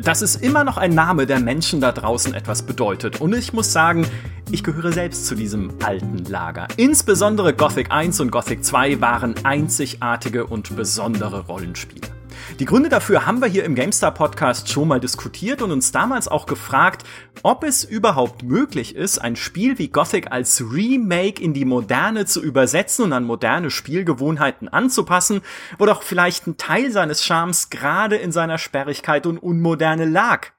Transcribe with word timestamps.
Das 0.00 0.22
ist 0.22 0.36
immer 0.42 0.64
noch 0.64 0.76
ein 0.76 0.94
Name, 0.94 1.26
der 1.26 1.40
Menschen 1.40 1.80
da 1.80 1.92
draußen 1.92 2.34
etwas 2.34 2.62
bedeutet. 2.62 3.20
Und 3.20 3.34
ich 3.34 3.52
muss 3.52 3.72
sagen, 3.72 4.06
ich 4.50 4.62
gehöre 4.62 4.92
selbst 4.92 5.26
zu 5.26 5.34
diesem 5.34 5.72
alten 5.82 6.24
Lager. 6.24 6.68
Insbesondere 6.76 7.54
Gothic 7.54 7.90
1 7.90 8.20
und 8.20 8.30
Gothic 8.30 8.64
2 8.64 9.00
waren 9.00 9.34
einzigartige 9.44 10.46
und 10.46 10.76
besondere 10.76 11.46
Rollenspiele. 11.46 12.13
Die 12.60 12.66
Gründe 12.66 12.88
dafür 12.88 13.26
haben 13.26 13.40
wir 13.40 13.48
hier 13.48 13.64
im 13.64 13.74
GameStar 13.74 14.14
Podcast 14.14 14.68
schon 14.68 14.86
mal 14.86 15.00
diskutiert 15.00 15.60
und 15.60 15.72
uns 15.72 15.90
damals 15.90 16.28
auch 16.28 16.46
gefragt, 16.46 17.04
ob 17.42 17.64
es 17.64 17.82
überhaupt 17.82 18.44
möglich 18.44 18.94
ist, 18.94 19.18
ein 19.18 19.34
Spiel 19.34 19.76
wie 19.80 19.88
Gothic 19.88 20.30
als 20.30 20.62
Remake 20.72 21.42
in 21.42 21.52
die 21.52 21.64
Moderne 21.64 22.26
zu 22.26 22.40
übersetzen 22.40 23.06
und 23.06 23.12
an 23.12 23.24
moderne 23.24 23.72
Spielgewohnheiten 23.72 24.68
anzupassen, 24.68 25.40
wo 25.78 25.86
doch 25.86 26.04
vielleicht 26.04 26.46
ein 26.46 26.56
Teil 26.56 26.92
seines 26.92 27.24
Charmes 27.24 27.70
gerade 27.70 28.14
in 28.14 28.30
seiner 28.30 28.58
Sperrigkeit 28.58 29.26
und 29.26 29.38
Unmoderne 29.38 30.04
lag. 30.04 30.52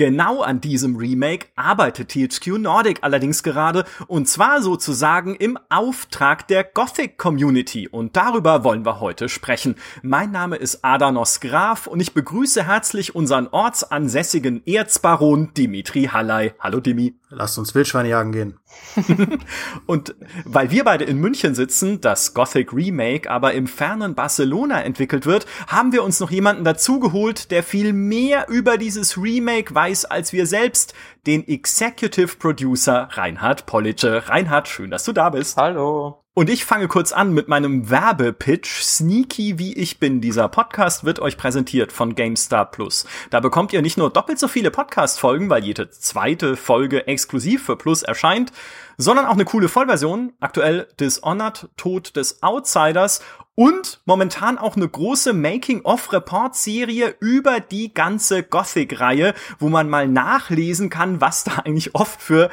Genau 0.00 0.40
an 0.40 0.62
diesem 0.62 0.96
Remake 0.96 1.48
arbeitet 1.56 2.08
THQ 2.08 2.56
Nordic 2.56 3.00
allerdings 3.02 3.42
gerade 3.42 3.84
und 4.06 4.30
zwar 4.30 4.62
sozusagen 4.62 5.34
im 5.34 5.58
Auftrag 5.68 6.48
der 6.48 6.64
Gothic 6.64 7.18
Community 7.18 7.86
und 7.86 8.16
darüber 8.16 8.64
wollen 8.64 8.86
wir 8.86 9.00
heute 9.00 9.28
sprechen. 9.28 9.74
Mein 10.00 10.30
Name 10.30 10.56
ist 10.56 10.82
Adanos 10.86 11.40
Graf 11.40 11.86
und 11.86 12.00
ich 12.00 12.14
begrüße 12.14 12.66
herzlich 12.66 13.14
unseren 13.14 13.48
ortsansässigen 13.48 14.66
Erzbaron 14.66 15.52
Dimitri 15.52 16.04
Halley. 16.04 16.54
Hallo 16.58 16.80
Dimi. 16.80 17.19
Lasst 17.32 17.58
uns 17.58 17.76
Wildschweine 17.76 18.08
jagen 18.08 18.32
gehen. 18.32 18.58
und 19.86 20.16
weil 20.44 20.72
wir 20.72 20.82
beide 20.82 21.04
in 21.04 21.18
München 21.18 21.54
sitzen, 21.54 22.00
das 22.00 22.34
Gothic 22.34 22.72
Remake 22.72 23.30
aber 23.30 23.54
im 23.54 23.68
fernen 23.68 24.16
Barcelona 24.16 24.82
entwickelt 24.82 25.26
wird, 25.26 25.46
haben 25.68 25.92
wir 25.92 26.02
uns 26.02 26.18
noch 26.18 26.32
jemanden 26.32 26.64
dazugeholt, 26.64 27.52
der 27.52 27.62
viel 27.62 27.92
mehr 27.92 28.48
über 28.48 28.78
dieses 28.78 29.16
Remake 29.16 29.72
weiß 29.72 30.06
als 30.06 30.32
wir 30.32 30.46
selbst, 30.46 30.92
den 31.28 31.46
Executive 31.46 32.36
Producer 32.36 33.08
Reinhard 33.12 33.64
Pollitsche. 33.64 34.28
Reinhard, 34.28 34.66
schön, 34.66 34.90
dass 34.90 35.04
du 35.04 35.12
da 35.12 35.30
bist. 35.30 35.56
Hallo. 35.56 36.19
Und 36.32 36.48
ich 36.48 36.64
fange 36.64 36.86
kurz 36.86 37.10
an 37.10 37.34
mit 37.34 37.48
meinem 37.48 37.90
Werbepitch. 37.90 38.82
Sneaky 38.82 39.58
wie 39.58 39.76
ich 39.76 39.98
bin. 39.98 40.20
Dieser 40.20 40.48
Podcast 40.48 41.02
wird 41.02 41.18
euch 41.18 41.36
präsentiert 41.36 41.90
von 41.90 42.14
GameStar 42.14 42.70
Plus. 42.70 43.04
Da 43.30 43.40
bekommt 43.40 43.72
ihr 43.72 43.82
nicht 43.82 43.98
nur 43.98 44.10
doppelt 44.10 44.38
so 44.38 44.46
viele 44.46 44.70
Podcast-Folgen, 44.70 45.50
weil 45.50 45.64
jede 45.64 45.90
zweite 45.90 46.56
Folge 46.56 47.08
exklusiv 47.08 47.64
für 47.64 47.74
Plus 47.74 48.04
erscheint, 48.04 48.52
sondern 48.96 49.26
auch 49.26 49.32
eine 49.32 49.44
coole 49.44 49.68
Vollversion. 49.68 50.32
Aktuell 50.38 50.86
Dishonored, 51.00 51.68
Tod 51.76 52.14
des 52.14 52.44
Outsiders 52.44 53.22
und 53.56 54.00
momentan 54.06 54.56
auch 54.56 54.76
eine 54.76 54.88
große 54.88 55.32
Making-of-Report-Serie 55.32 57.16
über 57.20 57.60
die 57.60 57.92
ganze 57.92 58.42
Gothic-Reihe, 58.42 59.34
wo 59.58 59.68
man 59.68 59.90
mal 59.90 60.08
nachlesen 60.08 60.88
kann, 60.88 61.20
was 61.20 61.44
da 61.44 61.56
eigentlich 61.64 61.94
oft 61.94 62.22
für 62.22 62.50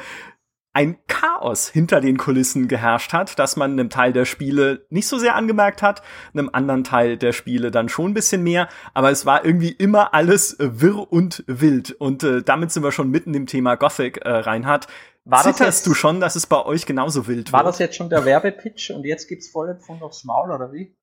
ein 0.78 0.96
Chaos 1.08 1.68
hinter 1.68 2.00
den 2.00 2.18
Kulissen 2.18 2.68
geherrscht 2.68 3.12
hat, 3.12 3.36
dass 3.40 3.56
man 3.56 3.72
einem 3.72 3.90
Teil 3.90 4.12
der 4.12 4.24
Spiele 4.24 4.86
nicht 4.90 5.08
so 5.08 5.18
sehr 5.18 5.34
angemerkt 5.34 5.82
hat, 5.82 6.02
einem 6.32 6.50
anderen 6.52 6.84
Teil 6.84 7.16
der 7.16 7.32
Spiele 7.32 7.72
dann 7.72 7.88
schon 7.88 8.12
ein 8.12 8.14
bisschen 8.14 8.44
mehr, 8.44 8.68
aber 8.94 9.10
es 9.10 9.26
war 9.26 9.44
irgendwie 9.44 9.72
immer 9.72 10.14
alles 10.14 10.56
wirr 10.60 11.10
und 11.12 11.42
wild 11.48 11.90
und 11.90 12.22
äh, 12.22 12.44
damit 12.44 12.70
sind 12.70 12.84
wir 12.84 12.92
schon 12.92 13.10
mitten 13.10 13.34
im 13.34 13.46
Thema 13.46 13.74
Gothic, 13.74 14.18
äh, 14.18 14.30
Reinhard. 14.30 14.86
War 15.24 15.42
Zitterst 15.42 15.80
jetzt, 15.80 15.86
du 15.88 15.94
schon, 15.94 16.20
dass 16.20 16.36
es 16.36 16.46
bei 16.46 16.64
euch 16.64 16.86
genauso 16.86 17.26
wild 17.26 17.52
war? 17.52 17.64
War 17.64 17.64
das 17.64 17.80
jetzt 17.80 17.96
schon 17.96 18.08
der 18.08 18.24
Werbepitch 18.24 18.92
und 18.92 19.02
jetzt 19.02 19.26
gibt's 19.26 19.50
volle 19.50 19.74
Pfund 19.74 20.00
aufs 20.02 20.22
Maul 20.22 20.52
oder 20.52 20.72
wie? 20.72 20.96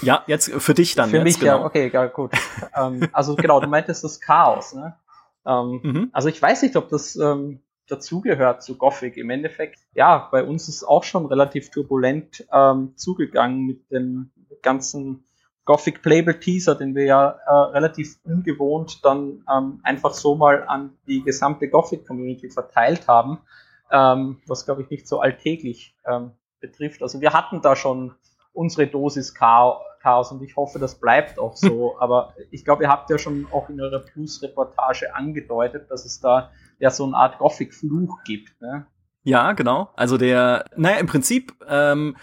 Ja, 0.00 0.24
jetzt 0.26 0.50
für 0.50 0.72
dich 0.72 0.94
dann. 0.94 1.10
Für 1.10 1.16
jetzt, 1.16 1.24
mich, 1.24 1.40
genau. 1.40 1.58
ja, 1.58 1.64
okay, 1.66 1.90
ja, 1.92 2.06
gut. 2.06 2.32
ähm, 2.74 3.06
also 3.12 3.36
genau, 3.36 3.60
du 3.60 3.66
meintest 3.66 4.02
das 4.02 4.18
Chaos, 4.22 4.72
ne? 4.72 4.96
Ähm, 5.44 5.80
mhm. 5.82 6.10
Also 6.14 6.30
ich 6.30 6.40
weiß 6.40 6.62
nicht, 6.62 6.76
ob 6.76 6.88
das 6.88 7.16
ähm, 7.16 7.60
dazugehört 7.88 8.62
zu 8.62 8.76
Gothic. 8.76 9.16
Im 9.16 9.30
Endeffekt, 9.30 9.80
ja, 9.94 10.28
bei 10.30 10.42
uns 10.44 10.68
ist 10.68 10.84
auch 10.84 11.04
schon 11.04 11.26
relativ 11.26 11.70
turbulent 11.70 12.46
ähm, 12.52 12.92
zugegangen 12.96 13.66
mit 13.66 13.90
dem 13.90 14.30
ganzen 14.62 15.24
Gothic 15.64 16.02
Playable 16.02 16.38
Teaser, 16.38 16.74
den 16.74 16.94
wir 16.94 17.04
ja 17.04 17.38
äh, 17.46 17.52
relativ 17.72 18.18
ungewohnt 18.24 19.04
dann 19.04 19.44
ähm, 19.50 19.80
einfach 19.82 20.12
so 20.12 20.34
mal 20.34 20.64
an 20.66 20.96
die 21.06 21.22
gesamte 21.22 21.68
Gothic 21.68 22.06
Community 22.06 22.50
verteilt 22.50 23.08
haben, 23.08 23.38
ähm, 23.90 24.42
was 24.46 24.66
glaube 24.66 24.82
ich 24.82 24.90
nicht 24.90 25.08
so 25.08 25.20
alltäglich 25.20 25.96
ähm, 26.06 26.32
betrifft. 26.60 27.02
Also 27.02 27.20
wir 27.20 27.32
hatten 27.32 27.62
da 27.62 27.76
schon 27.76 28.14
unsere 28.52 28.86
Dosis 28.86 29.34
Chaos 29.34 30.30
und 30.30 30.42
ich 30.42 30.54
hoffe, 30.56 30.78
das 30.78 30.96
bleibt 31.00 31.38
auch 31.38 31.56
so. 31.56 31.96
Aber 32.00 32.34
ich 32.50 32.64
glaube, 32.64 32.84
ihr 32.84 32.90
habt 32.90 33.08
ja 33.10 33.18
schon 33.18 33.46
auch 33.50 33.68
in 33.68 33.80
eurer 33.80 34.00
Plus-Reportage 34.00 35.14
angedeutet, 35.14 35.90
dass 35.90 36.04
es 36.04 36.20
da 36.20 36.50
ja 36.84 36.90
so 36.90 37.04
eine 37.04 37.16
Art 37.16 37.38
Gothic-Fluch 37.38 38.22
gibt. 38.24 38.60
Ne? 38.60 38.86
Ja, 39.24 39.52
genau. 39.52 39.90
Also 39.96 40.18
der, 40.18 40.66
naja, 40.76 40.98
im 40.98 41.06
Prinzip, 41.06 41.54
ähm, 41.66 42.14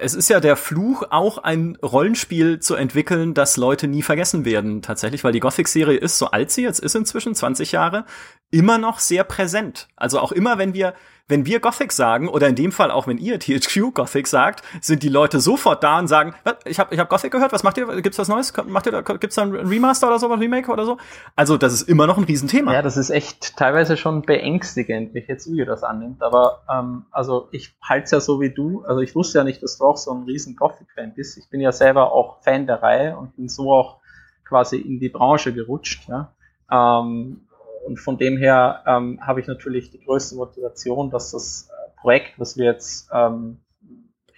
es 0.00 0.14
ist 0.14 0.30
ja 0.30 0.40
der 0.40 0.56
Fluch, 0.56 1.04
auch 1.10 1.38
ein 1.38 1.76
Rollenspiel 1.82 2.58
zu 2.58 2.74
entwickeln, 2.74 3.34
das 3.34 3.58
Leute 3.58 3.86
nie 3.86 4.02
vergessen 4.02 4.44
werden, 4.46 4.80
tatsächlich, 4.80 5.24
weil 5.24 5.32
die 5.32 5.40
Gothic-Serie 5.40 5.98
ist, 5.98 6.18
so 6.18 6.30
alt 6.30 6.50
sie 6.50 6.62
jetzt 6.62 6.80
ist 6.80 6.96
inzwischen, 6.96 7.34
20 7.34 7.72
Jahre, 7.72 8.06
immer 8.50 8.78
noch 8.78 8.98
sehr 8.98 9.24
präsent. 9.24 9.88
Also 9.94 10.20
auch 10.20 10.32
immer, 10.32 10.56
wenn 10.56 10.72
wir 10.72 10.94
wenn 11.28 11.44
wir 11.44 11.60
Gothic 11.60 11.92
sagen, 11.92 12.28
oder 12.28 12.48
in 12.48 12.54
dem 12.54 12.72
Fall 12.72 12.90
auch 12.90 13.06
wenn 13.06 13.18
ihr 13.18 13.38
THQ 13.38 13.94
Gothic 13.94 14.26
sagt, 14.26 14.62
sind 14.80 15.02
die 15.02 15.08
Leute 15.08 15.40
sofort 15.40 15.84
da 15.84 15.98
und 15.98 16.08
sagen, 16.08 16.34
ich 16.64 16.78
habe 16.80 16.94
ich 16.94 16.98
hab 16.98 17.08
Gothic 17.08 17.30
gehört, 17.30 17.52
was 17.52 17.62
macht 17.62 17.76
ihr? 17.76 17.86
Gibt's 18.00 18.18
was 18.18 18.28
Neues? 18.28 18.52
Macht 18.66 18.86
ihr, 18.86 19.02
gibt's 19.02 19.36
da 19.36 19.42
ein 19.42 19.54
Remaster 19.54 20.08
oder 20.08 20.18
so, 20.18 20.32
ein 20.32 20.38
Remake 20.38 20.70
oder 20.70 20.84
so? 20.84 20.96
Also 21.36 21.58
das 21.58 21.74
ist 21.74 21.82
immer 21.82 22.06
noch 22.06 22.16
ein 22.16 22.24
Riesenthema. 22.24 22.72
Ja, 22.72 22.82
das 22.82 22.96
ist 22.96 23.10
echt 23.10 23.56
teilweise 23.56 23.96
schon 23.96 24.22
beängstigend, 24.22 25.14
wie 25.14 25.24
jetzt 25.26 25.46
Uwe 25.46 25.66
das 25.66 25.82
annimmt. 25.82 26.22
Aber 26.22 26.62
ähm, 26.70 27.04
also 27.10 27.48
ich 27.52 27.74
halte 27.82 28.04
es 28.04 28.10
ja 28.10 28.20
so 28.20 28.40
wie 28.40 28.50
du. 28.50 28.84
Also 28.86 29.00
ich 29.00 29.14
wusste 29.14 29.38
ja 29.38 29.44
nicht, 29.44 29.62
dass 29.62 29.78
du 29.78 29.84
auch 29.84 29.96
so 29.96 30.12
ein 30.12 30.24
riesen 30.24 30.56
Gothic-Fan 30.56 31.14
bist. 31.14 31.36
Ich 31.36 31.48
bin 31.50 31.60
ja 31.60 31.72
selber 31.72 32.12
auch 32.12 32.42
Fan 32.42 32.66
der 32.66 32.82
Reihe 32.82 33.16
und 33.16 33.36
bin 33.36 33.48
so 33.48 33.72
auch 33.72 33.98
quasi 34.44 34.78
in 34.78 34.98
die 34.98 35.10
Branche 35.10 35.52
gerutscht. 35.52 36.08
Ja. 36.08 36.32
Ähm, 36.70 37.42
und 37.88 37.98
von 37.98 38.18
dem 38.18 38.36
her 38.36 38.84
ähm, 38.86 39.18
habe 39.26 39.40
ich 39.40 39.46
natürlich 39.46 39.90
die 39.90 40.04
größte 40.04 40.36
Motivation, 40.36 41.10
dass 41.10 41.30
das 41.30 41.70
äh, 41.70 42.00
Projekt, 42.00 42.38
was 42.38 42.58
wir 42.58 42.66
jetzt 42.66 43.08
ähm, 43.12 43.62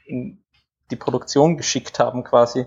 in 0.06 0.44
die 0.92 0.96
Produktion 0.96 1.56
geschickt 1.56 1.98
haben, 1.98 2.22
quasi 2.22 2.66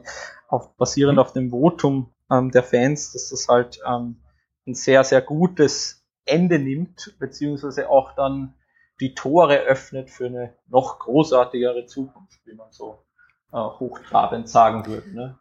auf, 0.49 0.75
basierend 0.75 1.19
auf 1.19 1.31
dem 1.31 1.51
Votum 1.51 2.13
ähm, 2.29 2.51
der 2.51 2.63
Fans, 2.63 3.13
dass 3.13 3.29
das 3.29 3.47
halt 3.47 3.79
ähm, 3.87 4.21
ein 4.67 4.75
sehr, 4.75 5.05
sehr 5.05 5.21
gutes 5.21 6.05
Ende 6.25 6.59
nimmt, 6.59 7.15
beziehungsweise 7.17 7.89
auch 7.89 8.13
dann 8.15 8.53
die 8.99 9.15
Tore 9.15 9.59
öffnet 9.59 10.09
für 10.09 10.25
eine 10.25 10.53
noch 10.67 10.99
großartigere 10.99 11.85
Zukunft, 11.85 12.41
wie 12.45 12.55
man 12.55 12.71
so 12.71 13.05
äh, 13.53 13.57
hochtrabend 13.57 14.49
sagen 14.49 14.85
würde. 14.85 15.15
Ne? 15.15 15.39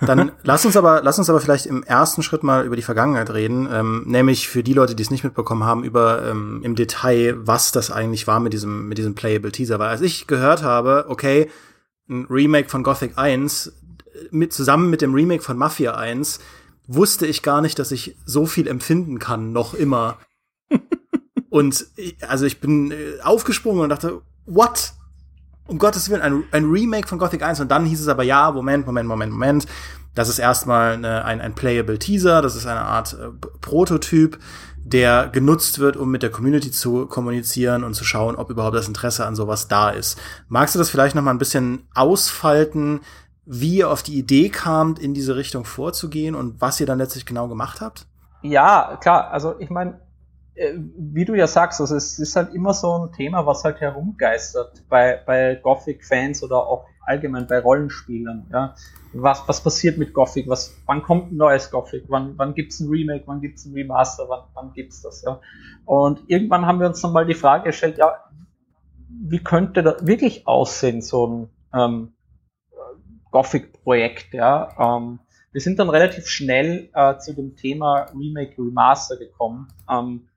Dann 0.00 0.32
lass 0.42 0.64
uns 0.64 0.76
aber, 0.76 1.02
lass 1.02 1.18
uns 1.18 1.28
aber 1.28 1.40
vielleicht 1.40 1.66
im 1.66 1.82
ersten 1.82 2.22
Schritt 2.22 2.42
mal 2.42 2.64
über 2.64 2.76
die 2.76 2.82
Vergangenheit 2.82 3.30
reden, 3.30 3.68
ähm, 3.70 4.04
nämlich 4.06 4.48
für 4.48 4.62
die 4.62 4.74
Leute, 4.74 4.94
die 4.94 5.02
es 5.02 5.10
nicht 5.10 5.24
mitbekommen 5.24 5.64
haben, 5.64 5.84
über 5.84 6.24
ähm, 6.26 6.60
im 6.62 6.74
Detail, 6.74 7.36
was 7.38 7.72
das 7.72 7.90
eigentlich 7.90 8.26
war 8.26 8.40
mit 8.40 8.52
diesem, 8.52 8.88
mit 8.88 8.98
diesem 8.98 9.14
Playable 9.14 9.52
Teaser. 9.52 9.78
Weil 9.78 9.88
als 9.88 10.00
ich 10.00 10.26
gehört 10.26 10.62
habe, 10.62 11.06
okay, 11.08 11.50
ein 12.08 12.26
Remake 12.30 12.68
von 12.68 12.82
Gothic 12.82 13.18
1 13.18 13.72
mit, 14.30 14.52
zusammen 14.52 14.90
mit 14.90 15.02
dem 15.02 15.14
Remake 15.14 15.42
von 15.42 15.56
Mafia 15.56 15.94
1, 15.94 16.40
wusste 16.86 17.26
ich 17.26 17.42
gar 17.42 17.60
nicht, 17.60 17.78
dass 17.78 17.92
ich 17.92 18.16
so 18.24 18.46
viel 18.46 18.66
empfinden 18.66 19.18
kann, 19.18 19.52
noch 19.52 19.74
immer. 19.74 20.18
und 21.50 21.86
also 22.26 22.46
ich 22.46 22.60
bin 22.60 22.90
äh, 22.90 23.20
aufgesprungen 23.22 23.82
und 23.82 23.90
dachte, 23.90 24.22
what? 24.46 24.94
Um 25.68 25.78
Gottes 25.78 26.10
Willen, 26.10 26.22
ein, 26.22 26.44
ein 26.50 26.64
Remake 26.64 27.06
von 27.06 27.18
Gothic 27.18 27.42
1 27.42 27.60
und 27.60 27.70
dann 27.70 27.84
hieß 27.84 28.00
es 28.00 28.08
aber, 28.08 28.24
ja, 28.24 28.50
Moment, 28.50 28.86
Moment, 28.86 29.08
Moment, 29.08 29.32
Moment. 29.32 29.66
Das 30.14 30.28
ist 30.28 30.40
erstmal 30.40 30.94
eine, 30.94 31.24
ein, 31.24 31.40
ein 31.40 31.54
Playable 31.54 31.98
Teaser, 31.98 32.42
das 32.42 32.56
ist 32.56 32.66
eine 32.66 32.80
Art 32.80 33.12
äh, 33.12 33.28
Prototyp, 33.60 34.38
der 34.82 35.28
genutzt 35.28 35.78
wird, 35.78 35.96
um 35.96 36.10
mit 36.10 36.22
der 36.22 36.30
Community 36.30 36.70
zu 36.70 37.06
kommunizieren 37.06 37.84
und 37.84 37.94
zu 37.94 38.04
schauen, 38.04 38.34
ob 38.34 38.50
überhaupt 38.50 38.74
das 38.74 38.88
Interesse 38.88 39.26
an 39.26 39.36
sowas 39.36 39.68
da 39.68 39.90
ist. 39.90 40.18
Magst 40.48 40.74
du 40.74 40.78
das 40.78 40.90
vielleicht 40.90 41.14
noch 41.14 41.22
mal 41.22 41.30
ein 41.30 41.38
bisschen 41.38 41.86
ausfalten, 41.94 43.00
wie 43.44 43.76
ihr 43.76 43.90
auf 43.90 44.02
die 44.02 44.18
Idee 44.18 44.48
kamt, 44.48 44.98
in 44.98 45.14
diese 45.14 45.36
Richtung 45.36 45.64
vorzugehen 45.64 46.34
und 46.34 46.60
was 46.60 46.80
ihr 46.80 46.86
dann 46.86 46.98
letztlich 46.98 47.26
genau 47.26 47.46
gemacht 47.46 47.80
habt? 47.80 48.06
Ja, 48.42 48.98
klar. 49.00 49.30
Also 49.30 49.56
ich 49.58 49.70
meine, 49.70 50.00
wie 50.96 51.24
du 51.24 51.34
ja 51.34 51.46
sagst, 51.46 51.80
also 51.80 51.96
es 51.96 52.18
ist 52.18 52.34
halt 52.36 52.54
immer 52.54 52.74
so 52.74 52.92
ein 52.92 53.12
Thema, 53.12 53.46
was 53.46 53.64
halt 53.64 53.80
herumgeistert 53.80 54.84
bei, 54.88 55.20
bei 55.24 55.54
Gothic-Fans 55.54 56.42
oder 56.42 56.66
auch 56.66 56.86
allgemein 57.08 57.46
bei 57.46 57.58
Rollenspielern. 57.58 58.48
Ja. 58.52 58.74
Was, 59.12 59.46
was 59.46 59.62
passiert 59.62 59.98
mit 59.98 60.12
Gothic? 60.12 60.48
Was, 60.48 60.74
wann 60.86 61.02
kommt 61.02 61.32
ein 61.32 61.36
neues 61.36 61.70
Gothic? 61.70 62.04
Wann, 62.08 62.36
wann 62.36 62.54
gibt's 62.54 62.80
ein 62.80 62.88
Remake? 62.88 63.24
Wann 63.26 63.40
gibt's 63.40 63.64
ein 63.64 63.72
Remaster? 63.72 64.28
Wann, 64.28 64.44
wann 64.54 64.72
gibt's 64.72 65.00
das? 65.02 65.22
Ja. 65.22 65.40
Und 65.84 66.22
irgendwann 66.26 66.66
haben 66.66 66.80
wir 66.80 66.86
uns 66.86 67.00
dann 67.00 67.12
mal 67.12 67.26
die 67.26 67.34
Frage 67.34 67.64
gestellt, 67.64 67.98
ja, 67.98 68.12
wie 69.08 69.42
könnte 69.42 69.82
das 69.82 70.06
wirklich 70.06 70.46
aussehen, 70.46 71.00
so 71.00 71.26
ein 71.26 71.50
ähm, 71.72 72.12
Gothic-Projekt? 73.30 74.34
Ja. 74.34 74.96
Ähm, 74.96 75.20
wir 75.52 75.62
sind 75.62 75.78
dann 75.78 75.88
relativ 75.88 76.28
schnell 76.28 76.90
äh, 76.92 77.16
zu 77.16 77.34
dem 77.34 77.56
Thema 77.56 78.06
Remake 78.14 78.58
Remaster 78.58 79.16
gekommen, 79.16 79.68
ähm, 79.90 80.27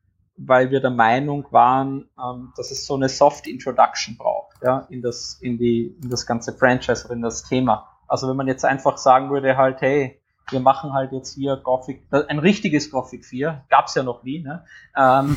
weil 0.46 0.72
wir 0.72 0.80
der 0.80 0.92
Meinung 0.92 1.46
waren, 1.52 2.10
ähm, 2.18 2.54
dass 2.56 2.72
es 2.72 2.86
so 2.86 2.96
eine 2.96 3.10
Soft 3.10 3.48
Introduction 3.48 4.18
braucht, 4.18 4.58
ja, 4.64 4.88
in 4.90 5.02
das, 5.02 5.38
in 5.42 5.58
die, 5.58 5.96
in 6.02 6.10
das 6.10 6.26
ganze 6.26 6.54
Franchise 6.54 7.06
oder 7.06 7.16
in 7.16 7.22
das 7.22 7.44
Thema. 7.44 7.88
Also 8.08 8.28
wenn 8.28 8.36
man 8.36 8.48
jetzt 8.48 8.66
einfach 8.66 8.98
sagen 8.98 9.30
würde 9.30 9.58
halt, 9.58 9.82
hey, 9.82 10.22
wir 10.50 10.60
machen 10.60 10.94
halt 10.94 11.12
jetzt 11.12 11.36
hier 11.36 11.56
Gothic, 11.58 12.08
äh, 12.12 12.24
ein 12.28 12.40
richtiges 12.40 12.92
Gothic 12.92 13.26
4, 13.26 13.64
gab's 13.70 13.96
ja 13.96 14.04
noch 14.04 14.24
nie, 14.24 14.40
ne? 14.40 14.66
Ähm, 14.98 15.36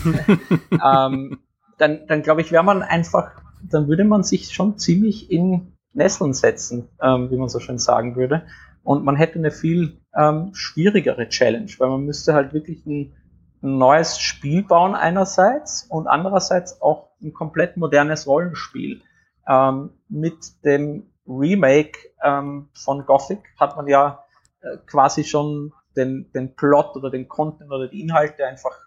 ähm, 0.85 1.39
dann, 1.79 2.06
dann 2.06 2.23
glaube 2.23 2.41
ich, 2.41 2.53
wäre 2.53 2.65
man 2.65 2.83
einfach, 2.83 3.31
dann 3.62 3.89
würde 3.89 4.05
man 4.05 4.23
sich 4.23 4.53
schon 4.53 4.79
ziemlich 4.79 5.31
in 5.31 5.77
Nesseln 5.93 6.35
setzen, 6.35 6.89
ähm, 7.01 7.31
wie 7.31 7.37
man 7.37 7.49
so 7.49 7.61
schön 7.61 7.79
sagen 7.79 8.17
würde. 8.17 8.47
Und 8.83 9.05
man 9.05 9.17
hätte 9.17 9.39
eine 9.39 9.51
viel 9.51 10.01
ähm, 10.17 10.51
schwierigere 10.53 11.29
Challenge, 11.29 11.71
weil 11.79 11.89
man 11.89 12.05
müsste 12.05 12.35
halt 12.35 12.53
wirklich 12.53 12.85
ein, 12.87 13.15
ein 13.64 13.78
neues 13.78 14.20
Spiel 14.20 14.62
bauen 14.62 14.94
einerseits 14.94 15.84
und 15.84 16.06
andererseits 16.06 16.82
auch 16.82 17.11
ein 17.22 17.32
komplett 17.32 17.76
modernes 17.76 18.26
Rollenspiel. 18.26 19.02
Ähm, 19.49 19.90
mit 20.08 20.64
dem 20.64 21.11
Remake 21.26 21.99
ähm, 22.22 22.69
von 22.75 23.06
Gothic 23.06 23.40
hat 23.58 23.76
man 23.76 23.88
ja 23.88 24.25
äh, 24.61 24.76
quasi 24.87 25.25
schon 25.25 25.72
den, 25.96 26.31
den 26.32 26.55
Plot 26.55 26.96
oder 26.96 27.11
den 27.11 27.26
Content 27.26 27.70
oder 27.72 27.88
die 27.88 28.02
Inhalte 28.02 28.46
einfach 28.46 28.78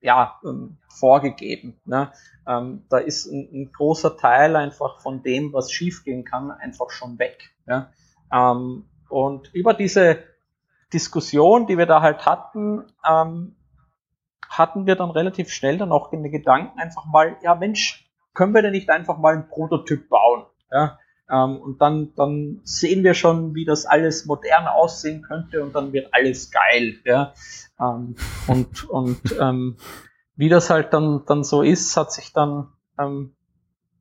ja, 0.00 0.38
ähm, 0.44 0.78
vorgegeben. 0.88 1.80
Ne? 1.84 2.12
Ähm, 2.46 2.84
da 2.88 2.98
ist 2.98 3.26
ein, 3.26 3.48
ein, 3.52 3.72
großer 3.72 4.16
Teil 4.16 4.54
einfach 4.54 5.00
von 5.00 5.24
dem, 5.24 5.52
was 5.52 5.72
schiefgehen 5.72 6.24
kann, 6.24 6.52
einfach 6.52 6.90
schon 6.90 7.18
weg. 7.18 7.50
Ja? 7.66 7.90
Ähm, 8.32 8.88
und 9.08 9.52
über 9.54 9.74
diese 9.74 10.18
Diskussion, 10.92 11.66
die 11.66 11.78
wir 11.78 11.86
da 11.86 12.00
halt 12.00 12.26
hatten, 12.26 12.84
ähm, 13.08 13.56
hatten 14.48 14.86
wir 14.86 14.96
dann 14.96 15.10
relativ 15.10 15.50
schnell 15.50 15.78
dann 15.78 15.92
auch 15.92 16.12
in 16.12 16.22
den 16.22 16.32
Gedanken 16.32 16.78
einfach 16.78 17.04
mal, 17.06 17.36
ja 17.42 17.54
Mensch, 17.54 18.08
können 18.34 18.54
wir 18.54 18.62
denn 18.62 18.72
nicht 18.72 18.90
einfach 18.90 19.18
mal 19.18 19.34
einen 19.34 19.48
Prototyp 19.48 20.08
bauen? 20.08 20.46
Ja? 20.70 20.98
Ähm, 21.30 21.56
und 21.56 21.80
dann, 21.80 22.14
dann 22.14 22.60
sehen 22.64 23.04
wir 23.04 23.14
schon, 23.14 23.54
wie 23.54 23.64
das 23.64 23.84
alles 23.84 24.26
modern 24.26 24.66
aussehen 24.66 25.22
könnte 25.22 25.62
und 25.62 25.74
dann 25.74 25.92
wird 25.92 26.12
alles 26.12 26.50
geil. 26.50 26.96
Ja? 27.04 27.34
Ähm, 27.80 28.16
und 28.46 28.88
und 28.88 29.36
ähm, 29.40 29.76
wie 30.36 30.48
das 30.48 30.70
halt 30.70 30.92
dann, 30.94 31.24
dann 31.26 31.42
so 31.42 31.62
ist, 31.62 31.96
hat 31.96 32.12
sich 32.12 32.32
dann 32.32 32.68
ähm, 32.98 33.34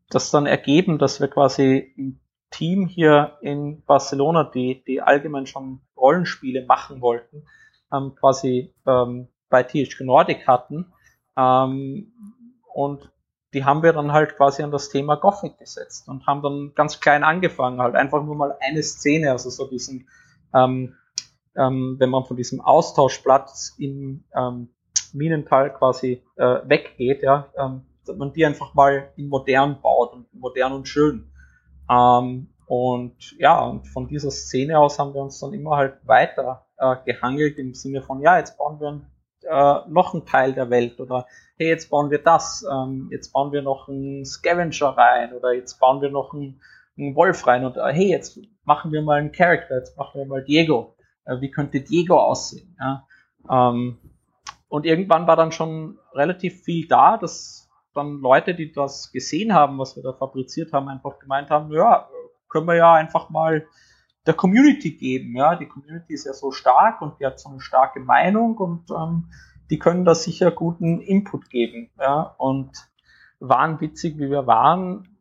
das 0.09 0.31
dann 0.31 0.45
ergeben, 0.45 0.99
dass 0.99 1.19
wir 1.19 1.27
quasi 1.27 1.93
ein 1.97 2.19
Team 2.51 2.87
hier 2.87 3.37
in 3.41 3.83
Barcelona, 3.85 4.43
die, 4.43 4.83
die 4.85 5.01
allgemein 5.01 5.47
schon 5.47 5.81
Rollenspiele 5.97 6.65
machen 6.65 7.01
wollten, 7.01 7.45
ähm, 7.91 8.13
quasi 8.15 8.73
ähm, 8.85 9.27
bei 9.49 9.63
THQ 9.63 10.01
Nordic 10.01 10.47
hatten. 10.47 10.93
Ähm, 11.37 12.13
und 12.73 13.11
die 13.53 13.63
haben 13.63 13.81
wir 13.81 13.93
dann 13.93 14.11
halt 14.11 14.35
quasi 14.35 14.61
an 14.61 14.71
das 14.71 14.89
Thema 14.89 15.15
Gothic 15.15 15.57
gesetzt 15.57 16.07
und 16.07 16.27
haben 16.27 16.41
dann 16.41 16.73
ganz 16.75 16.99
klein 16.99 17.23
angefangen, 17.23 17.81
halt 17.81 17.95
einfach 17.95 18.23
nur 18.23 18.35
mal 18.35 18.57
eine 18.59 18.83
Szene, 18.83 19.31
also 19.31 19.49
so 19.49 19.67
diesen, 19.67 20.07
ähm, 20.53 20.95
ähm, 21.55 21.95
wenn 21.97 22.09
man 22.09 22.25
von 22.25 22.37
diesem 22.37 22.61
Austauschplatz 22.61 23.75
im 23.79 24.25
ähm, 24.35 24.69
Minental 25.13 25.73
quasi 25.73 26.23
äh, 26.35 26.59
weggeht, 26.65 27.23
ja, 27.23 27.47
ähm, 27.57 27.81
dass 28.05 28.15
man 28.17 28.33
die 28.33 28.45
einfach 28.45 28.73
mal 28.73 29.11
in 29.15 29.29
modern 29.29 29.81
baut 29.81 30.13
und 30.13 30.33
modern 30.33 30.73
und 30.73 30.87
schön. 30.87 31.31
Ähm, 31.89 32.49
und 32.67 33.31
ja, 33.39 33.61
und 33.61 33.87
von 33.87 34.07
dieser 34.07 34.29
Szene 34.29 34.77
aus 34.77 34.99
haben 34.99 35.13
wir 35.13 35.21
uns 35.21 35.39
dann 35.39 35.53
immer 35.53 35.77
halt 35.77 36.05
weiter 36.05 36.67
äh, 36.77 36.97
gehangelt 37.05 37.57
im 37.57 37.73
Sinne 37.73 38.01
von, 38.01 38.21
ja, 38.21 38.37
jetzt 38.37 38.57
bauen 38.57 38.79
wir 38.79 38.89
ein 38.89 39.07
äh, 39.43 39.79
noch 39.87 40.13
ein 40.13 40.25
Teil 40.25 40.53
der 40.53 40.69
Welt 40.69 40.99
oder 40.99 41.25
hey, 41.57 41.67
jetzt 41.67 41.89
bauen 41.89 42.11
wir 42.11 42.19
das, 42.19 42.65
ähm, 42.71 43.09
jetzt 43.11 43.31
bauen 43.31 43.51
wir 43.51 43.61
noch 43.61 43.87
einen 43.87 44.25
Scavenger 44.25 44.97
rein 44.97 45.33
oder 45.33 45.53
jetzt 45.53 45.79
bauen 45.79 46.01
wir 46.01 46.09
noch 46.09 46.33
einen, 46.33 46.61
einen 46.97 47.15
Wolf 47.15 47.45
rein 47.47 47.65
und 47.65 47.77
äh, 47.77 47.93
hey, 47.93 48.09
jetzt 48.09 48.39
machen 48.63 48.91
wir 48.91 49.01
mal 49.01 49.19
einen 49.19 49.31
Charakter, 49.31 49.75
jetzt 49.77 49.97
machen 49.97 50.19
wir 50.19 50.25
mal 50.25 50.43
Diego. 50.43 50.95
Äh, 51.25 51.41
wie 51.41 51.51
könnte 51.51 51.81
Diego 51.81 52.19
aussehen? 52.19 52.75
Ja? 52.79 53.07
Ähm, 53.49 53.97
und 54.69 54.85
irgendwann 54.85 55.27
war 55.27 55.35
dann 55.35 55.51
schon 55.51 55.97
relativ 56.13 56.63
viel 56.63 56.87
da, 56.87 57.17
dass 57.17 57.69
dann 57.93 58.19
Leute, 58.19 58.53
die 58.53 58.71
das 58.71 59.11
gesehen 59.11 59.53
haben, 59.53 59.79
was 59.79 59.95
wir 59.95 60.03
da 60.03 60.13
fabriziert 60.13 60.73
haben, 60.73 60.87
einfach 60.87 61.19
gemeint 61.19 61.49
haben, 61.49 61.71
ja, 61.71 62.07
können 62.49 62.67
wir 62.67 62.75
ja 62.75 62.93
einfach 62.93 63.29
mal 63.29 63.65
der 64.27 64.33
Community 64.33 64.91
geben. 64.91 65.35
Ja, 65.35 65.55
die 65.55 65.67
Community 65.67 66.13
ist 66.13 66.25
ja 66.25 66.33
so 66.33 66.51
stark 66.51 67.01
und 67.01 67.19
die 67.19 67.25
hat 67.25 67.39
so 67.39 67.49
eine 67.49 67.61
starke 67.61 67.99
Meinung 67.99 68.57
und 68.57 68.91
ähm, 68.91 69.29
die 69.69 69.79
können 69.79 70.05
da 70.05 70.15
sicher 70.15 70.51
guten 70.51 70.99
Input 70.99 71.49
geben. 71.49 71.89
Ja, 71.99 72.35
und 72.37 72.71
waren 73.39 73.79
witzig, 73.81 74.17
wie 74.17 74.29
wir 74.29 74.47
waren, 74.47 75.17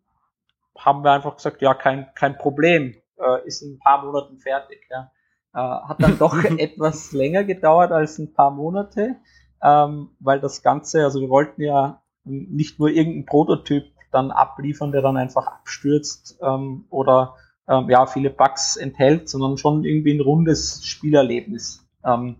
haben 0.77 1.05
wir 1.05 1.13
einfach 1.13 1.37
gesagt, 1.37 1.63
ja, 1.63 1.75
kein, 1.75 2.09
kein 2.15 2.37
Problem, 2.37 2.95
äh, 3.19 3.47
ist 3.47 3.63
in 3.63 3.75
ein 3.75 3.79
paar 3.79 4.05
Monaten 4.05 4.39
fertig. 4.39 4.87
Ja. 4.91 5.11
Äh, 5.55 5.89
hat 5.89 6.03
dann 6.03 6.19
doch 6.19 6.35
etwas 6.45 7.13
länger 7.13 7.45
gedauert 7.45 7.93
als 7.93 8.19
ein 8.19 8.33
paar 8.35 8.51
Monate, 8.51 9.17
ähm, 9.63 10.11
weil 10.21 10.41
das 10.41 10.63
Ganze, 10.63 11.05
also 11.05 11.21
wir 11.21 11.29
wollten 11.29 11.63
ja 11.63 12.03
nicht 12.25 12.79
nur 12.79 12.89
irgendeinen 12.89 13.27
Prototyp 13.27 13.85
dann 14.11 14.31
abliefern, 14.31 14.93
der 14.93 15.03
dann 15.03 15.17
einfach 15.17 15.47
abstürzt 15.47 16.39
ähm, 16.43 16.87
oder 16.91 17.37
ähm, 17.69 17.91
ja, 17.91 18.07
viele 18.07 18.31
Bugs 18.31 18.77
enthält, 18.77 19.29
sondern 19.29 19.59
schon 19.59 19.85
irgendwie 19.85 20.15
ein 20.15 20.21
rundes 20.21 20.85
Spielerlebnis 20.85 21.87
ähm, 22.05 22.37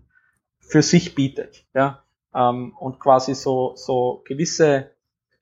für 0.59 0.81
sich 0.81 1.15
bietet. 1.15 1.65
Ja? 1.73 2.03
Ähm, 2.33 2.75
und 2.77 2.99
quasi 2.99 3.35
so, 3.35 3.73
so 3.75 4.23
gewisse 4.25 4.91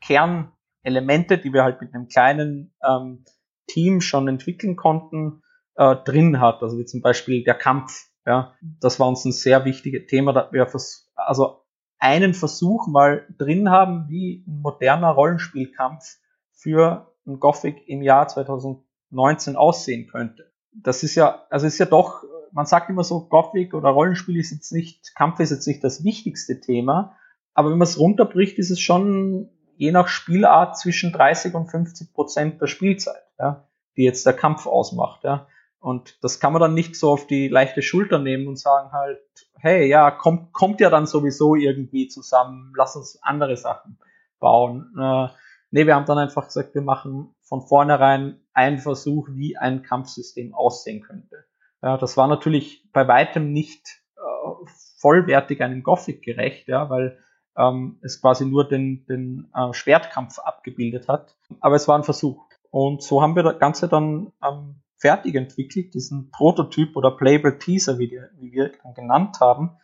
Kernelemente, 0.02 1.38
die 1.38 1.54
wir 1.54 1.64
halt 1.64 1.82
mit 1.82 1.94
einem 1.94 2.08
kleinen 2.08 2.74
ähm, 2.88 3.26
Team 3.68 4.02
schon 4.02 4.28
entwickeln 4.28 4.76
konnten, 4.76 5.42
äh, 5.76 5.96
drin 5.96 6.40
hat. 6.40 6.62
Also 6.62 6.78
wie 6.78 6.86
zum 6.86 7.02
Beispiel 7.02 7.44
der 7.44 7.56
Kampf. 7.56 8.10
Ja? 8.26 8.56
Das 8.80 9.00
war 9.00 9.08
uns 9.08 9.26
ein 9.26 9.32
sehr 9.32 9.66
wichtiges 9.66 10.08
Thema, 10.08 10.34
dass 10.34 10.52
wir 10.52 10.68
also 11.16 11.62
einen 11.98 12.34
Versuch 12.34 12.88
mal 12.88 13.26
drin 13.38 13.70
haben, 13.70 14.10
wie 14.10 14.44
ein 14.48 14.62
moderner 14.62 15.12
Rollenspielkampf 15.12 16.18
für 16.52 17.12
ein 17.26 17.40
Gothic 17.40 17.88
im 17.88 18.02
Jahr 18.02 18.28
2000 18.28 18.85
19 19.16 19.56
aussehen 19.56 20.08
könnte. 20.08 20.52
Das 20.74 21.04
ist 21.04 21.16
ja, 21.16 21.46
also 21.50 21.66
ist 21.66 21.78
ja 21.78 21.86
doch, 21.86 22.24
man 22.52 22.66
sagt 22.66 22.90
immer 22.90 23.04
so, 23.04 23.28
Gothic 23.28 23.74
oder 23.74 23.90
Rollenspiel 23.90 24.38
ist 24.38 24.52
jetzt 24.52 24.72
nicht, 24.72 25.16
Kampf 25.16 25.40
ist 25.40 25.52
jetzt 25.52 25.68
nicht 25.68 25.84
das 25.84 26.04
wichtigste 26.04 26.60
Thema, 26.60 27.18
aber 27.54 27.72
wenn 27.72 27.78
man 27.78 27.88
es 27.88 28.00
runterbricht, 28.00 28.60
ist 28.60 28.70
es 28.70 28.80
schon 28.80 29.50
je 29.78 29.92
nach 29.92 30.08
Spielart 30.08 30.78
zwischen 30.78 31.12
30 31.12 31.54
und 31.54 31.68
50 31.68 32.14
Prozent 32.14 32.62
der 32.62 32.68
Spielzeit, 32.68 33.24
ja, 33.40 33.66
die 33.98 34.04
jetzt 34.04 34.26
der 34.26 34.34
Kampf 34.34 34.68
ausmacht, 34.68 35.24
ja. 35.24 35.48
Und 35.80 36.24
das 36.24 36.40
kann 36.40 36.52
man 36.52 36.62
dann 36.62 36.74
nicht 36.74 36.96
so 36.96 37.12
auf 37.12 37.28
die 37.28 37.48
leichte 37.48 37.84
Schulter 37.84 38.18
nehmen 38.18 38.48
und 38.48 38.58
sagen 38.58 38.92
halt, 38.92 39.20
hey, 39.60 39.88
ja, 39.88 40.10
kommt, 40.10 40.52
kommt 40.52 40.82
ja 40.82 40.90
dann 40.90 41.06
sowieso 41.06 41.56
irgendwie 41.56 42.08
zusammen, 42.08 42.74
lass 42.76 42.96
uns 42.96 43.20
andere 43.22 43.56
Sachen 43.56 44.00
bauen. 44.40 44.92
Äh, 45.00 45.28
nee, 45.72 45.86
wir 45.86 45.96
haben 45.96 46.06
dann 46.06 46.18
einfach 46.18 46.46
gesagt, 46.46 46.74
wir 46.74 46.82
machen 46.82 47.36
von 47.42 47.62
vornherein 47.62 48.40
einen 48.56 48.80
Versuch, 48.80 49.30
wie 49.32 49.58
ein 49.58 49.84
Kampfsystem 49.84 50.54
aussehen 50.54 51.02
könnte. 51.02 51.46
Ja, 51.82 51.98
das 51.98 52.18
war 52.18 52.28
natürlich 52.28 52.90
bei 52.92 53.08
weitem 53.08 53.52
nicht 53.52 54.02
äh, 54.18 54.66
vollwertig 55.00 55.62
einem 55.62 55.84
Gothic 55.84 56.24
gerecht, 56.24 56.68
ja, 56.68 56.90
weil 56.90 57.20
ähm, 57.58 58.00
es 58.02 58.22
quasi 58.22 58.46
nur 58.46 58.68
den, 58.68 59.06
den 59.06 59.52
äh, 59.54 59.74
Schwertkampf 59.74 60.40
abgebildet 60.40 61.08
hat. 61.08 61.36
Aber 61.60 61.76
es 61.76 61.88
war 61.88 61.98
ein 61.98 62.04
Versuch. 62.04 62.44
Und 62.72 63.04
so 63.04 63.22
haben 63.22 63.36
wir 63.36 63.44
das 63.44 63.60
Ganze 63.60 63.88
dann 63.88 64.34
ähm, 64.44 64.82
fertig 64.98 65.36
entwickelt, 65.36 65.94
diesen 65.94 66.32
Prototyp 66.32 66.96
oder 66.96 67.12
Playable 67.12 67.58
Teaser, 67.58 68.00
wie, 68.00 68.08
die, 68.08 68.22
wie 68.40 68.52
wir 68.52 68.74
ihn 68.74 68.94
genannt 68.96 69.40
haben, 69.40 69.78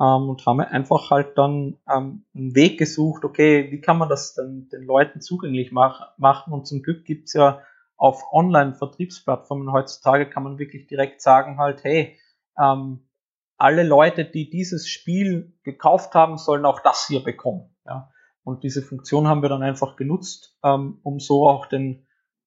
ähm, 0.00 0.30
und 0.30 0.46
haben 0.46 0.60
einfach 0.60 1.10
halt 1.10 1.36
dann 1.38 1.78
ähm, 1.88 2.24
einen 2.34 2.54
Weg 2.54 2.78
gesucht, 2.78 3.24
okay, 3.24 3.70
wie 3.70 3.80
kann 3.80 3.98
man 3.98 4.08
das 4.08 4.34
denn 4.34 4.68
den 4.72 4.84
Leuten 4.84 5.20
zugänglich 5.20 5.72
mach, 5.72 6.16
machen? 6.18 6.52
Und 6.52 6.66
zum 6.66 6.82
Glück 6.82 7.04
gibt's 7.04 7.34
ja 7.34 7.60
auf 8.02 8.32
Online-Vertriebsplattformen 8.32 9.70
heutzutage 9.70 10.28
kann 10.28 10.42
man 10.42 10.58
wirklich 10.58 10.88
direkt 10.88 11.22
sagen 11.22 11.58
halt, 11.58 11.84
hey, 11.84 12.18
ähm, 12.58 13.06
alle 13.58 13.84
Leute, 13.84 14.24
die 14.24 14.50
dieses 14.50 14.88
Spiel 14.88 15.56
gekauft 15.62 16.12
haben, 16.14 16.36
sollen 16.36 16.64
auch 16.64 16.80
das 16.80 17.06
hier 17.06 17.22
bekommen. 17.22 17.72
Ja? 17.86 18.10
Und 18.42 18.64
diese 18.64 18.82
Funktion 18.82 19.28
haben 19.28 19.42
wir 19.42 19.48
dann 19.48 19.62
einfach 19.62 19.94
genutzt, 19.94 20.58
ähm, 20.64 20.98
um 21.04 21.20
so 21.20 21.48
auch 21.48 21.66
den, 21.66 22.04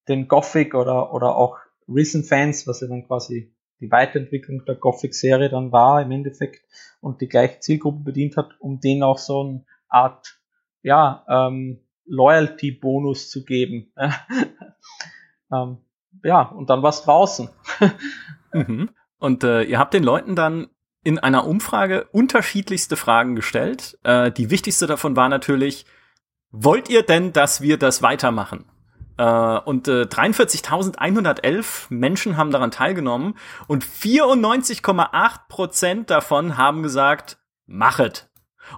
den 0.10 0.28
Gothic 0.28 0.76
oder, 0.76 1.14
oder 1.14 1.38
auch 1.38 1.58
Risen-Fans, 1.88 2.68
was 2.68 2.82
ja 2.82 2.90
dann 2.90 3.08
quasi 3.08 3.56
die 3.80 3.90
Weiterentwicklung 3.90 4.66
der 4.66 4.76
Gothic-Serie 4.76 5.48
dann 5.48 5.72
war 5.72 6.02
im 6.02 6.12
Endeffekt 6.12 6.66
und 7.00 7.22
die 7.22 7.30
gleiche 7.30 7.62
Zielgruppe 7.62 8.04
bedient 8.04 8.36
hat, 8.36 8.60
um 8.60 8.82
denen 8.82 9.04
auch 9.04 9.20
so 9.20 9.40
eine 9.40 9.66
Art 9.88 10.38
ja, 10.82 11.26
ähm, 11.30 11.80
Loyalty-Bonus 12.04 13.30
zu 13.30 13.46
geben. 13.46 13.94
Ähm, 15.52 15.78
ja, 16.24 16.42
und 16.42 16.70
dann 16.70 16.82
war 16.82 16.90
es 16.90 17.04
draußen. 17.04 17.50
mhm. 18.54 18.90
Und 19.20 19.44
äh, 19.44 19.64
ihr 19.64 19.80
habt 19.80 19.94
den 19.94 20.04
Leuten 20.04 20.36
dann 20.36 20.68
in 21.04 21.20
einer 21.20 21.46
Umfrage 21.46 22.06
unterschiedlichste 22.12 22.96
Fragen 22.96 23.36
gestellt. 23.36 23.98
Äh, 24.04 24.32
die 24.32 24.50
wichtigste 24.50 24.88
davon 24.88 25.16
war 25.16 25.30
natürlich, 25.30 25.86
wollt 26.52 26.90
ihr 26.90 27.04
denn, 27.04 27.32
dass 27.32 27.62
wir 27.62 27.78
das 27.78 28.02
weitermachen? 28.02 28.66
Uh, 29.18 29.62
und 29.64 29.88
äh, 29.88 30.02
43.111 30.02 31.86
Menschen 31.88 32.36
haben 32.36 32.52
daran 32.52 32.72
teilgenommen 32.72 33.36
und 33.68 33.86
94,8 33.86 35.40
Prozent 35.48 36.10
davon 36.10 36.58
haben 36.58 36.84
gesagt, 36.84 37.38
machet. 37.66 38.30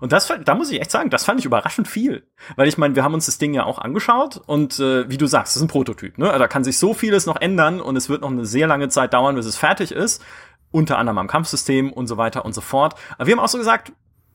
Und 0.02 0.12
das, 0.12 0.32
da 0.44 0.56
muss 0.56 0.72
ich 0.72 0.80
echt 0.80 0.92
sagen, 0.92 1.10
das 1.10 1.26
fand 1.26 1.40
ich 1.40 1.46
überraschend 1.46 1.88
viel. 1.88 2.28
Weil 2.56 2.68
ich 2.68 2.78
meine, 2.78 2.96
wir 2.96 3.04
haben 3.04 3.14
uns 3.14 3.26
das 3.26 3.38
Ding 3.38 3.54
ja 3.54 3.66
auch 3.66 3.80
angeschaut 3.80 4.42
und 4.46 4.80
äh, 4.80 5.10
wie 5.10 5.18
du 5.18 5.28
sagst, 5.28 5.56
das 5.56 5.58
ist 5.58 5.64
ein 5.64 5.70
Prototyp. 5.70 6.18
Ne? 6.18 6.26
Da 6.38 6.48
kann 6.48 6.64
sich 6.64 6.78
so 6.78 6.94
vieles 6.94 7.26
noch 7.26 7.40
ändern 7.40 7.82
und 7.82 7.96
es 7.96 8.10
wird 8.10 8.22
noch 8.22 8.32
eine 8.32 8.46
sehr 8.46 8.68
lange 8.68 8.90
Zeit 8.90 9.14
dauern, 9.14 9.36
bis 9.36 9.46
es 9.46 9.58
fertig 9.58 9.92
ist. 9.92 10.24
Unter 10.72 10.98
anderem 10.98 11.18
am 11.18 11.28
Kampfsystem 11.28 11.94
und 11.94 12.08
so 12.08 12.18
weiter 12.18 12.44
und 12.46 12.54
so 12.54 12.62
fort. 12.62 12.96
Aber 13.18 13.28
wir 13.28 13.36
haben 13.36 13.40
auch 13.40 13.48
so 13.48 13.58
gesagt, 13.58 13.94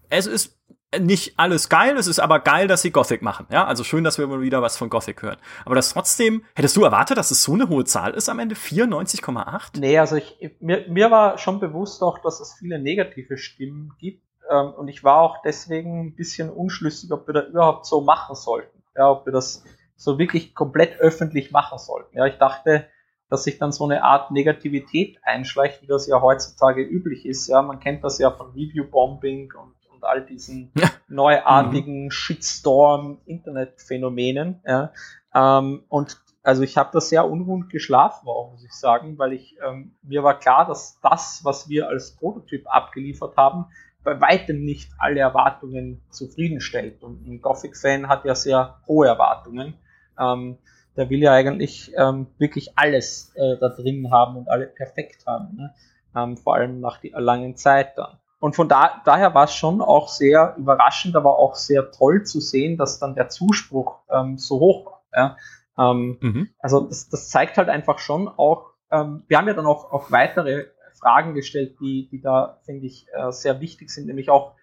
es 0.09 0.27
ist 0.27 0.59
nicht 0.99 1.39
alles 1.39 1.69
geil, 1.69 1.97
es 1.97 2.07
ist 2.07 2.19
aber 2.19 2.41
geil, 2.41 2.69
dass 2.69 2.83
sie 2.83 2.91
Gothic 2.91 3.23
machen. 3.23 3.47
Ja, 3.51 3.65
also 3.65 3.85
schön, 3.85 4.05
dass 4.05 4.19
wir 4.19 4.27
mal 4.27 4.41
wieder 4.41 4.61
was 4.63 4.77
von 4.77 4.91
Gothic 4.91 5.23
hören. 5.23 5.39
Aber 5.65 5.75
das 5.75 5.93
trotzdem, 5.93 6.45
hättest 6.55 6.77
du 6.77 6.85
erwartet, 6.85 7.17
dass 7.17 7.31
es 7.31 7.43
so 7.43 7.55
eine 7.55 7.69
hohe 7.69 7.85
Zahl 7.85 8.13
ist 8.13 8.29
am 8.29 8.39
Ende? 8.39 8.55
94,8? 8.55 9.79
Nee, 9.79 9.99
also 9.99 10.17
ich, 10.17 10.37
mir, 10.61 10.87
mir 10.89 11.11
war 11.11 11.39
schon 11.39 11.61
bewusst 11.61 12.03
auch, 12.03 12.19
dass 12.19 12.41
es 12.41 12.55
viele 12.59 12.79
negative 12.79 13.39
Stimmen 13.39 13.93
gibt. 13.99 14.23
Ähm, 14.51 14.73
und 14.75 14.89
ich 14.89 15.05
war 15.05 15.21
auch 15.21 15.43
deswegen 15.43 16.07
ein 16.07 16.15
bisschen 16.15 16.51
unschlüssig, 16.51 17.13
ob 17.13 17.27
wir 17.27 17.35
da 17.35 17.43
überhaupt 17.43 17.87
so 17.87 18.01
machen 18.01 18.35
sollten. 18.35 18.83
Ja, 18.97 19.11
ob 19.11 19.27
wir 19.27 19.33
das 19.33 19.65
so 19.97 20.19
wirklich 20.19 20.55
komplett 20.55 21.01
öffentlich 21.01 21.51
machen 21.51 21.79
sollten. 21.79 22.17
Ja, 22.17 22.27
ich 22.27 22.37
dachte, 22.37 22.87
dass 23.31 23.45
sich 23.45 23.59
dann 23.59 23.73
so 23.73 23.85
eine 23.85 24.05
Art 24.05 24.31
Negativität 24.31 25.19
einschleicht, 25.23 25.83
wie 25.83 25.87
das 25.87 26.07
ja 26.07 26.21
heutzutage 26.21 26.83
üblich 26.83 27.25
ist. 27.25 27.47
Ja, 27.47 27.63
man 27.63 27.81
kennt 27.81 28.05
das 28.05 28.19
ja 28.19 28.31
von 28.31 28.51
Review-Bombing 28.51 29.53
und 29.59 29.73
und 30.03 30.09
all 30.09 30.25
diesen 30.25 30.71
ja. 30.77 30.91
neuartigen 31.09 32.05
mhm. 32.05 32.11
Shitstorm-Internet-Phänomenen. 32.11 34.61
Ja. 34.67 34.93
Ähm, 35.35 35.85
und 35.89 36.21
also 36.43 36.63
ich 36.63 36.77
habe 36.77 36.91
da 36.93 37.01
sehr 37.01 37.31
unruhig 37.31 37.69
geschlafen, 37.69 38.27
auch 38.27 38.51
muss 38.51 38.65
ich 38.65 38.73
sagen, 38.73 39.17
weil 39.17 39.33
ich 39.33 39.57
ähm, 39.65 39.95
mir 40.03 40.25
war 40.25 40.41
klar, 40.41 40.67
dass 40.67 40.99
das, 41.01 41.45
was 41.45 41.69
wir 41.69 41.89
als 41.89 42.17
Prototyp 42.17 42.67
abgeliefert 42.67 43.37
haben, 43.37 43.67
bei 44.05 44.21
weitem 44.21 44.65
nicht 44.65 44.91
alle 44.99 45.21
Erwartungen 45.21 46.03
zufriedenstellt. 46.11 47.03
Und 47.03 47.27
ein 47.27 47.41
Gothic-Fan 47.41 48.09
hat 48.09 48.25
ja 48.25 48.35
sehr 48.35 48.81
hohe 48.87 49.07
Erwartungen. 49.07 49.75
Ähm, 50.19 50.59
der 50.97 51.09
will 51.09 51.21
ja 51.21 51.33
eigentlich 51.33 51.93
ähm, 51.97 52.27
wirklich 52.39 52.77
alles 52.77 53.33
äh, 53.37 53.57
da 53.59 53.69
drin 53.69 54.11
haben 54.11 54.37
und 54.37 54.49
alle 54.49 54.67
perfekt 54.67 55.27
haben. 55.27 55.57
Ne? 55.57 55.75
Ähm, 56.15 56.37
vor 56.37 56.55
allem 56.55 56.81
nach 56.81 56.99
der 56.99 57.19
langen 57.21 57.57
Zeit 57.57 57.97
dann. 57.97 58.19
Und 58.41 58.57
von 58.57 58.69
da, 58.69 59.01
daher 59.05 59.35
war 59.35 59.45
es 59.45 59.55
schon 59.55 59.81
auch 59.81 60.09
sehr 60.09 60.57
überraschend, 60.59 61.15
aber 61.15 61.39
auch 61.39 61.55
sehr 61.55 61.93
toll 61.93 62.25
zu 62.25 62.41
sehen, 62.41 62.77
dass 62.77 62.99
dann 62.99 63.15
der 63.15 63.29
Zuspruch 63.29 64.01
ähm, 64.11 64.37
so 64.37 64.59
hoch 64.59 64.87
war. 64.87 65.03
Ja? 65.15 65.37
Ähm, 65.79 66.19
mhm. 66.21 66.49
Also 66.59 66.81
das, 66.81 67.09
das 67.09 67.31
zeigt 67.31 67.57
halt 67.57 67.69
einfach 67.69 68.01
schon 68.01 68.29
auch, 68.29 68.73
ähm, 68.91 69.23
wir 69.29 69.39
haben 69.39 69.47
ja 69.47 69.55
dann 69.55 69.67
auch, 69.67 69.93
auch 69.93 70.11
weitere 70.11 70.67
Fragen 71.03 71.35
gestellt, 71.35 71.77
die, 71.81 72.09
die 72.11 72.21
da, 72.21 72.61
finde 72.65 72.87
ich, 72.87 73.07
äh, 73.13 73.33
sehr 73.33 73.61
wichtig 73.61 73.91
sind, 73.91 74.07
nämlich 74.07 74.31
auch 74.31 74.55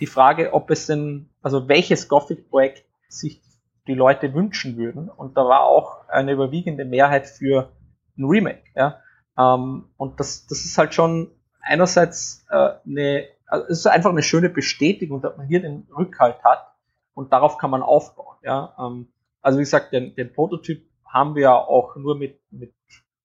die 0.00 0.06
Frage, 0.06 0.54
ob 0.54 0.70
es 0.70 0.86
denn, 0.86 1.28
also 1.42 1.68
welches 1.68 2.08
Gothic-Projekt 2.08 2.84
sich 3.08 3.42
die 3.86 3.94
Leute 3.94 4.32
wünschen 4.32 4.78
würden. 4.78 5.10
Und 5.10 5.36
da 5.36 5.44
war 5.44 5.64
auch 5.64 6.08
eine 6.08 6.32
überwiegende 6.32 6.86
Mehrheit 6.86 7.26
für 7.26 7.72
ein 8.16 8.24
Remake. 8.24 8.62
Ja? 8.74 9.00
Ähm, 9.38 9.90
und 9.98 10.18
das, 10.18 10.46
das 10.46 10.64
ist 10.64 10.78
halt 10.78 10.94
schon 10.94 11.30
einerseits 11.60 12.46
äh, 12.50 12.70
eine, 12.86 13.26
also 13.46 13.66
es 13.68 13.78
ist 13.80 13.86
einfach 13.86 14.10
eine 14.10 14.22
schöne 14.22 14.48
Bestätigung, 14.48 15.20
dass 15.20 15.36
man 15.36 15.46
hier 15.46 15.60
den 15.60 15.86
Rückhalt 15.94 16.42
hat 16.42 16.72
und 17.12 17.34
darauf 17.34 17.58
kann 17.58 17.70
man 17.70 17.82
aufbauen. 17.82 18.36
Ja, 18.42 18.74
ähm, 18.78 19.12
also 19.42 19.58
wie 19.58 19.62
gesagt, 19.62 19.92
den, 19.92 20.14
den 20.14 20.32
Prototyp 20.32 20.88
haben 21.04 21.34
wir 21.34 21.52
auch 21.52 21.96
nur 21.96 22.16
mit, 22.16 22.40
mit 22.50 22.72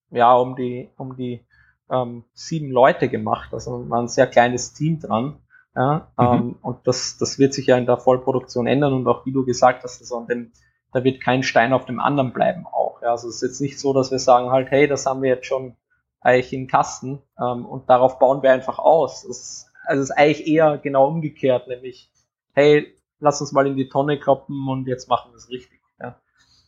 ja 0.10 0.34
um 0.34 0.56
die 0.56 0.90
um 0.98 1.16
die 1.16 1.47
ähm, 1.89 2.24
sieben 2.34 2.72
Leute 2.72 3.10
gemacht, 3.10 3.53
also 3.53 3.89
war 3.89 4.01
ein 4.01 4.08
sehr 4.08 4.27
kleines 4.27 4.74
Team 4.74 5.00
dran. 5.00 5.38
Ja, 5.75 6.08
mhm. 6.17 6.25
ähm, 6.25 6.56
und 6.63 6.88
das, 6.88 7.17
das 7.17 7.38
wird 7.38 7.53
sich 7.53 7.67
ja 7.67 7.77
in 7.77 7.86
der 7.86 7.98
Vollproduktion 7.98 8.65
ändern 8.65 8.94
und 8.94 9.08
auch 9.08 9.25
wie 9.25 9.32
du 9.32 9.46
gesagt 9.46 9.84
hast, 9.84 10.01
also 10.01 10.17
an 10.17 10.27
dem, 10.27 10.51
da 10.91 11.03
wird 11.03 11.22
kein 11.22 11.44
Stein 11.44 11.72
auf 11.72 11.86
dem 11.86 12.00
anderen 12.00 12.34
bleiben 12.34 12.65
auch. 12.65 13.01
Ja, 13.03 13.12
also 13.12 13.29
es 13.29 13.36
ist 13.36 13.41
jetzt 13.44 13.62
nicht 13.62 13.79
so, 13.79 13.94
dass 13.94 14.10
wir 14.10 14.17
sagen 14.17 14.50
halt, 14.50 14.72
hey, 14.72 14.88
das 14.88 15.06
haben 15.06 15.22
wir 15.22 15.29
jetzt 15.29 15.46
schon 15.46 15.75
eigentlich 16.20 16.51
in 16.51 16.67
Kasten 16.67 17.22
ähm, 17.39 17.65
und 17.65 17.89
darauf 17.89 18.17
bauen 18.17 18.41
wir 18.41 18.51
einfach 18.51 18.79
aus. 18.79 19.25
Das, 19.27 19.72
also 19.86 20.01
es 20.01 20.10
ist 20.10 20.17
eigentlich 20.17 20.48
eher 20.48 20.79
genau 20.79 21.08
umgekehrt, 21.08 21.67
nämlich, 21.67 22.10
hey, 22.53 22.96
lass 23.20 23.39
uns 23.39 23.51
mal 23.51 23.67
in 23.67 23.75
die 23.75 23.88
Tonne 23.88 24.20
kloppen 24.20 24.67
und 24.67 24.88
jetzt 24.88 25.08
machen 25.08 25.32
wir 25.32 25.38
es 25.38 25.50
richtig. 25.50 25.79
Ja. 26.00 26.20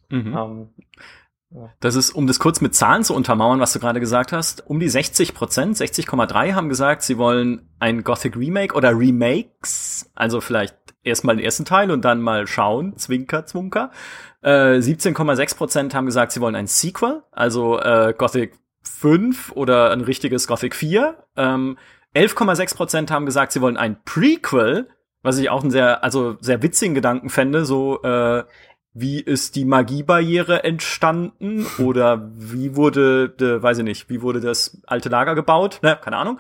Mhm. 0.10 0.38
Ähm, 0.38 0.70
Das 1.80 1.96
ist, 1.96 2.12
um 2.12 2.28
das 2.28 2.38
kurz 2.38 2.62
mit 2.62 2.76
Zahlen 2.76 3.04
zu 3.04 3.16
untermauern, 3.16 3.60
was 3.60 3.74
du 3.74 3.80
gerade 3.80 4.00
gesagt 4.00 4.32
hast, 4.32 4.68
um 4.68 4.80
die 4.80 4.90
60 4.90 5.34
Prozent, 5.34 5.78
60,3 5.78 6.54
haben 6.54 6.70
gesagt, 6.70 7.02
sie 7.02 7.18
wollen 7.18 7.70
ein 7.80 8.04
Gothic 8.04 8.36
Remake 8.36 8.76
oder 8.76 8.98
Remakes, 8.98 10.12
also 10.14 10.42
vielleicht 10.42 10.76
erstmal 11.04 11.38
den 11.38 11.46
ersten 11.46 11.66
Teil 11.66 11.90
und 11.90 12.06
dann 12.06 12.22
mal 12.22 12.46
schauen, 12.46 12.98
Zwinker, 12.98 13.46
Zwunker. 13.46 13.90
Äh, 14.42 14.78
17,6 14.78 15.58
Prozent 15.58 15.96
haben 15.96 16.06
gesagt, 16.06 16.34
sie 16.34 16.42
wollen 16.42 16.56
ein 16.56 16.68
Sequel, 16.68 17.24
also 17.32 17.80
äh, 17.80 18.14
Gothic 18.16 18.54
5 18.84 19.52
oder 19.54 19.92
ein 19.92 20.02
richtiges 20.02 20.48
Gothic 20.48 20.76
4. 20.76 21.18
Ähm, 21.36 21.78
11,6% 22.16 23.12
haben 23.12 23.26
gesagt, 23.26 23.52
sie 23.54 23.62
wollen 23.62 23.78
ein 23.78 24.04
Prequel, 24.04 24.88
was 25.22 25.38
ich 25.38 25.50
auch 25.50 25.62
einen 25.62 25.72
sehr, 25.72 26.04
also 26.04 26.38
sehr 26.40 26.62
witzigen 26.64 26.96
Gedanken 26.96 27.30
fände, 27.30 27.66
so 27.66 28.02
äh, 28.04 28.44
wie 28.94 29.20
ist 29.20 29.56
die 29.56 29.66
Magiebarriere 29.66 30.64
entstanden 30.64 31.66
oder 31.78 32.30
wie 32.34 32.76
wurde, 32.76 33.30
de, 33.30 33.62
weiß 33.62 33.80
ich 33.80 33.84
nicht, 33.84 34.10
wie 34.10 34.22
wurde 34.22 34.42
das 34.42 34.82
alte 34.88 35.10
Lager 35.10 35.36
gebaut? 35.36 35.80
Ne, 35.84 35.98
keine 36.02 36.18
Ahnung. 36.18 36.40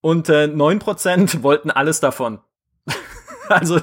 Und 0.00 0.28
äh, 0.28 0.44
9% 0.44 1.42
wollten 1.42 1.70
alles 1.70 2.00
davon. 2.00 2.40
Also 3.50 3.80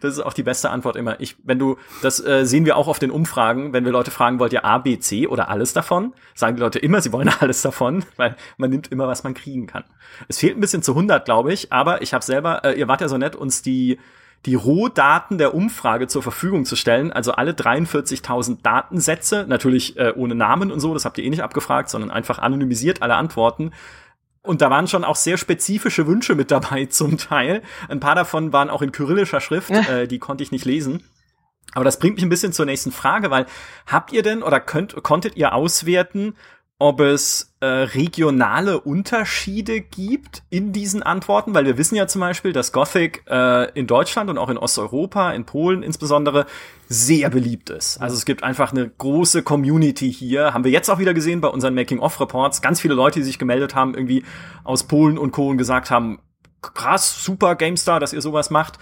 das 0.00 0.12
ist 0.12 0.20
auch 0.20 0.32
die 0.32 0.44
beste 0.44 0.70
Antwort 0.70 0.94
immer. 0.94 1.20
Ich, 1.20 1.34
wenn 1.42 1.58
du, 1.58 1.78
das 2.00 2.24
äh, 2.24 2.46
sehen 2.46 2.64
wir 2.64 2.76
auch 2.76 2.86
auf 2.86 3.00
den 3.00 3.10
Umfragen, 3.10 3.72
wenn 3.72 3.84
wir 3.84 3.90
Leute 3.90 4.12
fragen, 4.12 4.38
wollt 4.38 4.52
ihr 4.52 4.64
A, 4.64 4.78
B, 4.78 5.00
C 5.00 5.26
oder 5.26 5.48
alles 5.48 5.72
davon, 5.72 6.14
sagen 6.36 6.54
die 6.54 6.62
Leute 6.62 6.78
immer, 6.78 7.00
sie 7.00 7.12
wollen 7.12 7.28
alles 7.40 7.60
davon, 7.60 8.04
weil 8.16 8.36
man 8.56 8.70
nimmt 8.70 8.92
immer, 8.92 9.08
was 9.08 9.24
man 9.24 9.34
kriegen 9.34 9.66
kann. 9.66 9.82
Es 10.28 10.38
fehlt 10.38 10.56
ein 10.56 10.60
bisschen 10.60 10.84
zu 10.84 10.92
100, 10.92 11.24
glaube 11.24 11.52
ich, 11.52 11.72
aber 11.72 12.02
ich 12.02 12.14
habe 12.14 12.24
selber, 12.24 12.64
äh, 12.64 12.78
ihr 12.78 12.86
wart 12.86 13.00
ja 13.00 13.08
so 13.08 13.18
nett, 13.18 13.34
uns 13.34 13.62
die 13.62 13.98
die 14.46 14.54
Rohdaten 14.54 15.38
der 15.38 15.54
Umfrage 15.54 16.06
zur 16.06 16.22
Verfügung 16.22 16.64
zu 16.64 16.76
stellen, 16.76 17.12
also 17.12 17.32
alle 17.32 17.52
43.000 17.52 18.62
Datensätze, 18.62 19.44
natürlich 19.46 19.98
äh, 19.98 20.12
ohne 20.16 20.34
Namen 20.34 20.72
und 20.72 20.80
so, 20.80 20.94
das 20.94 21.04
habt 21.04 21.18
ihr 21.18 21.24
eh 21.24 21.30
nicht 21.30 21.42
abgefragt, 21.42 21.90
sondern 21.90 22.10
einfach 22.10 22.38
anonymisiert 22.38 23.02
alle 23.02 23.16
Antworten 23.16 23.72
und 24.42 24.62
da 24.62 24.70
waren 24.70 24.88
schon 24.88 25.04
auch 25.04 25.16
sehr 25.16 25.36
spezifische 25.36 26.06
Wünsche 26.06 26.34
mit 26.34 26.50
dabei 26.50 26.86
zum 26.90 27.18
Teil. 27.18 27.62
Ein 27.88 28.00
paar 28.00 28.14
davon 28.14 28.52
waren 28.52 28.70
auch 28.70 28.82
in 28.82 28.92
kyrillischer 28.92 29.40
Schrift, 29.40 29.70
äh, 29.70 30.06
die 30.06 30.18
konnte 30.18 30.42
ich 30.42 30.52
nicht 30.52 30.64
lesen. 30.64 31.04
Aber 31.72 31.84
das 31.84 31.98
bringt 31.98 32.16
mich 32.16 32.24
ein 32.24 32.30
bisschen 32.30 32.52
zur 32.52 32.66
nächsten 32.66 32.90
Frage, 32.90 33.30
weil 33.30 33.46
habt 33.86 34.12
ihr 34.12 34.22
denn 34.22 34.42
oder 34.42 34.58
könnt, 34.58 35.00
konntet 35.02 35.36
ihr 35.36 35.54
auswerten, 35.54 36.34
ob 36.80 37.00
es 37.00 37.52
äh, 37.60 37.66
regionale 37.66 38.80
Unterschiede 38.80 39.82
gibt 39.82 40.42
in 40.48 40.72
diesen 40.72 41.02
Antworten, 41.02 41.52
weil 41.54 41.66
wir 41.66 41.76
wissen 41.76 41.94
ja 41.94 42.06
zum 42.06 42.22
Beispiel, 42.22 42.54
dass 42.54 42.72
Gothic 42.72 43.22
äh, 43.28 43.70
in 43.78 43.86
Deutschland 43.86 44.30
und 44.30 44.38
auch 44.38 44.48
in 44.48 44.56
Osteuropa, 44.56 45.32
in 45.32 45.44
Polen 45.44 45.82
insbesondere, 45.82 46.46
sehr 46.88 47.28
beliebt 47.28 47.68
ist. 47.68 47.98
Also 48.00 48.16
es 48.16 48.24
gibt 48.24 48.42
einfach 48.42 48.72
eine 48.72 48.88
große 48.88 49.42
Community 49.42 50.10
hier. 50.10 50.54
Haben 50.54 50.64
wir 50.64 50.70
jetzt 50.70 50.88
auch 50.88 50.98
wieder 50.98 51.12
gesehen 51.12 51.42
bei 51.42 51.48
unseren 51.48 51.74
Making-of-Reports. 51.74 52.62
Ganz 52.62 52.80
viele 52.80 52.94
Leute, 52.94 53.18
die 53.18 53.26
sich 53.26 53.38
gemeldet 53.38 53.74
haben, 53.74 53.94
irgendwie 53.94 54.24
aus 54.64 54.84
Polen 54.84 55.18
und 55.18 55.32
Co. 55.32 55.50
und 55.50 55.58
gesagt 55.58 55.90
haben, 55.90 56.18
krass, 56.62 57.22
super 57.22 57.56
GameStar, 57.56 58.00
dass 58.00 58.14
ihr 58.14 58.22
sowas 58.22 58.48
macht. 58.48 58.78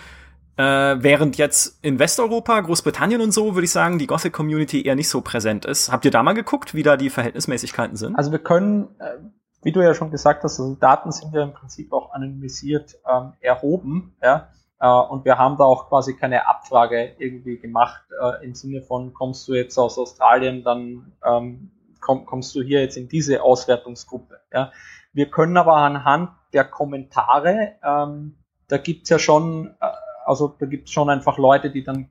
Äh, 0.59 1.03
während 1.05 1.39
jetzt 1.39 1.79
in 1.85 2.01
Westeuropa, 2.01 2.61
Großbritannien 2.61 3.21
und 3.21 3.31
so, 3.31 3.55
würde 3.55 3.65
ich 3.65 3.71
sagen, 3.71 3.99
die 3.99 4.09
Gothic-Community 4.09 4.83
eher 4.83 4.97
nicht 4.97 5.09
so 5.09 5.21
präsent 5.21 5.65
ist. 5.65 5.93
Habt 5.93 6.05
ihr 6.05 6.11
da 6.11 6.25
mal 6.25 6.33
geguckt, 6.33 6.75
wie 6.75 6.83
da 6.83 6.97
die 6.97 7.11
Verhältnismäßigkeiten 7.11 7.97
sind? 7.97 8.17
Also 8.17 8.33
wir 8.33 8.41
können, 8.41 8.89
äh, 8.99 9.19
wie 9.63 9.71
du 9.71 9.81
ja 9.81 9.95
schon 9.95 10.11
gesagt 10.11 10.43
hast, 10.43 10.59
also 10.59 10.75
Daten 10.75 11.13
sind 11.13 11.33
ja 11.33 11.45
im 11.45 11.53
Prinzip 11.53 11.93
auch 11.93 12.13
anonymisiert 12.13 12.97
ähm, 13.09 13.35
erhoben, 13.41 14.17
ja. 14.21 14.49
Äh, 14.81 14.89
und 14.89 15.25
wir 15.25 15.39
haben 15.39 15.59
da 15.59 15.65
auch 15.65 15.89
quasi 15.89 16.17
keine 16.17 16.49
Abfrage 16.49 17.15
irgendwie 17.19 17.59
gemacht, 17.59 18.03
äh, 18.21 18.45
im 18.45 18.57
Sinne 18.57 18.83
von, 18.83 19.15
kommst 19.15 19.47
du 19.47 19.55
jetzt 19.55 19.79
aus 19.79 19.97
Australien, 19.97 20.65
dann 20.65 21.13
ähm, 21.25 21.71
komm, 22.01 22.27
kommst 22.27 22.53
du 22.57 22.63
hier 22.63 22.81
jetzt 22.81 22.97
in 22.97 23.09
diese 23.09 23.45
Auswertungsgruppe. 23.45 24.41
Ja. 24.53 24.73
Wir 25.13 25.31
können 25.31 25.57
aber 25.57 25.77
anhand 25.77 26.31
der 26.53 26.65
Kommentare, 26.65 27.77
ähm, 27.85 28.39
da 28.67 28.77
gibt's 28.77 29.09
ja 29.09 29.19
schon 29.19 29.77
äh, 29.81 29.87
also 30.29 30.55
da 30.59 30.67
gibt 30.67 30.89
es 30.89 30.93
schon 30.93 31.11
einfach 31.11 31.39
Leute, 31.39 31.71
die 31.71 31.83
dann 31.83 32.09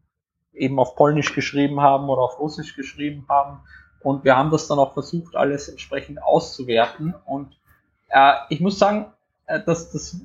eben 0.53 0.79
auf 0.79 0.95
Polnisch 0.95 1.33
geschrieben 1.33 1.81
haben 1.81 2.09
oder 2.09 2.21
auf 2.23 2.39
Russisch 2.39 2.75
geschrieben 2.75 3.25
haben. 3.29 3.59
Und 4.01 4.23
wir 4.23 4.35
haben 4.35 4.51
das 4.51 4.67
dann 4.67 4.79
auch 4.79 4.93
versucht, 4.93 5.35
alles 5.35 5.69
entsprechend 5.69 6.21
auszuwerten. 6.21 7.13
Und 7.25 7.57
Äh, 8.09 8.33
ich 8.49 8.61
muss 8.61 8.79
sagen, 8.79 9.07
äh, 9.47 9.61
dass 9.65 9.91
das 9.91 10.21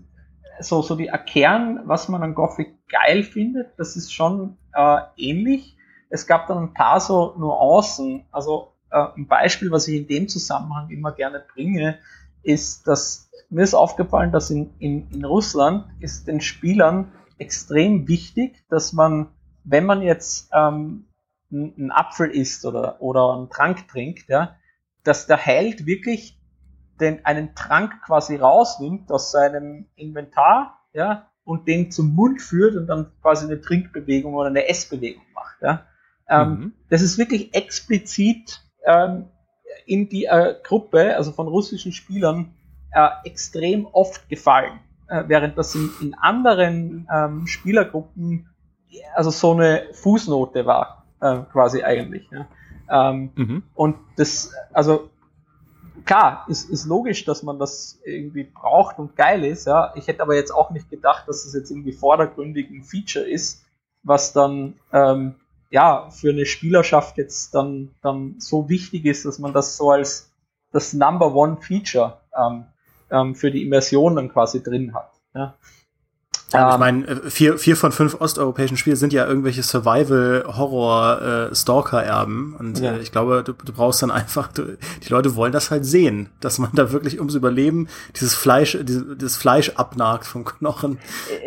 so, 0.61 0.83
so 0.83 0.95
die 0.95 1.11
Kern, 1.27 1.81
was 1.87 2.09
man 2.09 2.23
an 2.23 2.35
Gothic 2.35 2.75
geil 2.89 3.23
findet, 3.25 3.79
das 3.79 3.97
ist 3.97 4.13
schon 4.13 4.57
äh, 4.75 4.99
ähnlich. 5.17 5.77
Es 6.11 6.27
gab 6.27 6.47
dann 6.47 6.59
ein 6.59 6.75
paar 6.75 7.01
so 7.01 7.35
Nuancen. 7.37 8.25
Also 8.31 8.73
äh, 8.91 9.07
ein 9.17 9.27
Beispiel, 9.27 9.71
was 9.71 9.89
ich 9.89 9.97
in 9.97 10.07
dem 10.07 10.29
Zusammenhang 10.29 10.91
immer 10.91 11.13
gerne 11.13 11.43
bringe, 11.55 11.99
ist, 12.43 12.87
dass 12.87 13.31
mir 13.51 13.63
ist 13.63 13.75
aufgefallen, 13.75 14.33
dass 14.33 14.51
in, 14.51 14.71
in, 14.79 15.11
in 15.11 15.25
Russland 15.25 15.87
ist 16.01 16.27
den 16.27 16.41
Spielern 16.41 17.13
extrem 17.39 18.09
wichtig, 18.09 18.65
dass 18.69 18.93
man, 18.93 19.29
wenn 19.65 19.85
man 19.85 20.03
jetzt 20.03 20.51
ähm, 20.53 21.07
einen 21.51 21.91
Apfel 21.91 22.31
isst 22.31 22.65
oder, 22.65 23.01
oder 23.01 23.35
einen 23.35 23.51
Trank 23.51 23.89
trinkt, 23.89 24.29
ja, 24.29 24.57
dass 25.05 25.27
der 25.27 25.37
Held 25.37 25.87
wirklich 25.87 26.39
den, 27.01 27.25
einen 27.25 27.55
Trank 27.55 28.03
quasi 28.07 28.37
rausnimmt 28.37 29.11
aus 29.11 29.33
seinem 29.33 29.87
Inventar, 29.97 30.79
ja, 30.93 31.29
und 31.45 31.67
den 31.67 31.91
zum 31.91 32.15
Mund 32.15 32.41
führt 32.41 32.77
und 32.77 32.87
dann 32.87 33.13
quasi 33.21 33.47
eine 33.47 33.61
Trinkbewegung 33.61 34.35
oder 34.35 34.49
eine 34.49 34.69
Essbewegung 34.69 35.25
macht, 35.35 35.61
ja. 35.63 35.87
Ähm, 36.29 36.49
mhm. 36.49 36.73
Das 36.89 37.03
ist 37.03 37.19
wirklich 37.19 37.55
explizit 37.55 38.63
ähm, 38.87 39.27
in 39.87 40.09
die 40.09 40.27
äh, 40.27 40.55
Gruppe, 40.63 41.17
also 41.17 41.33
von 41.33 41.49
russischen 41.49 41.93
Spielern, 41.93 42.55
äh, 42.93 43.09
extrem 43.25 43.87
oft 43.87 44.29
gefallen, 44.29 44.81
äh, 45.13 45.25
während 45.29 45.59
das 45.59 45.75
in, 45.75 45.91
in 46.01 46.15
anderen 46.15 47.07
ähm, 47.13 47.47
Spielergruppen 47.47 48.49
also 49.15 49.31
so 49.31 49.53
eine 49.53 49.89
Fußnote 49.93 50.67
war, 50.67 51.07
äh, 51.21 51.41
quasi 51.53 51.83
eigentlich. 51.83 52.29
Ja. 52.31 52.47
Ähm, 52.91 53.31
mhm. 53.35 53.63
Und 53.75 53.97
das, 54.17 54.53
also 54.73 55.11
klar, 56.05 56.45
ist, 56.49 56.69
ist 56.71 56.87
logisch, 56.87 57.25
dass 57.25 57.43
man 57.43 57.59
das 57.59 58.01
irgendwie 58.05 58.45
braucht 58.45 58.99
und 58.99 59.17
geil 59.17 59.45
ist, 59.45 59.67
ja. 59.67 59.93
Ich 59.97 60.09
hätte 60.09 60.23
aber 60.23 60.35
jetzt 60.35 60.51
auch 60.51 60.71
nicht 60.71 60.91
gedacht, 60.91 61.29
dass 61.29 61.45
das 61.45 61.55
jetzt 61.55 61.71
irgendwie 61.71 61.93
vordergründig 61.93 62.71
ein 62.71 62.83
Feature 62.83 63.29
ist, 63.29 63.65
was 64.03 64.33
dann 64.33 64.75
ähm, 64.93 65.37
ja 65.71 66.11
für 66.11 66.31
eine 66.31 66.45
Spielerschaft 66.47 67.19
jetzt 67.19 67.55
dann, 67.55 67.95
dann 68.03 68.37
so 68.39 68.69
wichtig 68.69 69.07
ist, 69.07 69.25
dass 69.25 69.39
man 69.39 69.53
das 69.53 69.77
so 69.77 69.91
als 69.91 70.31
das 70.71 70.93
Number 70.93 71.35
One 71.35 71.59
Feature 71.61 72.21
ähm, 72.37 72.65
ähm, 73.13 73.35
für 73.35 73.51
die 73.51 73.63
Immersion 73.63 74.17
dann 74.17 74.29
quasi 74.31 74.63
drin 74.63 74.95
hat. 74.95 75.13
Ja. 75.35 75.55
Ich 76.55 76.61
ähm, 76.61 76.81
meine, 76.81 77.07
äh, 77.07 77.31
vier, 77.31 77.59
vier 77.59 77.77
von 77.77 77.93
fünf 77.93 78.21
osteuropäischen 78.21 78.77
Spiele 78.77 78.97
sind 78.97 79.13
ja 79.13 79.25
irgendwelche 79.27 79.63
Survival-Horror-Stalker-Erben. 79.63 82.57
und 82.59 82.81
ja. 82.81 82.93
äh, 82.93 83.01
ich 83.01 83.13
glaube, 83.13 83.45
du, 83.45 83.53
du 83.53 83.73
brauchst 83.73 84.03
dann 84.03 84.11
einfach, 84.21 84.51
du, 84.53 84.77
die 85.03 85.09
Leute 85.09 85.37
wollen 85.37 85.53
das 85.53 85.71
halt 85.71 85.87
sehen, 85.87 86.31
dass 86.41 86.59
man 86.59 86.71
da 86.75 86.91
wirklich 86.93 87.19
ums 87.19 87.35
Überleben 87.35 87.89
dieses 88.17 88.35
Fleisch, 88.35 88.79
dieses, 88.83 89.05
dieses 89.17 89.37
Fleisch 89.37 89.71
abnagt 89.77 90.27
vom 90.27 90.45
Knochen, 90.45 90.99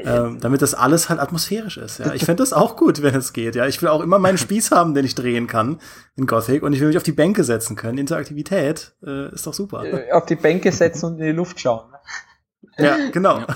äh, 0.04 0.30
damit 0.40 0.62
das 0.62 0.74
alles 0.74 1.10
halt 1.10 1.20
atmosphärisch 1.20 1.78
ist. 1.78 2.00
Ja. 2.00 2.14
Ich 2.14 2.26
fände 2.26 2.42
das 2.42 2.54
auch 2.54 2.76
gut, 2.76 3.02
wenn 3.02 3.16
es 3.16 3.34
geht. 3.34 3.56
Ja, 3.56 3.68
ich 3.68 3.82
will 3.82 3.90
auch 3.90 4.02
immer 4.02 4.20
meinen 4.20 4.38
Spieß 4.38 4.72
haben, 4.72 4.94
den 4.94 5.06
ich 5.06 5.16
drehen 5.16 5.48
kann 5.48 5.80
in 6.16 6.28
Gothic 6.28 6.64
und 6.64 6.74
ich 6.74 6.80
will 6.80 6.88
mich 6.88 6.98
auf 6.98 7.04
die 7.04 7.12
Bänke 7.12 7.44
setzen 7.44 7.76
können. 7.76 7.98
Interaktivität 7.98 8.94
äh, 9.06 9.34
ist 9.34 9.46
doch 9.46 9.54
super. 9.54 9.84
Äh, 9.84 10.12
auf 10.12 10.26
die 10.26 10.36
Bänke 10.36 10.72
setzen 10.72 11.06
und 11.06 11.20
in 11.20 11.26
die 11.26 11.32
Luft 11.32 11.60
schauen. 11.60 11.92
Ja, 12.78 13.10
genau. 13.12 13.42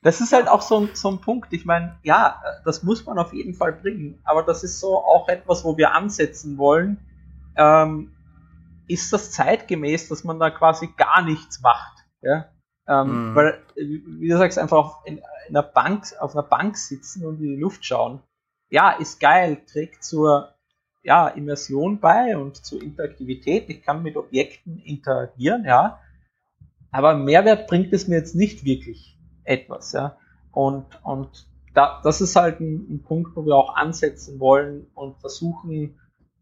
Das 0.00 0.20
ist 0.20 0.32
halt 0.32 0.46
auch 0.46 0.62
so 0.62 0.78
ein, 0.78 0.90
so 0.94 1.10
ein 1.10 1.20
Punkt. 1.20 1.52
Ich 1.52 1.64
meine, 1.64 1.98
ja, 2.04 2.40
das 2.64 2.84
muss 2.84 3.04
man 3.04 3.18
auf 3.18 3.32
jeden 3.32 3.52
Fall 3.52 3.72
bringen, 3.72 4.20
aber 4.22 4.44
das 4.44 4.62
ist 4.62 4.78
so 4.78 4.96
auch 4.96 5.28
etwas, 5.28 5.64
wo 5.64 5.76
wir 5.76 5.92
ansetzen 5.92 6.56
wollen. 6.56 6.98
Ähm, 7.56 8.12
ist 8.86 9.12
das 9.12 9.32
zeitgemäß, 9.32 10.08
dass 10.08 10.22
man 10.22 10.38
da 10.38 10.50
quasi 10.50 10.88
gar 10.96 11.22
nichts 11.22 11.60
macht? 11.60 12.04
Ja? 12.22 12.46
Ähm, 12.86 13.30
mhm. 13.30 13.34
Weil, 13.34 13.62
wie 13.74 14.28
du 14.28 14.38
sagst, 14.38 14.58
einfach 14.58 14.76
auf, 14.76 14.96
in, 15.04 15.18
in 15.18 15.56
einer 15.56 15.62
Bank, 15.62 16.04
auf 16.20 16.34
einer 16.34 16.46
Bank 16.46 16.76
sitzen 16.76 17.26
und 17.26 17.40
in 17.40 17.56
die 17.56 17.60
Luft 17.60 17.84
schauen. 17.84 18.22
Ja, 18.70 18.92
ist 18.92 19.18
geil, 19.20 19.62
trägt 19.70 20.04
zur 20.04 20.54
ja, 21.02 21.28
Immersion 21.28 22.00
bei 22.00 22.36
und 22.36 22.64
zur 22.64 22.82
Interaktivität. 22.82 23.68
Ich 23.68 23.82
kann 23.82 24.02
mit 24.02 24.16
Objekten 24.16 24.78
interagieren, 24.78 25.64
ja. 25.64 26.00
Aber 26.90 27.14
Mehrwert 27.14 27.66
bringt 27.66 27.92
es 27.92 28.08
mir 28.08 28.16
jetzt 28.16 28.34
nicht 28.34 28.64
wirklich 28.64 29.18
etwas, 29.44 29.92
ja. 29.92 30.16
Und, 30.52 30.86
und 31.04 31.46
da, 31.74 32.00
das 32.02 32.20
ist 32.20 32.34
halt 32.36 32.60
ein, 32.60 32.86
ein 32.90 33.02
Punkt, 33.02 33.36
wo 33.36 33.44
wir 33.44 33.56
auch 33.56 33.76
ansetzen 33.76 34.40
wollen 34.40 34.86
und 34.94 35.18
versuchen, 35.20 35.98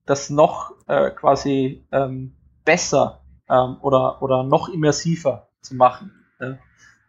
das 0.06 0.30
noch 0.30 0.72
äh, 0.86 1.10
quasi 1.10 1.84
ähm, 1.92 2.36
besser 2.64 3.22
ähm, 3.48 3.76
oder, 3.82 4.22
oder 4.22 4.44
noch 4.44 4.68
immersiver 4.68 5.48
zu 5.60 5.74
machen. 5.74 6.12
Ja. 6.40 6.58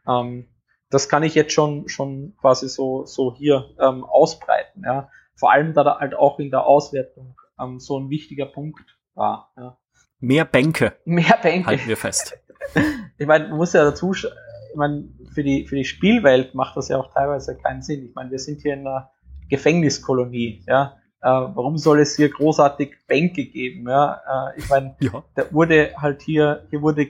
Ähm, 0.08 0.48
das 0.90 1.10
kann 1.10 1.24
ich 1.24 1.36
jetzt 1.36 1.54
schon, 1.54 1.88
schon 1.90 2.36
quasi 2.40 2.68
so, 2.70 3.06
so 3.06 3.34
hier 3.36 3.70
ähm, 3.80 4.04
ausbreiten. 4.04 4.84
Ja. 4.86 5.10
Vor 5.36 5.52
allem, 5.52 5.74
da 5.74 5.84
da 5.84 6.00
halt 6.00 6.16
auch 6.16 6.40
in 6.40 6.50
der 6.50 6.66
Auswertung 6.66 7.36
ähm, 7.60 7.80
so 7.80 8.00
ein 8.00 8.10
wichtiger 8.10 8.46
Punkt 8.46 8.98
war. 9.14 9.52
Ja. 9.58 9.78
Mehr 10.20 10.46
Bänke. 10.46 10.98
Mehr 11.06 11.38
Bänke. 11.42 11.68
Halten 11.68 11.88
wir 11.88 11.98
fest. 11.98 12.40
ich 13.18 13.28
meine, 13.28 13.48
man 13.50 13.58
muss 13.58 13.74
ja 13.74 13.84
dazu, 13.84 14.14
ich 14.14 14.26
meine, 14.76 15.10
für 15.34 15.44
die, 15.44 15.66
für 15.68 15.76
die 15.76 15.86
Spielwelt 15.86 16.56
macht 16.56 16.78
das 16.78 16.90
ja 16.90 16.98
auch 16.98 17.14
teilweise 17.14 17.58
keinen 17.58 17.82
Sinn. 17.82 18.06
Ich 18.06 18.16
meine, 18.16 18.32
wir 18.32 18.40
sind 18.40 18.62
hier 18.62 18.74
in 18.74 18.82
einer 18.82 19.12
Gefängniskolonie, 19.50 20.64
ja. 20.68 20.98
Äh, 21.22 21.30
warum 21.30 21.78
soll 21.78 22.00
es 22.00 22.16
hier 22.16 22.30
großartig 22.30 22.96
Bänke 23.08 23.46
geben, 23.46 23.90
ja? 23.90 24.52
Äh, 24.54 24.60
ich 24.60 24.70
meine, 24.70 24.96
ja. 25.00 25.24
da 25.36 25.52
wurde 25.52 25.94
halt 25.98 26.22
hier, 26.22 26.68
hier 26.70 26.82
wurde 26.82 27.08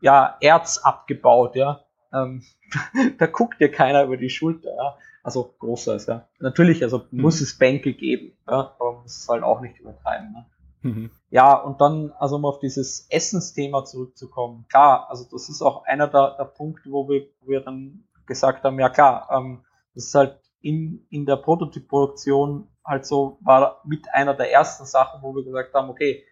ja 0.00 0.36
Erz 0.40 0.78
abgebaut, 0.78 1.56
ja. 1.56 1.84
Ähm, 2.12 2.42
da 3.18 3.26
guckt 3.26 3.60
ja 3.60 3.68
keiner 3.68 4.04
über 4.04 4.16
die 4.16 4.30
Schulter, 4.30 4.74
ja. 4.74 4.96
Also 5.22 5.54
großer 5.58 5.96
ist 5.96 6.08
ja. 6.08 6.28
Natürlich, 6.38 6.82
also 6.82 7.04
mhm. 7.10 7.20
muss 7.20 7.40
es 7.40 7.58
Bänke 7.58 7.92
geben, 7.92 8.32
ja, 8.48 8.74
aber 8.78 8.92
man 8.92 9.02
muss 9.02 9.18
es 9.18 9.28
halt 9.28 9.42
auch 9.42 9.60
nicht 9.60 9.78
übertreiben. 9.78 10.32
Ne? 10.32 10.46
Mhm. 10.82 11.10
Ja, 11.30 11.54
und 11.54 11.80
dann, 11.80 12.12
also 12.18 12.36
um 12.36 12.44
auf 12.44 12.58
dieses 12.58 13.06
Essensthema 13.10 13.84
zurückzukommen, 13.84 14.66
klar, 14.68 15.08
also 15.10 15.24
das 15.30 15.48
ist 15.48 15.62
auch 15.62 15.84
einer 15.84 16.08
der, 16.08 16.36
der 16.38 16.44
Punkte, 16.44 16.90
wo 16.90 17.08
wir, 17.08 17.26
wo 17.40 17.50
wir 17.50 17.60
dann 17.60 18.04
gesagt 18.26 18.64
haben, 18.64 18.78
ja 18.78 18.88
klar, 18.88 19.28
ähm, 19.30 19.64
das 19.94 20.06
ist 20.06 20.14
halt 20.14 20.40
in, 20.60 21.06
in 21.10 21.26
der 21.26 21.36
Prototypproduktion 21.36 22.68
halt 22.84 23.06
so, 23.06 23.38
war 23.42 23.82
mit 23.84 24.12
einer 24.12 24.34
der 24.34 24.52
ersten 24.52 24.84
Sachen, 24.86 25.22
wo 25.22 25.34
wir 25.34 25.44
gesagt 25.44 25.74
haben, 25.74 25.90
okay, 25.90 26.24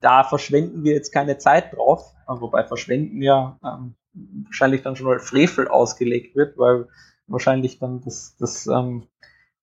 da 0.00 0.22
verschwenden 0.24 0.84
wir 0.84 0.92
jetzt 0.92 1.12
keine 1.12 1.38
Zeit 1.38 1.74
drauf, 1.74 2.14
wobei 2.26 2.64
verschwenden 2.64 3.20
ja 3.22 3.58
ähm, 3.64 3.96
wahrscheinlich 4.44 4.82
dann 4.82 4.96
schon 4.96 5.08
als 5.08 5.28
Frevel 5.28 5.68
ausgelegt 5.68 6.36
wird, 6.36 6.56
weil 6.56 6.88
wahrscheinlich 7.26 7.78
dann 7.78 8.00
das, 8.00 8.36
das 8.38 8.66
ähm, 8.66 9.08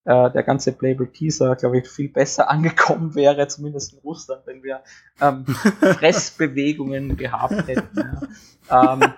äh, 0.06 0.30
der 0.30 0.44
ganze 0.44 0.72
Playable 0.72 1.10
Teaser, 1.10 1.56
glaube 1.56 1.78
ich, 1.78 1.88
viel 1.88 2.08
besser 2.08 2.48
angekommen 2.50 3.14
wäre, 3.14 3.48
zumindest 3.48 3.92
in 3.92 3.98
Russland, 3.98 4.42
wenn 4.46 4.62
wir 4.62 4.80
ähm, 5.20 5.44
Fressbewegungen 5.98 7.16
gehabt 7.16 7.66
hätten. 7.66 8.22
Ja. 8.70 8.94
Ähm, 8.94 9.12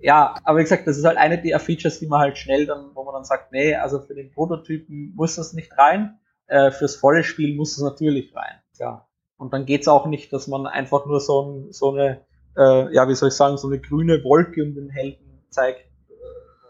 ja, 0.00 0.34
aber 0.44 0.58
wie 0.58 0.62
gesagt, 0.62 0.86
das 0.86 0.98
ist 0.98 1.04
halt 1.04 1.16
eine 1.16 1.40
der 1.40 1.60
Features, 1.60 1.98
die 1.98 2.06
man 2.06 2.20
halt 2.20 2.36
schnell 2.36 2.66
dann, 2.66 2.90
wo 2.94 3.04
man 3.04 3.14
dann 3.14 3.24
sagt, 3.24 3.52
nee, 3.52 3.74
also 3.74 4.00
für 4.00 4.14
den 4.14 4.30
Prototypen 4.32 5.14
muss 5.14 5.36
das 5.36 5.52
nicht 5.52 5.76
rein, 5.78 6.18
äh, 6.46 6.70
fürs 6.70 6.96
volle 6.96 7.22
Spiel 7.22 7.54
muss 7.54 7.76
es 7.76 7.82
natürlich 7.82 8.34
rein, 8.34 8.60
ja. 8.78 9.06
Und 9.36 9.52
dann 9.52 9.66
geht's 9.66 9.88
auch 9.88 10.06
nicht, 10.06 10.32
dass 10.32 10.46
man 10.46 10.66
einfach 10.66 11.06
nur 11.06 11.20
so, 11.20 11.42
ein, 11.42 11.72
so 11.72 11.92
eine, 11.92 12.20
äh, 12.56 12.94
ja, 12.94 13.08
wie 13.08 13.14
soll 13.14 13.28
ich 13.28 13.34
sagen, 13.34 13.56
so 13.56 13.68
eine 13.68 13.80
grüne 13.80 14.22
Wolke 14.24 14.62
um 14.62 14.74
den 14.74 14.90
Helden 14.90 15.42
zeigt, 15.50 15.84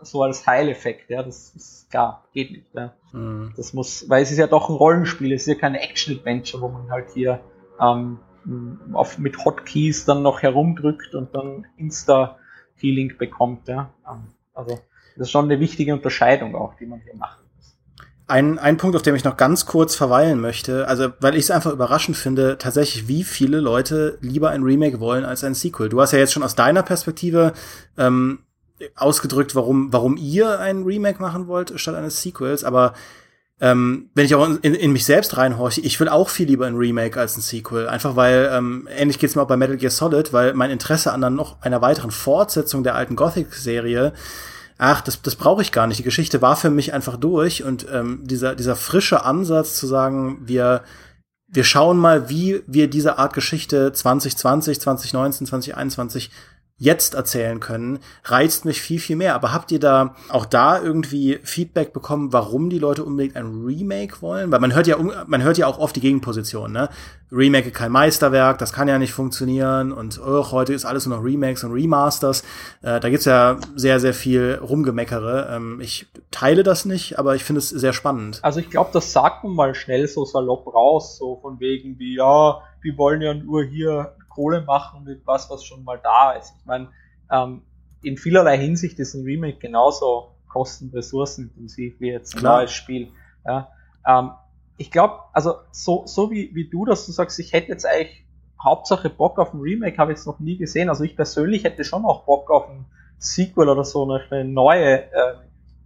so 0.07 0.23
als 0.23 0.47
Heileffekt, 0.47 1.11
ja, 1.11 1.23
das 1.23 1.53
ist 1.55 1.91
klar, 1.91 2.25
geht 2.33 2.51
nicht, 2.53 2.75
ja. 2.75 2.93
Mhm. 3.13 3.53
Das 3.57 3.73
muss, 3.73 4.09
weil 4.09 4.23
es 4.23 4.31
ist 4.31 4.39
ja 4.39 4.47
doch 4.47 4.69
ein 4.69 4.77
Rollenspiel, 4.77 5.33
es 5.33 5.43
ist 5.43 5.49
ja 5.49 5.55
keine 5.55 5.81
Action-Adventure, 5.81 6.63
wo 6.63 6.69
man 6.69 6.91
halt 6.91 7.11
hier 7.15 7.41
ähm, 7.81 8.19
auf, 8.93 9.19
mit 9.19 9.45
Hotkeys 9.45 10.05
dann 10.05 10.23
noch 10.23 10.43
herumdrückt 10.43 11.15
und 11.15 11.35
dann 11.35 11.67
Insta-Healing 11.77 13.17
bekommt, 13.19 13.69
ja. 13.69 13.91
Ähm, 14.09 14.25
also, 14.55 14.79
das 15.17 15.29
ist 15.29 15.31
schon 15.31 15.47
eine 15.47 15.61
wichtige 15.61 15.93
Unterscheidung 15.93 16.55
auch, 16.55 16.75
die 16.75 16.87
man 16.87 17.01
hier 17.01 17.15
macht. 17.17 17.45
Ein, 18.27 18.59
ein 18.59 18.79
Punkt, 18.79 18.97
auf 18.97 19.03
dem 19.03 19.15
ich 19.15 19.25
noch 19.25 19.37
ganz 19.37 19.67
kurz 19.67 19.95
verweilen 19.95 20.41
möchte, 20.41 20.89
also 20.89 21.11
weil 21.21 21.35
ich 21.35 21.43
es 21.43 21.51
einfach 21.51 21.73
überraschend 21.73 22.17
finde, 22.17 22.57
tatsächlich, 22.57 23.07
wie 23.07 23.23
viele 23.23 23.61
Leute 23.61 24.17
lieber 24.23 24.49
ein 24.49 24.63
Remake 24.63 24.99
wollen 24.99 25.27
als 25.27 25.45
ein 25.45 25.53
Sequel. 25.53 25.91
Du 25.91 26.01
hast 26.01 26.13
ja 26.13 26.19
jetzt 26.19 26.33
schon 26.33 26.43
aus 26.43 26.55
deiner 26.55 26.83
Perspektive 26.83 27.53
ähm, 27.99 28.39
ausgedrückt, 28.97 29.55
warum, 29.55 29.93
warum 29.93 30.17
ihr 30.17 30.59
ein 30.59 30.83
Remake 30.83 31.21
machen 31.21 31.47
wollt 31.47 31.79
statt 31.81 31.95
eines 31.95 32.23
Sequels, 32.23 32.65
aber 32.65 32.95
ähm, 33.61 34.11
wenn 34.15 34.27
ich 34.27 34.35
auch 34.35 34.49
in, 34.63 34.75
in, 34.75 34.93
mich 34.93 35.05
selbst 35.05 35.37
reinhorche, 35.37 35.81
ich 35.81 35.99
will 36.01 36.09
auch 36.09 36.29
viel 36.29 36.49
lieber 36.49 36.67
ein 36.67 36.77
Remake 36.77 37.19
als 37.19 37.37
ein 37.37 37.41
Sequel. 37.41 37.89
Einfach 37.89 38.17
weil, 38.17 38.51
ähm, 38.53 38.89
ähnlich 38.91 39.21
geht's 39.21 39.37
mir 39.37 39.43
auch 39.43 39.49
bei 39.49 39.57
Metal 39.57 39.77
Gear 39.77 39.93
Solid, 39.93 40.33
weil 40.33 40.55
mein 40.55 40.73
Interesse 40.73 41.13
an 41.13 41.21
dann 41.21 41.37
noch 41.37 41.63
einer 41.63 41.81
weiteren 41.81 42.11
Fortsetzung 42.11 42.83
der 42.83 42.97
alten 42.97 43.15
Gothic-Serie, 43.15 44.13
ach, 44.77 45.01
das, 45.03 45.23
das 45.23 45.37
brauche 45.37 45.63
ich 45.63 45.71
gar 45.71 45.87
nicht. 45.87 45.99
Die 46.01 46.05
Geschichte 46.05 46.43
war 46.43 46.57
für 46.57 46.71
mich 46.71 46.93
einfach 46.93 47.17
durch 47.17 47.63
und 47.63 47.87
ähm, 47.93 48.21
dieser, 48.25 48.57
dieser 48.57 48.75
frische 48.75 49.25
Ansatz 49.25 49.77
zu 49.77 49.87
sagen, 49.87 50.39
wir, 50.45 50.83
wir 51.47 51.65
schauen 51.65 51.97
mal, 51.97 52.29
wie 52.29 52.63
wir 52.67 52.91
diese 52.91 53.19
Art 53.19 53.35
Geschichte 53.35 53.93
2020, 53.93 54.81
2019, 54.81 55.47
2021 55.47 56.31
jetzt 56.77 57.15
erzählen 57.15 57.61
können, 57.61 58.01
reizt 58.25 58.65
mich 58.65 58.81
viel, 58.81 58.99
viel 58.99 59.17
mehr. 59.17 59.35
Aber 59.35 59.53
habt 59.53 59.71
ihr 59.71 59.79
da 59.79 60.17
auch 60.29 60.45
da 60.45 60.81
irgendwie 60.81 61.39
Feedback 61.45 61.93
bekommen, 61.93 62.33
warum 62.33 62.69
die 62.69 62.79
Leute 62.79 63.05
unbedingt 63.05 63.37
ein 63.37 63.65
Remake 63.65 64.21
wollen? 64.21 64.51
Weil 64.51 64.61
man 64.61 64.75
hört 64.75 64.87
ja, 64.87 64.97
man 65.27 65.43
hört 65.43 65.57
ja 65.57 65.67
auch 65.67 65.79
oft 65.79 65.95
die 65.95 66.01
Gegenposition, 66.01 66.73
ne? 66.73 66.89
Remake 67.31 67.73
kein 67.73 67.91
Meisterwerk, 67.91 68.59
das 68.59 68.73
kann 68.73 68.87
ja 68.87 68.99
nicht 68.99 69.13
funktionieren 69.13 69.91
und 69.91 70.21
oh, 70.25 70.53
heute 70.53 70.73
ist 70.73 70.85
alles 70.85 71.07
nur 71.07 71.17
noch 71.17 71.25
Remakes 71.25 71.65
und 71.65 71.73
Remasters. 71.73 72.43
Äh, 72.83 73.01
da 73.01 73.09
gibt's 73.09 73.25
ja 73.25 73.59
sehr, 73.75 73.99
sehr 73.99 74.15
viel 74.15 74.61
Rumgemeckere. 74.63 75.49
Ähm, 75.51 75.81
ich 75.81 76.07
teile 76.31 76.63
das 76.63 76.85
nicht, 76.85 77.19
aber 77.19 77.35
ich 77.35 77.43
finde 77.43 77.59
es 77.59 77.71
sehr 77.71 77.93
spannend. 77.93 78.39
Also 78.43 78.61
ich 78.61 78.71
glaube, 78.71 78.91
das 78.93 79.13
sagt 79.13 79.43
man 79.43 79.55
mal 79.55 79.75
schnell 79.75 80.07
so 80.07 80.25
salopp 80.25 80.73
raus, 80.73 81.19
so 81.19 81.39
von 81.41 81.59
wegen 81.59 81.99
wie, 81.99 82.17
ja, 82.17 82.61
wir 82.83 82.99
wollen 82.99 83.21
ja 83.21 83.35
nur 83.35 83.65
hier 83.65 84.15
Kohle 84.35 84.63
machen 84.63 85.05
mit 85.05 85.27
was, 85.27 85.51
was 85.51 85.65
schon 85.65 85.85
mal 85.85 86.01
da 86.03 86.33
ist. 86.33 86.55
Ich 86.59 86.67
meine, 86.67 86.89
ähm, 87.31 87.63
in 88.03 88.17
vielerlei 88.17 88.59
Hinsicht 88.59 88.99
ist 88.99 89.15
ein 89.15 89.25
Remake 89.25 89.59
genauso 89.59 90.35
kosten- 90.49 90.91
ressourcenintensiv 90.93 92.01
wie 92.01 92.11
jetzt 92.11 92.35
ein 92.35 92.41
Klar. 92.41 92.59
neues 92.59 92.73
Spiel. 92.73 93.09
Ja. 93.47 93.69
Ähm, 94.07 94.33
ich 94.77 94.91
glaube, 94.91 95.21
also 95.33 95.55
so, 95.71 96.03
so 96.07 96.31
wie, 96.31 96.55
wie 96.55 96.69
du, 96.69 96.85
dass 96.85 97.07
du 97.07 97.13
sagst, 97.13 97.39
ich 97.39 97.53
hätte 97.53 97.69
jetzt 97.69 97.87
eigentlich 97.87 98.25
Hauptsache 98.63 99.11
Bock 99.11 99.39
auf 99.39 99.53
ein 99.53 99.61
Remake, 99.61 99.99
habe 99.99 100.13
ich 100.13 100.19
jetzt 100.19 100.27
noch 100.27 100.41
nie 100.41 100.57
gesehen. 100.57 100.89
Also 100.89 101.05
ich 101.05 101.17
persönlich 101.17 101.65
hätte 101.65 101.85
schon 101.85 102.05
auch 102.05 102.25
Bock 102.25 102.51
auf 102.51 102.69
ein 102.69 102.87
Sequel 103.19 103.69
oder 103.69 103.85
so, 103.85 104.11
eine, 104.11 104.45
neue 104.45 105.05
äh, 105.13 105.35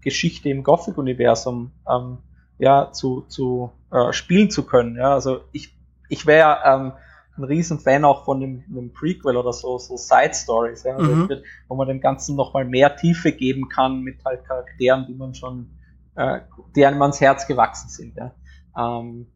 Geschichte 0.00 0.48
im 0.48 0.62
Gothic-Universum 0.62 1.72
ähm, 1.88 2.18
ja, 2.58 2.90
zu, 2.92 3.22
zu 3.28 3.72
äh, 3.90 4.12
spielen 4.12 4.50
zu 4.50 4.64
können. 4.64 4.96
Ja. 4.96 5.12
Also 5.14 5.40
ich, 5.52 5.74
ich 6.08 6.26
wäre 6.26 6.58
ähm, 6.64 6.92
ein 7.38 7.44
Riesenfan 7.44 8.04
auch 8.04 8.24
von 8.24 8.40
dem, 8.40 8.64
dem 8.68 8.92
Prequel 8.92 9.36
oder 9.36 9.52
so, 9.52 9.78
so 9.78 9.96
Side 9.96 10.34
Stories, 10.34 10.84
ja, 10.84 10.98
mhm. 10.98 11.28
wo 11.68 11.76
man 11.76 11.88
dem 11.88 12.00
Ganzen 12.00 12.36
nochmal 12.36 12.64
mehr 12.64 12.96
Tiefe 12.96 13.32
geben 13.32 13.68
kann 13.68 14.02
mit 14.02 14.24
halt 14.24 14.44
Charakteren, 14.44 15.06
die 15.06 15.14
man 15.14 15.34
schon, 15.34 15.78
äh, 16.16 16.40
die 16.74 16.84
einem 16.84 17.00
ans 17.02 17.20
Herz 17.20 17.46
gewachsen 17.46 17.88
sind. 17.88 18.16
Ja. 18.16 18.34
Ähm, 18.76 19.32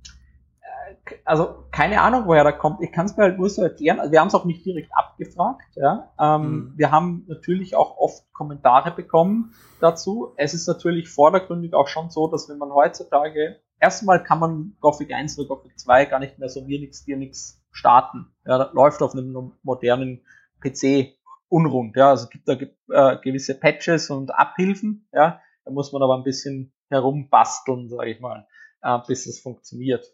äh, 0.61 1.15
also 1.25 1.65
keine 1.71 2.01
Ahnung, 2.01 2.25
woher 2.27 2.45
da 2.45 2.53
kommt. 2.53 2.83
Ich 2.83 2.93
kann 2.93 3.07
es 3.07 3.17
mir 3.17 3.25
halt 3.25 3.39
nur 3.39 3.49
so 3.49 3.63
erklären. 3.63 4.01
Also 4.01 4.13
wir 4.13 4.21
haben 4.21 4.29
es 4.29 4.35
auch 4.35 4.45
nicht 4.45 4.65
direkt 4.65 4.91
abgefragt. 4.95 5.77
Ja. 5.77 6.13
Ähm, 6.19 6.43
mhm. 6.43 6.73
Wir 6.77 6.91
haben 6.91 7.25
natürlich 7.29 7.77
auch 7.77 7.97
oft 7.99 8.33
Kommentare 8.33 8.91
bekommen 8.91 9.55
dazu. 9.81 10.33
Es 10.37 10.55
ist 10.55 10.67
natürlich 10.67 11.09
vordergründig 11.09 11.75
auch 11.75 11.89
schon 11.89 12.11
so, 12.11 12.29
dass 12.29 12.49
wenn 12.49 12.59
man 12.59 12.73
heutzutage 12.73 13.61
erstmal 13.83 14.23
kann 14.23 14.39
man 14.39 14.77
Gothic 14.81 15.13
1 15.13 15.39
oder 15.39 15.49
Gothic 15.49 15.79
2 15.79 16.07
gar 16.07 16.21
nicht 16.21 16.39
mehr 16.39 16.49
so 16.49 16.67
wie 16.67 16.79
nix, 16.79 17.05
dir 17.05 17.17
nix 17.17 17.62
starten. 17.73 18.33
Ja, 18.47 18.59
das 18.59 18.73
läuft 18.73 19.03
auf 19.03 19.13
einem 19.13 19.53
modernen 19.63 20.25
PC 20.61 21.15
unrund. 21.49 21.97
Ja, 21.97 22.11
also 22.11 22.25
es 22.25 22.31
gibt 22.31 22.49
da 22.49 22.53
äh, 22.53 23.19
gewisse 23.23 23.59
Patches 23.59 24.11
und 24.11 24.35
Abhilfen. 24.35 25.09
Ja, 25.13 25.41
da 25.65 25.71
muss 25.71 25.93
man 25.93 26.03
aber 26.03 26.17
ein 26.17 26.25
bisschen 26.25 26.73
herumbasteln, 26.89 27.89
sage 27.89 28.11
ich 28.11 28.21
mal, 28.21 28.47
äh, 28.83 28.99
bis 29.07 29.27
es 29.27 29.41
funktioniert. 29.41 30.05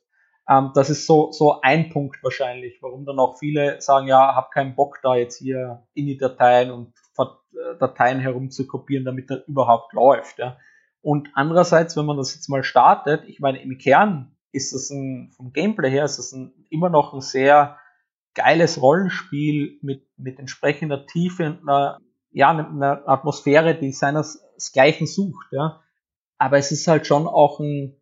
Ähm, 0.49 0.71
das 0.75 0.91
ist 0.91 1.07
so 1.07 1.31
so 1.33 1.61
ein 1.61 1.91
Punkt 1.91 2.23
wahrscheinlich, 2.23 2.79
warum 2.81 3.05
dann 3.05 3.19
auch 3.19 3.39
viele 3.39 3.81
sagen, 3.81 4.07
ja, 4.07 4.35
hab 4.35 4.51
keinen 4.51 4.75
Bock 4.75 5.01
da 5.03 5.15
jetzt 5.15 5.39
hier 5.39 5.87
in 5.95 6.07
die 6.07 6.17
Dateien 6.17 6.71
und 6.71 6.95
äh, 7.53 7.77
Dateien 7.79 8.21
herum 8.21 8.51
zu 8.51 8.67
kopieren, 8.67 9.05
damit 9.05 9.31
das 9.31 9.47
überhaupt 9.47 9.93
läuft. 9.93 10.39
Ja. 10.39 10.59
Und 11.01 11.31
andererseits, 11.35 11.97
wenn 11.97 12.07
man 12.07 12.17
das 12.17 12.35
jetzt 12.35 12.49
mal 12.49 12.63
startet, 12.63 13.25
ich 13.27 13.41
meine, 13.41 13.63
im 13.63 13.79
Kern 13.79 14.37
ist 14.53 14.73
es 14.73 14.91
ein, 14.91 15.31
vom 15.37 15.53
Gameplay 15.53 15.91
her, 15.91 16.05
ist 16.05 16.19
es 16.19 16.33
ein, 16.33 16.53
immer 16.71 16.89
noch 16.89 17.13
ein 17.13 17.21
sehr 17.21 17.77
geiles 18.35 18.81
Rollenspiel 18.81 19.79
mit, 19.83 20.07
mit 20.17 20.39
entsprechender 20.39 21.07
Tiefe 21.07 21.47
und 21.47 21.69
einer, 21.69 21.99
ja, 22.31 22.51
einer 22.51 23.03
Atmosphäre, 23.07 23.75
die 23.75 23.93
seinesgleichen 23.93 25.07
sucht, 25.07 25.47
ja. 25.51 25.81
Aber 26.39 26.59
es 26.59 26.71
ist 26.71 26.87
halt 26.87 27.07
schon 27.07 27.27
auch 27.27 27.59
ein, 27.59 27.97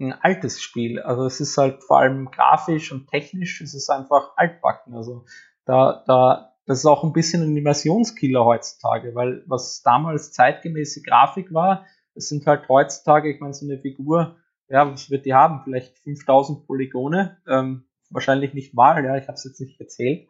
ein 0.00 0.12
altes 0.12 0.62
Spiel. 0.62 0.98
Also 1.00 1.26
es 1.26 1.40
ist 1.40 1.58
halt 1.58 1.84
vor 1.84 1.98
allem 1.98 2.30
grafisch 2.30 2.90
und 2.90 3.08
technisch, 3.08 3.60
es 3.60 3.74
ist 3.74 3.90
einfach 3.90 4.32
altbacken. 4.36 4.94
Also 4.94 5.26
da, 5.66 6.02
da, 6.06 6.54
das 6.66 6.78
ist 6.78 6.86
auch 6.86 7.04
ein 7.04 7.12
bisschen 7.12 7.42
ein 7.42 7.56
Immersionskiller 7.56 8.44
heutzutage, 8.44 9.14
weil 9.14 9.44
was 9.46 9.82
damals 9.82 10.32
zeitgemäße 10.32 11.02
Grafik 11.02 11.52
war, 11.52 11.84
das 12.14 12.28
sind 12.28 12.46
halt 12.46 12.68
heutzutage, 12.68 13.32
ich 13.32 13.40
meine, 13.40 13.54
so 13.54 13.66
eine 13.66 13.78
Figur, 13.78 14.36
ja, 14.72 14.90
was 14.90 15.10
wird 15.10 15.26
die 15.26 15.34
haben? 15.34 15.60
Vielleicht 15.64 15.98
5000 15.98 16.66
Polygone, 16.66 17.36
ähm, 17.46 17.84
wahrscheinlich 18.08 18.54
nicht 18.54 18.72
mal, 18.72 19.04
ja, 19.04 19.16
ich 19.16 19.28
habe 19.28 19.34
es 19.34 19.44
jetzt 19.44 19.60
nicht 19.60 19.78
erzählt. 19.78 20.26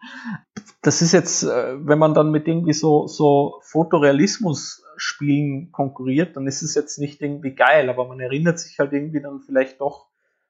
Das 0.83 1.00
ist 1.00 1.12
jetzt, 1.12 1.44
äh, 1.44 1.87
wenn 1.87 2.00
man 2.00 2.12
dann 2.12 2.33
mit 2.33 2.48
irgendwie 2.48 2.72
so, 2.72 3.07
so 3.07 3.61
Fotorealismus-Spielen 3.62 5.70
konkurriert, 5.70 6.37
dann 6.37 6.48
ist 6.48 6.62
es 6.62 6.74
jetzt 6.74 6.98
nicht 6.98 7.22
irgendwie 7.22 7.55
geil, 7.55 7.88
aber 7.88 8.09
man 8.09 8.18
erinnert 8.18 8.59
sich 8.59 8.81
halt 8.81 8.92
irgendwie 8.92 9.22
dann 9.22 9.40
vielleicht 9.40 9.81
doch, 9.81 10.09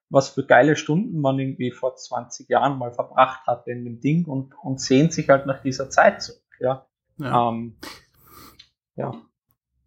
was 0.09 0.31
für 0.31 0.47
geile 0.47 0.75
Stunden 0.75 1.21
man 1.21 1.39
irgendwie 1.39 1.71
vor 1.71 1.95
20 1.95 2.49
Jahren 2.49 2.79
mal 2.79 2.93
verbracht 2.93 3.47
hatte 3.47 3.73
in 3.73 3.85
dem 3.85 4.01
Ding 4.01 4.25
und, 4.25 4.55
und 4.63 4.81
sehnt 4.81 5.13
sich 5.13 5.29
halt 5.29 5.45
nach 5.45 5.61
dieser 5.61 5.91
Zeit 5.91 6.23
zurück, 6.23 6.41
ja. 6.61 6.87
Ja. 7.19 7.51
Ähm, 7.51 7.77
ja. 8.97 9.13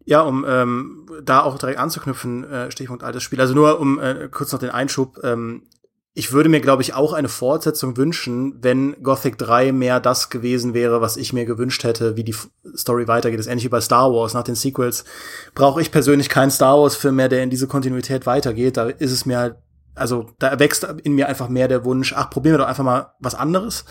Ja, 0.06 0.22
um 0.22 0.44
ähm, 0.48 1.06
da 1.24 1.42
auch 1.42 1.58
direkt 1.58 1.80
anzuknüpfen, 1.80 2.44
äh, 2.44 2.70
Stichpunkt 2.70 3.02
altes 3.02 3.24
Spiel. 3.24 3.40
Also 3.40 3.54
nur 3.54 3.80
um 3.80 3.98
äh, 3.98 4.28
kurz 4.30 4.52
noch 4.52 4.60
den 4.60 4.70
Einschub. 4.70 5.18
Ähm, 5.24 5.64
ich 6.14 6.32
würde 6.32 6.48
mir, 6.48 6.60
glaube 6.60 6.80
ich, 6.80 6.94
auch 6.94 7.12
eine 7.12 7.28
Fortsetzung 7.28 7.96
wünschen, 7.98 8.56
wenn 8.62 9.02
Gothic 9.02 9.36
3 9.36 9.72
mehr 9.72 10.00
das 10.00 10.30
gewesen 10.30 10.72
wäre, 10.72 11.02
was 11.02 11.18
ich 11.18 11.34
mir 11.34 11.44
gewünscht 11.44 11.84
hätte, 11.84 12.16
wie 12.16 12.24
die 12.24 12.34
Story 12.74 13.06
weitergeht. 13.06 13.38
Das 13.38 13.46
ist 13.46 13.50
ähnlich 13.50 13.66
wie 13.66 13.70
bei 13.70 13.82
Star 13.82 14.10
Wars. 14.12 14.32
Nach 14.32 14.44
den 14.44 14.54
Sequels 14.54 15.04
brauche 15.54 15.82
ich 15.82 15.90
persönlich 15.90 16.30
keinen 16.30 16.50
Star 16.50 16.78
Wars-Film 16.78 17.16
mehr, 17.16 17.28
der 17.28 17.42
in 17.42 17.50
diese 17.50 17.66
Kontinuität 17.66 18.24
weitergeht. 18.24 18.78
Da 18.78 18.86
ist 18.86 19.12
es 19.12 19.26
mir 19.26 19.38
halt, 19.38 19.56
also 19.94 20.30
da 20.38 20.58
wächst 20.58 20.84
in 20.84 21.16
mir 21.16 21.28
einfach 21.28 21.48
mehr 21.48 21.68
der 21.68 21.84
Wunsch, 21.84 22.14
ach, 22.16 22.30
probieren 22.30 22.54
wir 22.54 22.58
doch 22.58 22.68
einfach 22.68 22.84
mal 22.84 23.12
was 23.18 23.34
anderes. 23.34 23.84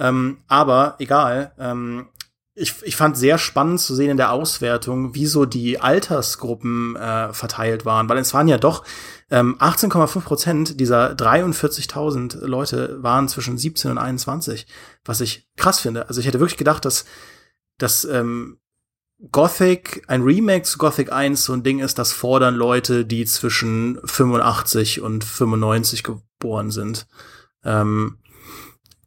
Ähm, 0.00 0.38
aber 0.48 0.96
egal, 0.98 1.52
ähm, 1.60 2.08
ich, 2.58 2.74
ich 2.82 2.96
fand 2.96 3.16
sehr 3.16 3.38
spannend 3.38 3.80
zu 3.80 3.94
sehen 3.94 4.10
in 4.10 4.16
der 4.16 4.32
Auswertung, 4.32 5.14
wie 5.14 5.26
so 5.26 5.44
die 5.44 5.80
Altersgruppen 5.80 6.96
äh, 6.96 7.32
verteilt 7.32 7.84
waren, 7.84 8.08
weil 8.08 8.18
es 8.18 8.34
waren 8.34 8.48
ja 8.48 8.58
doch 8.58 8.84
ähm, 9.30 9.56
18,5 9.58 10.20
Prozent 10.20 10.80
dieser 10.80 11.12
43.000 11.12 12.44
Leute 12.44 13.02
waren 13.02 13.28
zwischen 13.28 13.58
17 13.58 13.92
und 13.92 13.98
21, 13.98 14.66
was 15.04 15.20
ich 15.20 15.48
krass 15.56 15.80
finde. 15.80 16.08
Also 16.08 16.20
ich 16.20 16.26
hätte 16.26 16.40
wirklich 16.40 16.58
gedacht, 16.58 16.84
dass, 16.84 17.04
dass 17.78 18.04
ähm, 18.04 18.58
Gothic, 19.30 20.04
ein 20.06 20.22
Remake 20.22 20.64
zu 20.64 20.78
Gothic 20.78 21.12
1 21.12 21.44
so 21.44 21.52
ein 21.52 21.62
Ding 21.62 21.80
ist, 21.80 21.98
das 21.98 22.12
fordern 22.12 22.54
Leute, 22.54 23.04
die 23.04 23.24
zwischen 23.24 24.00
85 24.04 25.00
und 25.00 25.24
95 25.24 26.02
geboren 26.02 26.70
sind. 26.70 27.06
Ähm, 27.64 28.18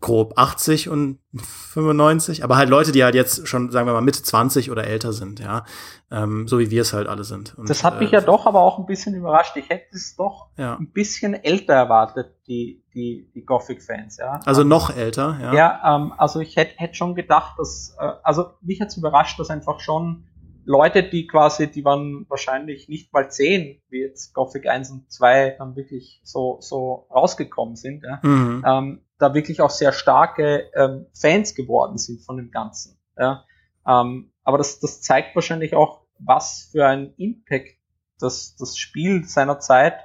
grob 0.02 0.34
80 0.36 0.90
und 0.90 1.20
95, 1.34 2.44
aber 2.44 2.58
halt 2.58 2.70
Leute, 2.70 2.92
die 2.92 3.04
halt 3.04 3.16
jetzt 3.16 3.48
schon, 3.48 3.72
sagen 3.72 3.88
wir 3.88 3.94
mal, 3.94 4.02
Mitte 4.02 4.22
20 4.22 4.72
oder 4.72 4.86
älter 4.86 5.14
sind, 5.14 5.40
ja, 5.40 5.64
ähm, 6.12 6.48
so 6.48 6.60
wie 6.60 6.72
wir 6.72 6.82
es 6.82 6.92
halt 6.92 7.08
alle 7.08 7.24
sind. 7.24 7.58
Und, 7.58 7.70
das 7.70 7.84
hat 7.84 8.00
mich 8.00 8.12
äh, 8.12 8.16
ja 8.16 8.22
doch 8.22 8.48
aber 8.48 8.62
auch 8.62 8.80
ein 8.80 8.88
bisschen 8.88 9.14
überrascht. 9.14 9.56
Ich 9.56 9.70
hätte 9.70 9.96
es 9.96 10.16
doch 10.16 10.50
ja. 10.58 10.76
ein 10.76 10.92
bisschen 10.92 11.36
älter 11.36 11.76
erwartet, 11.76 12.36
die, 12.48 12.84
die, 12.94 13.32
die 13.34 13.46
Gothic-Fans, 13.46 14.18
ja. 14.18 14.40
Also 14.46 14.64
noch 14.64 14.96
älter, 14.96 15.38
ja. 15.40 15.54
Ja, 15.54 15.96
ähm, 15.96 16.14
also 16.18 16.40
ich 16.40 16.56
hätte 16.56 16.74
hätte 16.78 16.96
schon 16.96 17.14
gedacht, 17.14 17.54
dass, 17.60 17.96
äh, 18.00 18.12
also 18.24 18.48
mich 18.62 18.82
hat 18.82 18.90
es 18.90 18.98
überrascht, 18.98 19.40
dass 19.40 19.50
einfach 19.50 19.80
schon 19.80 20.26
Leute, 20.66 21.04
die 21.04 21.28
quasi, 21.28 21.72
die 21.72 21.84
waren 21.86 22.26
wahrscheinlich 22.30 22.88
nicht 22.88 23.12
mal 23.14 23.30
zehn, 23.30 23.82
wie 23.90 24.02
jetzt 24.02 24.34
Gothic 24.34 24.68
1 24.68 24.92
und 24.92 25.12
2 25.12 25.56
dann 25.58 25.76
wirklich 25.76 26.22
so, 26.24 26.58
so 26.62 27.08
rausgekommen 27.10 27.76
sind, 27.76 28.04
ja, 28.04 28.20
mhm. 28.22 28.64
ähm, 28.66 29.02
da 29.22 29.34
wirklich 29.34 29.62
auch 29.62 29.70
sehr 29.70 29.92
starke 29.92 30.70
ähm, 30.76 31.06
Fans 31.14 31.56
geworden 31.56 31.98
sind 31.98 32.22
von 32.22 32.38
dem 32.38 32.52
Ganzen. 32.52 33.00
Ja. 33.18 33.44
Ähm, 33.88 34.32
aber 34.44 34.58
das, 34.58 34.80
das 34.80 35.02
zeigt 35.02 35.36
wahrscheinlich 35.36 35.76
auch, 35.76 36.02
was 36.20 36.70
für 36.72 36.86
ein 36.88 37.14
Impact 37.18 37.78
das, 38.20 38.56
das 38.56 38.78
Spiel 38.78 39.24
seiner 39.26 39.60
Zeit 39.60 39.96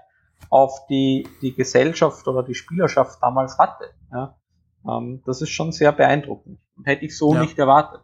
auf 0.51 0.87
die, 0.87 1.29
die 1.43 1.55
Gesellschaft 1.55 2.27
oder 2.29 2.43
die 2.43 2.55
Spielerschaft 2.55 3.19
damals 3.23 3.59
hatte. 3.59 3.91
Ja. 4.13 4.37
Ähm, 4.89 5.23
das 5.27 5.43
ist 5.43 5.51
schon 5.51 5.73
sehr 5.73 5.93
beeindruckend. 5.93 6.59
Hätte 6.85 7.05
ich 7.05 7.17
so 7.17 7.35
ja. 7.35 7.41
nicht 7.41 7.59
erwartet. 7.59 8.03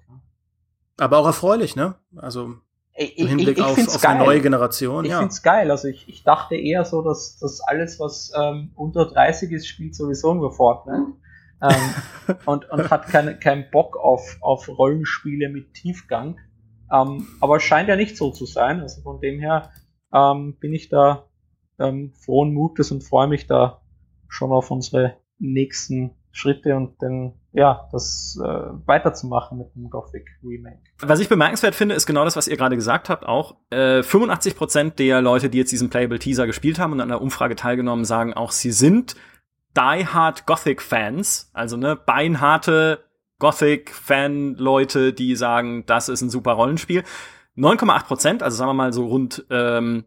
Aber 0.99 1.19
auch 1.19 1.27
erfreulich, 1.27 1.77
ne? 1.77 1.95
Also 2.17 2.57
im 2.95 3.27
Hinblick 3.27 3.59
ich, 3.59 3.65
ich, 3.65 3.79
ich 3.79 3.89
auf, 3.89 3.97
auf 3.97 4.05
eine 4.05 4.25
neue 4.25 4.41
Generation. 4.41 5.05
Ich 5.05 5.11
ja. 5.11 5.19
finde 5.19 5.33
es 5.33 5.43
geil. 5.43 5.71
Also 5.71 5.89
ich, 5.89 6.09
ich 6.09 6.25
dachte 6.25 6.57
eher 6.57 6.85
so, 6.85 7.03
dass, 7.03 7.39
dass 7.39 7.61
alles, 7.61 7.99
was 7.99 8.33
ähm, 8.39 8.73
unter 8.75 9.07
30 9.07 9.51
ist, 9.53 9.67
spielt 9.67 9.95
sowieso 9.95 10.35
nur 10.35 10.53
Fortnite. 10.53 11.13
ähm, 11.63 12.37
und, 12.47 12.69
und 12.71 12.91
hat 12.91 13.07
keinen 13.07 13.41
kein 13.41 13.71
Bock 13.71 13.97
auf, 13.97 14.37
auf 14.41 14.69
Rollenspiele 14.69 15.49
mit 15.49 15.75
Tiefgang. 15.75 16.39
Ähm, 16.93 17.27
aber 17.41 17.57
es 17.57 17.63
scheint 17.63 17.89
ja 17.89 17.97
nicht 17.97 18.17
so 18.17 18.31
zu 18.31 18.45
sein. 18.45 18.81
Also 18.81 19.01
von 19.03 19.21
dem 19.21 19.41
her 19.41 19.71
ähm, 20.13 20.57
bin 20.61 20.75
ich 20.75 20.91
da 20.91 21.29
ähm, 21.79 22.13
frohen 22.15 22.53
Mutes 22.53 22.93
und 22.93 23.03
freue 23.03 23.29
mich 23.29 23.47
da 23.47 23.81
schon 24.29 24.53
auf 24.53 24.71
unsere 24.71 25.17
nächsten 25.39 26.15
Schritte 26.31 26.77
und 26.77 27.01
den 27.01 27.35
ja, 27.53 27.89
das 27.93 28.39
äh, 28.43 28.47
weiterzumachen 28.87 29.59
mit 29.59 29.75
dem 29.75 29.91
Gothic 29.91 30.27
Remake. 30.43 30.81
Was 31.01 31.21
ich 31.21 31.29
bemerkenswert 31.29 31.75
finde, 31.75 31.95
ist 31.95 32.07
genau 32.07 32.25
das, 32.25 32.35
was 32.35 32.49
ihr 32.49 32.57
gerade 32.57 32.77
gesagt 32.77 33.11
habt, 33.11 33.27
auch 33.27 33.57
äh, 33.71 34.01
85% 34.01 34.95
der 34.97 35.21
Leute, 35.21 35.51
die 35.51 35.59
jetzt 35.59 35.71
diesen 35.73 35.91
Playable 35.91 36.19
Teaser 36.19 36.47
gespielt 36.47 36.79
haben 36.79 36.93
und 36.93 37.01
an 37.01 37.09
der 37.09 37.21
Umfrage 37.21 37.55
teilgenommen, 37.55 38.05
sagen 38.07 38.33
auch, 38.33 38.53
sie 38.53 38.73
sind 38.73 39.17
die-hard 39.77 40.47
Gothic-Fans, 40.47 41.51
also 41.53 41.77
ne, 41.77 41.97
beinharte 41.97 43.05
Gothic-Fan-Leute, 43.39 45.13
die 45.13 45.37
sagen, 45.37 45.85
das 45.87 46.09
ist 46.09 46.23
ein 46.23 46.31
super 46.31 46.53
Rollenspiel. 46.53 47.03
9,8% 47.57 48.43
also 48.43 48.57
sagen 48.57 48.71
wir 48.71 48.75
mal 48.75 48.93
so 48.95 49.07
rund 49.07 49.45
ähm, 49.51 50.05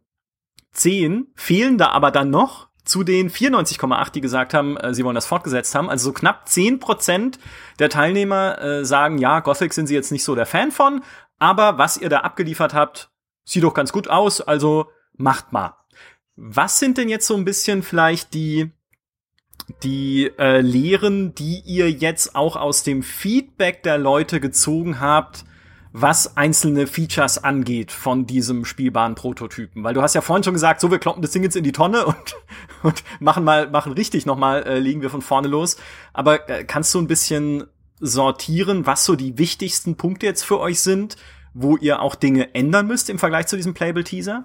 10, 0.71 1.27
fehlen 1.35 1.77
da 1.77 1.89
aber 1.89 2.09
dann 2.11 2.31
noch 2.31 2.69
zu 2.85 3.03
den 3.03 3.29
94,8, 3.29 4.11
die 4.11 4.21
gesagt 4.21 4.53
haben, 4.53 4.77
äh, 4.77 4.93
sie 4.93 5.03
wollen 5.03 5.15
das 5.15 5.25
fortgesetzt 5.25 5.75
haben. 5.75 5.89
Also 5.89 6.05
so 6.05 6.13
knapp 6.13 6.45
10% 6.47 7.37
der 7.79 7.89
Teilnehmer 7.89 8.61
äh, 8.61 8.85
sagen, 8.85 9.17
ja, 9.17 9.39
Gothic 9.39 9.73
sind 9.73 9.87
sie 9.87 9.95
jetzt 9.95 10.11
nicht 10.11 10.23
so 10.23 10.35
der 10.35 10.45
Fan 10.45 10.71
von, 10.71 11.03
aber 11.39 11.77
was 11.77 11.97
ihr 11.97 12.09
da 12.09 12.19
abgeliefert 12.19 12.73
habt, 12.73 13.09
sieht 13.43 13.63
doch 13.63 13.73
ganz 13.73 13.91
gut 13.91 14.07
aus, 14.07 14.41
also 14.41 14.87
macht 15.17 15.51
mal. 15.51 15.75
Was 16.35 16.79
sind 16.79 16.97
denn 16.97 17.09
jetzt 17.09 17.27
so 17.27 17.35
ein 17.35 17.45
bisschen 17.45 17.83
vielleicht 17.83 18.33
die 18.33 18.71
die 19.81 20.31
äh, 20.37 20.61
Lehren, 20.61 21.33
die 21.33 21.61
ihr 21.65 21.89
jetzt 21.89 22.35
auch 22.35 22.55
aus 22.55 22.83
dem 22.83 23.01
Feedback 23.01 23.81
der 23.83 23.97
Leute 23.97 24.39
gezogen 24.39 24.99
habt, 24.99 25.45
was 25.97 26.35
einzelne 26.35 26.87
Features 26.87 27.41
angeht 27.41 27.89
von 27.89 28.25
diesem 28.25 28.65
spielbaren 28.65 29.15
Prototypen. 29.15 29.81
Weil 29.85 29.93
du 29.93 30.01
hast 30.01 30.13
ja 30.13 30.19
vorhin 30.19 30.43
schon 30.43 30.53
gesagt, 30.53 30.81
so 30.81 30.91
wir 30.91 30.99
kloppen 30.99 31.21
das 31.21 31.31
Ding 31.31 31.41
jetzt 31.41 31.55
in 31.55 31.63
die 31.63 31.71
Tonne 31.71 32.05
und, 32.05 32.35
und 32.83 33.03
machen 33.21 33.45
mal, 33.45 33.69
machen 33.69 33.93
richtig 33.93 34.25
nochmal, 34.25 34.63
äh, 34.63 34.79
legen 34.79 35.01
wir 35.01 35.09
von 35.09 35.21
vorne 35.21 35.47
los. 35.47 35.77
Aber 36.11 36.49
äh, 36.49 36.65
kannst 36.65 36.93
du 36.93 36.99
ein 36.99 37.07
bisschen 37.07 37.63
sortieren, 38.01 38.85
was 38.85 39.05
so 39.05 39.15
die 39.15 39.37
wichtigsten 39.37 39.95
Punkte 39.95 40.25
jetzt 40.25 40.43
für 40.43 40.59
euch 40.59 40.81
sind, 40.81 41.15
wo 41.53 41.77
ihr 41.77 42.01
auch 42.01 42.15
Dinge 42.15 42.53
ändern 42.53 42.87
müsst 42.87 43.09
im 43.09 43.17
Vergleich 43.17 43.47
zu 43.47 43.55
diesem 43.55 43.73
Playable 43.73 44.03
Teaser? 44.03 44.43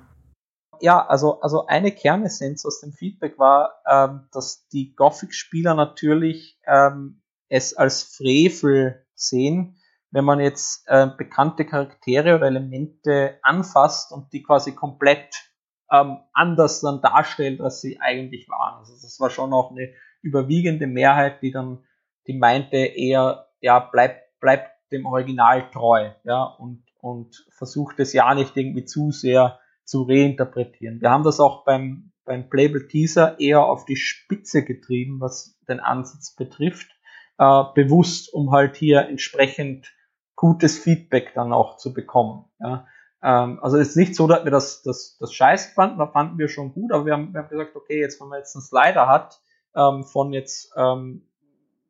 ja, 0.81 1.05
also, 1.05 1.41
also 1.41 1.67
eine 1.67 1.93
Kernessenz 1.93 2.65
aus 2.65 2.81
dem 2.81 2.93
Feedback 2.93 3.39
war, 3.39 3.83
ähm, 3.91 4.29
dass 4.33 4.67
die 4.69 4.95
Gothic-Spieler 4.95 5.75
natürlich 5.75 6.59
ähm, 6.65 7.21
es 7.49 7.75
als 7.75 8.03
Frevel 8.03 9.05
sehen, 9.15 9.80
wenn 10.11 10.25
man 10.25 10.41
jetzt 10.41 10.85
äh, 10.89 11.09
bekannte 11.17 11.65
Charaktere 11.65 12.37
oder 12.37 12.47
Elemente 12.47 13.39
anfasst 13.43 14.13
und 14.13 14.33
die 14.33 14.43
quasi 14.43 14.75
komplett 14.75 15.51
ähm, 15.91 16.19
anders 16.33 16.81
dann 16.81 17.01
darstellt, 17.01 17.61
als 17.61 17.81
sie 17.81 18.01
eigentlich 18.01 18.49
waren. 18.49 18.79
Also 18.79 18.95
das 18.95 19.19
war 19.21 19.31
schon 19.31 19.53
auch 19.53 19.71
eine 19.71 19.93
überwiegende 20.23 20.87
Mehrheit, 20.87 21.43
die 21.43 21.51
dann, 21.51 21.85
die 22.27 22.35
meinte 22.35 22.77
eher, 22.77 23.49
ja, 23.61 23.79
bleibt, 23.79 24.39
bleibt 24.41 24.71
dem 24.93 25.07
Original 25.07 25.71
treu, 25.71 26.11
ja, 26.25 26.43
und, 26.43 26.85
und 26.99 27.47
versucht 27.51 28.01
es 28.01 28.13
ja 28.13 28.35
nicht 28.35 28.57
irgendwie 28.57 28.85
zu 28.85 29.13
sehr 29.13 29.61
zu 29.85 30.03
reinterpretieren. 30.03 31.01
Wir 31.01 31.11
haben 31.11 31.25
das 31.25 31.41
auch 31.41 31.65
beim, 31.65 32.13
beim 32.25 32.49
Playable 32.49 32.87
Teaser 32.87 33.39
eher 33.41 33.65
auf 33.65 33.85
die 33.85 33.97
Spitze 33.97 34.65
getrieben, 34.65 35.21
was 35.21 35.59
den 35.69 35.81
Ansatz 35.81 36.35
betrifft, 36.35 36.91
äh, 37.39 37.63
bewusst, 37.75 38.33
um 38.33 38.53
halt 38.53 38.77
hier 38.77 39.09
entsprechend 39.09 39.93
gutes 40.41 40.79
Feedback 40.79 41.35
dann 41.35 41.53
auch 41.53 41.77
zu 41.77 41.93
bekommen. 41.93 42.47
Ja. 42.61 42.87
Ähm, 43.23 43.59
also 43.63 43.77
es 43.77 43.91
ist 43.91 43.97
nicht 43.97 44.17
so, 44.17 44.27
dass 44.27 44.43
wir 44.45 44.51
das, 44.51 44.83
das, 44.83 45.19
das 45.21 45.35
scheiße 45.35 45.75
fanden, 45.75 45.99
da 45.99 46.07
fanden 46.07 46.39
wir 46.39 46.49
schon 46.49 46.73
gut, 46.73 46.93
aber 46.93 47.05
wir 47.05 47.13
haben, 47.13 47.35
wir 47.35 47.43
haben 47.43 47.51
gesagt, 47.51 47.77
okay, 47.77 48.01
jetzt 48.01 48.19
wenn 48.21 48.29
man 48.29 48.39
jetzt 48.39 48.57
einen 48.57 48.63
Slider 48.63 49.07
hat, 49.07 49.43
ähm, 49.77 50.03
von 50.05 50.33
jetzt 50.33 50.73
ähm, 50.77 51.29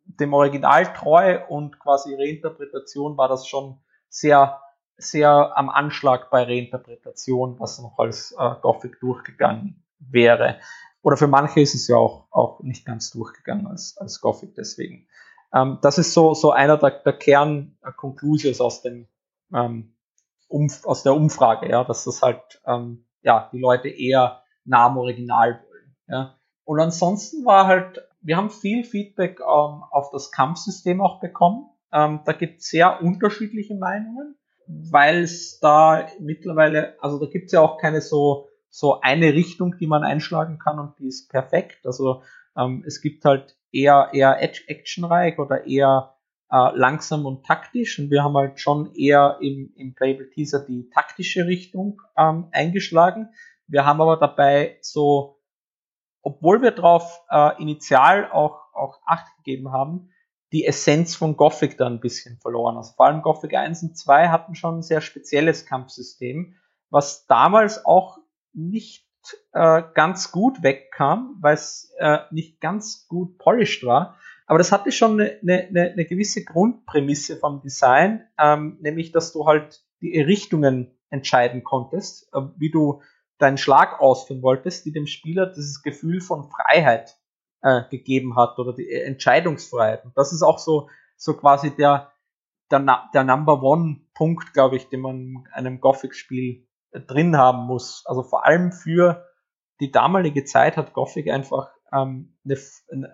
dem 0.04 0.34
Original 0.34 0.92
treu 0.92 1.38
und 1.48 1.78
quasi 1.78 2.12
Reinterpretation 2.12 3.16
war 3.16 3.28
das 3.28 3.46
schon 3.46 3.78
sehr 4.08 4.60
sehr 4.96 5.56
am 5.56 5.70
Anschlag 5.70 6.28
bei 6.30 6.42
Reinterpretation, 6.42 7.58
was 7.60 7.80
noch 7.80 7.98
als 7.98 8.34
äh, 8.36 8.50
Gothic 8.60 8.98
durchgegangen 9.00 9.84
wäre. 10.00 10.58
Oder 11.02 11.16
für 11.16 11.28
manche 11.28 11.60
ist 11.60 11.74
es 11.74 11.86
ja 11.86 11.96
auch, 11.96 12.26
auch 12.32 12.60
nicht 12.60 12.84
ganz 12.84 13.10
durchgegangen 13.10 13.68
als, 13.68 13.96
als 13.96 14.20
Gothic 14.20 14.56
deswegen. 14.56 15.06
Ähm, 15.54 15.78
das 15.82 15.98
ist 15.98 16.12
so, 16.12 16.34
so 16.34 16.52
einer 16.52 16.76
der, 16.76 16.90
der 16.90 17.12
Kern-Conclusions 17.12 18.60
aus 18.60 18.82
dem, 18.82 19.08
ähm, 19.54 19.94
um, 20.48 20.68
aus 20.84 21.02
der 21.02 21.14
Umfrage, 21.14 21.68
ja, 21.68 21.84
dass 21.84 22.04
das 22.04 22.22
halt, 22.22 22.60
ähm, 22.66 23.04
ja, 23.22 23.48
die 23.52 23.58
Leute 23.58 23.88
eher 23.88 24.42
nah 24.64 24.86
am 24.86 24.98
Original 24.98 25.62
wollen, 25.68 25.96
ja. 26.08 26.36
Und 26.64 26.78
ansonsten 26.78 27.44
war 27.44 27.66
halt, 27.66 28.06
wir 28.20 28.36
haben 28.36 28.50
viel 28.50 28.84
Feedback 28.84 29.40
ähm, 29.40 29.82
auf 29.90 30.10
das 30.12 30.30
Kampfsystem 30.30 31.00
auch 31.00 31.18
bekommen. 31.18 31.68
Ähm, 31.92 32.20
da 32.24 32.32
gibt 32.32 32.60
es 32.60 32.68
sehr 32.68 33.02
unterschiedliche 33.02 33.74
Meinungen 33.74 34.36
weil 34.90 35.22
es 35.22 35.58
da 35.60 36.06
mittlerweile, 36.20 36.96
also 37.02 37.18
da 37.18 37.26
gibt 37.26 37.46
es 37.46 37.52
ja 37.52 37.60
auch 37.60 37.78
keine 37.78 38.00
so, 38.00 38.48
so 38.68 39.00
eine 39.00 39.34
Richtung, 39.34 39.76
die 39.78 39.86
man 39.86 40.04
einschlagen 40.04 40.58
kann 40.58 40.78
und 40.78 40.98
die 40.98 41.08
ist 41.08 41.28
perfekt. 41.28 41.86
Also 41.86 42.22
ähm, 42.56 42.84
es 42.86 43.00
gibt 43.00 43.24
halt 43.24 43.56
eher, 43.72 44.10
eher 44.12 44.42
actionreich 44.42 45.38
oder 45.38 45.66
eher 45.66 46.14
äh, 46.50 46.70
langsam 46.74 47.26
und 47.26 47.46
taktisch 47.46 47.98
und 47.98 48.10
wir 48.10 48.24
haben 48.24 48.36
halt 48.36 48.60
schon 48.60 48.94
eher 48.94 49.38
im, 49.40 49.72
im 49.76 49.94
Playable 49.94 50.30
Teaser 50.30 50.64
die 50.66 50.90
taktische 50.90 51.46
Richtung 51.46 52.00
ähm, 52.16 52.48
eingeschlagen. 52.52 53.28
Wir 53.66 53.86
haben 53.86 54.00
aber 54.00 54.16
dabei 54.16 54.78
so, 54.80 55.40
obwohl 56.22 56.60
wir 56.60 56.72
drauf 56.72 57.20
äh, 57.30 57.60
initial 57.62 58.30
auch, 58.32 58.58
auch 58.74 59.00
Acht 59.06 59.26
gegeben 59.36 59.70
haben, 59.72 60.10
die 60.52 60.66
Essenz 60.66 61.14
von 61.14 61.36
Gothic 61.36 61.78
da 61.78 61.86
ein 61.86 62.00
bisschen 62.00 62.38
verloren. 62.38 62.76
Also 62.76 62.94
vor 62.94 63.06
allem 63.06 63.22
Gothic 63.22 63.54
1 63.54 63.84
und 63.84 63.96
2 63.96 64.28
hatten 64.28 64.56
schon 64.56 64.78
ein 64.78 64.82
sehr 64.82 65.00
spezielles 65.00 65.66
Kampfsystem, 65.66 66.56
was 66.90 67.26
damals 67.26 67.84
auch 67.84 68.18
nicht 68.52 69.06
äh, 69.52 69.82
ganz 69.94 70.32
gut 70.32 70.62
wegkam, 70.62 71.36
weil 71.40 71.54
es 71.54 71.92
äh, 71.98 72.18
nicht 72.30 72.60
ganz 72.60 73.06
gut 73.08 73.38
polished 73.38 73.84
war. 73.84 74.16
Aber 74.46 74.58
das 74.58 74.72
hatte 74.72 74.90
schon 74.90 75.20
eine, 75.20 75.38
eine, 75.42 75.92
eine 75.92 76.04
gewisse 76.04 76.44
Grundprämisse 76.44 77.36
vom 77.36 77.60
Design, 77.60 78.26
ähm, 78.38 78.78
nämlich 78.80 79.12
dass 79.12 79.32
du 79.32 79.46
halt 79.46 79.84
die 80.00 80.20
Richtungen 80.20 80.98
entscheiden 81.08 81.62
konntest, 81.64 82.32
äh, 82.34 82.40
wie 82.56 82.70
du 82.70 83.02
deinen 83.38 83.58
Schlag 83.58 84.00
ausführen 84.00 84.42
wolltest, 84.42 84.84
die 84.86 84.92
dem 84.92 85.06
Spieler 85.06 85.46
dieses 85.46 85.82
Gefühl 85.82 86.20
von 86.20 86.50
Freiheit 86.50 87.16
äh, 87.62 87.82
gegeben 87.90 88.36
hat 88.36 88.58
oder 88.58 88.72
die 88.72 88.90
Entscheidungsfreiheit. 88.90 90.04
Und 90.04 90.16
das 90.16 90.32
ist 90.32 90.42
auch 90.42 90.58
so, 90.58 90.88
so 91.16 91.34
quasi 91.36 91.74
der, 91.74 92.12
der, 92.70 93.08
der 93.12 93.24
Number 93.24 93.62
One 93.62 94.00
Punkt, 94.14 94.52
glaube 94.52 94.76
ich, 94.76 94.88
den 94.88 95.00
man 95.00 95.16
in 95.16 95.46
einem 95.52 95.80
Gothic-Spiel 95.80 96.56
äh, 96.56 96.69
drin 96.92 97.36
haben 97.36 97.66
muss. 97.66 98.04
Also 98.06 98.22
vor 98.22 98.44
allem 98.44 98.72
für 98.72 99.26
die 99.80 99.90
damalige 99.90 100.44
Zeit 100.44 100.76
hat 100.76 100.92
Gothic 100.92 101.30
einfach 101.30 101.70
ähm, 101.92 102.36
eine, 102.44 102.58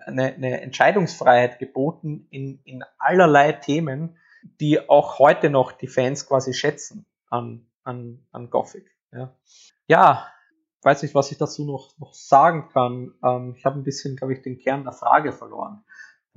eine, 0.05 0.33
eine 0.33 0.61
Entscheidungsfreiheit 0.61 1.59
geboten 1.59 2.27
in, 2.29 2.59
in 2.63 2.83
allerlei 2.97 3.53
Themen, 3.53 4.17
die 4.59 4.89
auch 4.89 5.19
heute 5.19 5.49
noch 5.49 5.71
die 5.71 5.87
Fans 5.87 6.27
quasi 6.27 6.53
schätzen 6.53 7.05
an, 7.29 7.67
an, 7.83 8.25
an 8.31 8.49
Gothic. 8.49 8.89
Ja, 9.11 9.35
ja 9.87 10.27
weiß 10.83 11.01
nicht, 11.01 11.15
was 11.15 11.31
ich 11.31 11.37
dazu 11.37 11.65
noch, 11.65 11.97
noch 11.97 12.13
sagen 12.13 12.69
kann. 12.69 13.13
Ähm, 13.23 13.55
ich 13.57 13.65
habe 13.65 13.79
ein 13.79 13.83
bisschen, 13.83 14.15
glaube 14.15 14.33
ich, 14.33 14.41
den 14.41 14.59
Kern 14.59 14.83
der 14.83 14.93
Frage 14.93 15.31
verloren. 15.31 15.83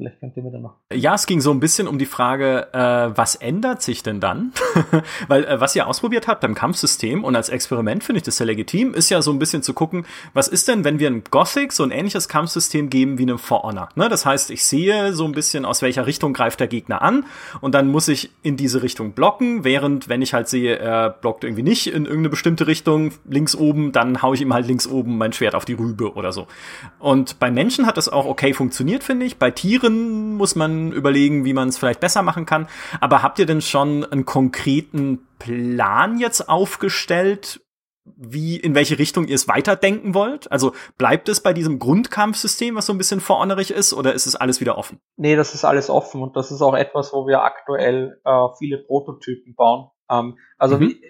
Vielleicht 0.01 0.19
könnt 0.19 0.35
ihr 0.35 0.43
mir 0.43 0.51
dann 0.51 0.63
noch. 0.63 0.77
Ja, 0.95 1.15
es 1.15 1.27
ging 1.27 1.43
so 1.43 1.51
ein 1.51 1.61
bisschen 1.61 1.87
um 1.87 1.99
die 1.99 2.07
Frage, 2.07 2.73
äh, 2.73 3.17
was 3.17 3.35
ändert 3.35 3.83
sich 3.83 4.03
denn 4.03 4.19
dann? 4.19 4.53
Weil 5.29 5.45
äh, 5.45 5.61
was 5.61 5.77
ihr 5.77 5.87
ausprobiert 5.87 6.27
habt 6.27 6.41
beim 6.41 6.55
Kampfsystem 6.55 7.23
und 7.23 7.37
als 7.37 7.51
Experiment 7.51 8.03
finde 8.03 8.19
ich 8.19 8.23
das 8.23 8.39
sehr 8.39 8.47
legitim, 8.47 8.95
ist 8.95 9.11
ja 9.11 9.21
so 9.21 9.31
ein 9.31 9.39
bisschen 9.39 9.63
zu 9.63 9.75
gucken, 9.75 10.07
was 10.33 10.49
ist 10.49 10.69
denn, 10.69 10.85
wenn 10.85 10.99
wir 10.99 11.11
ein 11.11 11.23
Gothic 11.31 11.75
so 11.75 11.83
ein 11.83 11.91
ähnliches 11.91 12.29
Kampfsystem 12.29 12.89
geben 12.89 13.19
wie 13.19 13.25
einem 13.25 13.39
For 13.39 13.63
Honor? 13.63 13.91
Ne? 13.95 14.09
Das 14.09 14.25
heißt, 14.25 14.51
ich 14.51 14.65
sehe 14.65 15.13
so 15.13 15.27
ein 15.27 15.33
bisschen, 15.33 15.67
aus 15.67 15.83
welcher 15.83 16.07
Richtung 16.07 16.33
greift 16.33 16.61
der 16.61 16.69
Gegner 16.69 17.03
an 17.03 17.27
und 17.61 17.75
dann 17.75 17.89
muss 17.89 18.09
ich 18.09 18.31
in 18.43 18.57
diese 18.57 18.83
Richtung 18.83 19.13
blocken, 19.13 19.65
während 19.65 20.09
wenn 20.09 20.23
ich 20.23 20.33
halt 20.33 20.49
sehe, 20.49 20.79
er 20.79 21.11
blockt 21.11 21.45
irgendwie 21.45 21.63
nicht 21.63 21.89
in 21.89 22.05
irgendeine 22.05 22.31
bestimmte 22.31 22.67
Richtung, 22.67 23.13
links 23.29 23.55
oben, 23.55 23.93
dann 23.93 24.23
haue 24.23 24.35
ich 24.35 24.41
ihm 24.41 24.55
halt 24.55 24.67
links 24.67 24.87
oben 24.87 25.19
mein 25.19 25.35
Schwert 25.35 25.55
auf 25.55 25.67
die 25.67 25.75
Rübe 25.75 26.15
oder 26.15 26.33
so. 26.33 26.47
Und 26.99 27.39
bei 27.39 27.51
Menschen 27.51 27.87
hat 27.87 27.99
das 27.99 28.09
auch 28.09 28.25
okay 28.25 28.55
funktioniert, 28.55 29.05
finde 29.05 29.27
ich. 29.27 29.37
Bei 29.37 29.51
Tieren 29.51 29.90
Tieren 29.91 30.35
muss 30.37 30.57
man 30.57 30.93
überlegen, 30.93 31.45
wie 31.45 31.53
man 31.53 31.69
es 31.69 31.79
vielleicht 31.79 32.01
besser 32.01 32.23
machen 32.23 32.47
kann. 32.47 32.69
Aber 33.01 33.23
habt 33.23 33.39
ihr 33.39 33.47
denn 33.47 33.61
schon 33.61 34.05
einen 34.05 34.25
konkreten 34.25 35.27
Plan 35.39 36.19
jetzt 36.19 36.49
aufgestellt, 36.49 37.61
wie, 38.17 38.57
in 38.57 38.75
welche 38.75 38.99
Richtung 38.99 39.29
ihr 39.29 39.35
es 39.35 39.47
weiterdenken 39.47 40.15
wollt? 40.15 40.51
Also 40.51 40.73
bleibt 40.99 41.29
es 41.29 41.41
bei 41.41 41.53
diesem 41.53 41.79
Grundkampfsystem, 41.79 42.75
was 42.75 42.87
so 42.87 42.93
ein 42.93 42.99
bisschen 42.99 43.21
verordnerig 43.21 43.71
ist, 43.71 43.93
oder 43.93 44.15
ist 44.15 44.27
es 44.27 44.37
alles 44.37 44.61
wieder 44.61 44.79
offen? 44.79 45.01
Nee, 45.17 45.37
das 45.37 45.55
ist 45.55 45.65
alles 45.65 45.91
offen 45.91 46.23
und 46.23 46.35
das 46.37 46.51
ist 46.51 46.63
auch 46.63 46.75
etwas, 46.75 47.13
wo 47.13 47.27
wir 47.27 47.43
aktuell 47.43 48.21
äh, 48.25 48.47
viele 48.59 48.79
Prototypen 48.79 49.55
bauen. 49.55 49.91
Ähm, 50.11 50.39
also 50.59 50.77
mhm. 50.77 50.81
wie, 50.81 51.03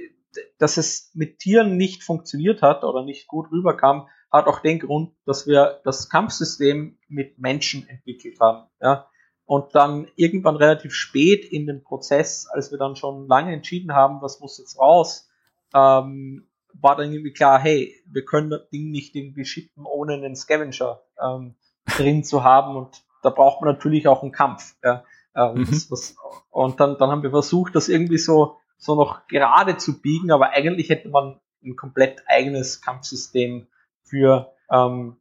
dass 0.58 0.76
es 0.76 1.10
mit 1.14 1.38
Tieren 1.38 1.76
nicht 1.76 2.02
funktioniert 2.02 2.60
hat 2.60 2.84
oder 2.84 3.04
nicht 3.04 3.28
gut 3.28 3.50
rüberkam, 3.50 4.08
hat 4.30 4.46
auch 4.46 4.60
den 4.60 4.78
Grund, 4.78 5.12
dass 5.26 5.46
wir 5.46 5.80
das 5.84 6.08
Kampfsystem 6.08 6.98
mit 7.08 7.38
Menschen 7.38 7.88
entwickelt 7.88 8.38
haben. 8.40 8.68
Ja? 8.80 9.10
und 9.50 9.74
dann 9.74 10.06
irgendwann 10.14 10.54
relativ 10.54 10.94
spät 10.94 11.44
in 11.44 11.66
den 11.66 11.82
Prozess, 11.82 12.46
als 12.46 12.70
wir 12.70 12.78
dann 12.78 12.94
schon 12.94 13.26
lange 13.26 13.52
entschieden 13.52 13.92
haben, 13.96 14.22
was 14.22 14.38
muss 14.38 14.58
jetzt 14.58 14.78
raus, 14.78 15.28
ähm, 15.74 16.46
war 16.72 16.94
dann 16.94 17.12
irgendwie 17.12 17.32
klar, 17.32 17.58
hey, 17.58 18.00
wir 18.06 18.24
können 18.24 18.50
das 18.50 18.68
Ding 18.68 18.92
nicht 18.92 19.16
irgendwie 19.16 19.44
shippen, 19.44 19.86
ohne 19.86 20.14
einen 20.14 20.36
Scavenger 20.36 21.00
ähm, 21.20 21.56
drin 21.96 22.22
zu 22.22 22.44
haben 22.44 22.76
und 22.76 23.02
da 23.24 23.30
braucht 23.30 23.60
man 23.60 23.74
natürlich 23.74 24.06
auch 24.06 24.22
einen 24.22 24.30
Kampf. 24.30 24.76
Ja. 24.84 25.02
Ähm, 25.34 25.62
mhm. 25.62 25.66
das, 25.68 25.90
was, 25.90 26.14
und 26.50 26.78
dann, 26.78 26.96
dann 26.98 27.10
haben 27.10 27.24
wir 27.24 27.30
versucht, 27.30 27.74
das 27.74 27.88
irgendwie 27.88 28.18
so, 28.18 28.58
so 28.78 28.94
noch 28.94 29.26
gerade 29.26 29.76
zu 29.78 30.00
biegen, 30.00 30.30
aber 30.30 30.50
eigentlich 30.50 30.90
hätte 30.90 31.08
man 31.08 31.40
ein 31.64 31.74
komplett 31.74 32.22
eigenes 32.28 32.82
Kampfsystem 32.82 33.66
für, 34.10 34.52
ähm, 34.70 35.16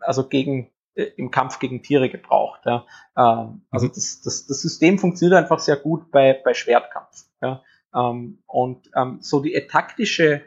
also 0.00 0.28
gegen, 0.28 0.70
äh, 0.94 1.04
im 1.16 1.30
Kampf 1.30 1.58
gegen 1.58 1.82
Tiere 1.82 2.08
gebraucht. 2.08 2.62
Ja. 2.64 2.86
Ähm, 3.16 3.66
also 3.70 3.86
mhm. 3.86 3.92
das, 3.94 4.22
das, 4.22 4.46
das 4.46 4.60
System 4.62 4.98
funktioniert 4.98 5.38
einfach 5.38 5.58
sehr 5.58 5.76
gut 5.76 6.10
bei, 6.10 6.40
bei 6.44 6.54
Schwertkampf. 6.54 7.26
Ja. 7.40 7.62
Ähm, 7.94 8.42
und 8.46 8.90
ähm, 8.96 9.18
so 9.20 9.40
die 9.40 9.52
taktische 9.70 10.42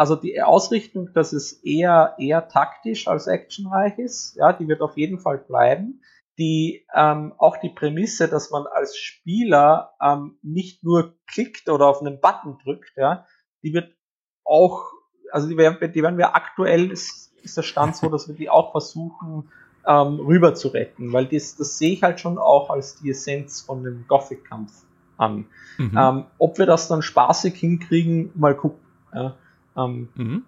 also 0.00 0.16
die 0.16 0.40
Ausrichtung, 0.40 1.12
dass 1.12 1.34
es 1.34 1.52
eher, 1.62 2.14
eher 2.18 2.48
taktisch 2.48 3.06
als 3.06 3.26
actionreich 3.26 3.98
ist, 3.98 4.34
ja, 4.36 4.54
die 4.54 4.66
wird 4.66 4.80
auf 4.80 4.96
jeden 4.96 5.18
Fall 5.18 5.36
bleiben. 5.36 6.00
Die, 6.38 6.86
ähm, 6.94 7.34
auch 7.36 7.58
die 7.58 7.68
Prämisse, 7.68 8.26
dass 8.26 8.50
man 8.50 8.66
als 8.66 8.96
Spieler 8.96 9.92
ähm, 10.00 10.38
nicht 10.40 10.82
nur 10.84 11.18
klickt 11.26 11.68
oder 11.68 11.86
auf 11.86 12.00
einen 12.00 12.18
Button 12.18 12.56
drückt, 12.64 12.96
ja, 12.96 13.26
die 13.62 13.74
wird 13.74 13.94
auch, 14.42 14.90
also 15.32 15.48
die 15.48 15.56
werden, 15.56 15.92
die 15.92 16.02
werden 16.02 16.18
wir 16.18 16.34
aktuell, 16.34 16.90
ist, 16.90 17.32
ist 17.42 17.56
der 17.56 17.62
Stand 17.62 17.96
so, 17.96 18.08
dass 18.08 18.28
wir 18.28 18.34
die 18.34 18.50
auch 18.50 18.72
versuchen, 18.72 19.50
ähm, 19.86 20.20
rüber 20.20 20.54
zu 20.54 20.68
retten, 20.68 21.12
weil 21.12 21.26
das, 21.26 21.56
das 21.56 21.78
sehe 21.78 21.92
ich 21.92 22.02
halt 22.02 22.20
schon 22.20 22.38
auch 22.38 22.70
als 22.70 22.96
die 22.96 23.10
Essenz 23.10 23.62
von 23.62 23.82
dem 23.82 24.04
Gothic-Kampf 24.08 24.84
an. 25.16 25.46
Mhm. 25.78 25.98
Ähm, 25.98 26.24
ob 26.38 26.58
wir 26.58 26.66
das 26.66 26.88
dann 26.88 27.02
spaßig 27.02 27.54
hinkriegen, 27.54 28.30
mal 28.34 28.56
gucken. 28.56 28.80
Ja. 29.14 29.36
Ähm, 29.76 30.08
mhm. 30.14 30.44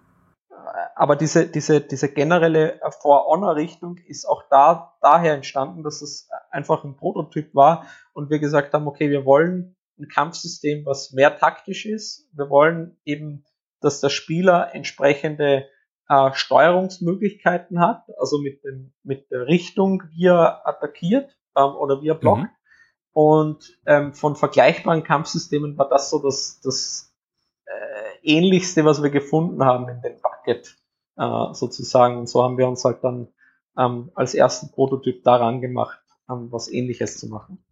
Aber 0.95 1.15
diese, 1.15 1.47
diese, 1.47 1.81
diese 1.81 2.09
generelle 2.09 2.79
For 3.01 3.25
Honor-Richtung 3.25 3.97
ist 4.07 4.25
auch 4.25 4.43
da, 4.49 4.93
daher 5.01 5.33
entstanden, 5.33 5.83
dass 5.83 6.01
es 6.01 6.29
einfach 6.51 6.83
ein 6.83 6.95
Prototyp 6.95 7.53
war 7.53 7.85
und 8.13 8.29
wir 8.29 8.39
gesagt 8.39 8.73
haben, 8.73 8.87
okay, 8.87 9.09
wir 9.09 9.25
wollen 9.25 9.75
ein 9.99 10.07
Kampfsystem, 10.07 10.85
was 10.85 11.11
mehr 11.11 11.37
taktisch 11.37 11.85
ist. 11.85 12.27
Wir 12.33 12.49
wollen 12.49 12.97
eben, 13.05 13.43
dass 13.83 14.01
der 14.01 14.09
Spieler 14.09 14.73
entsprechende 14.73 15.67
äh, 16.09 16.31
Steuerungsmöglichkeiten 16.33 17.79
hat, 17.79 18.03
also 18.19 18.39
mit, 18.39 18.63
dem, 18.63 18.93
mit 19.03 19.29
der 19.31 19.47
Richtung, 19.47 20.03
wie 20.11 20.27
er 20.27 20.67
attackiert 20.67 21.37
ähm, 21.55 21.75
oder 21.75 22.01
wie 22.01 22.09
er 22.09 22.15
blockt. 22.15 22.43
Mhm. 22.43 22.49
Und 23.13 23.77
ähm, 23.85 24.13
von 24.13 24.35
vergleichbaren 24.35 25.03
Kampfsystemen 25.03 25.77
war 25.77 25.87
das 25.87 26.09
so 26.09 26.19
das, 26.19 26.59
das 26.63 27.13
ähnlichste, 28.23 28.85
was 28.85 29.03
wir 29.03 29.09
gefunden 29.09 29.63
haben 29.63 29.87
in 29.89 30.01
dem 30.01 30.15
Bucket 30.21 30.75
äh, 31.17 31.53
sozusagen. 31.53 32.17
Und 32.17 32.27
so 32.27 32.43
haben 32.43 32.57
wir 32.57 32.67
uns 32.67 32.83
halt 32.83 33.03
dann 33.03 33.27
ähm, 33.77 34.11
als 34.15 34.33
ersten 34.33 34.71
Prototyp 34.71 35.23
daran 35.23 35.61
gemacht, 35.61 35.99
ähm, 36.29 36.51
was 36.51 36.71
ähnliches 36.71 37.17
zu 37.17 37.27
machen. 37.27 37.63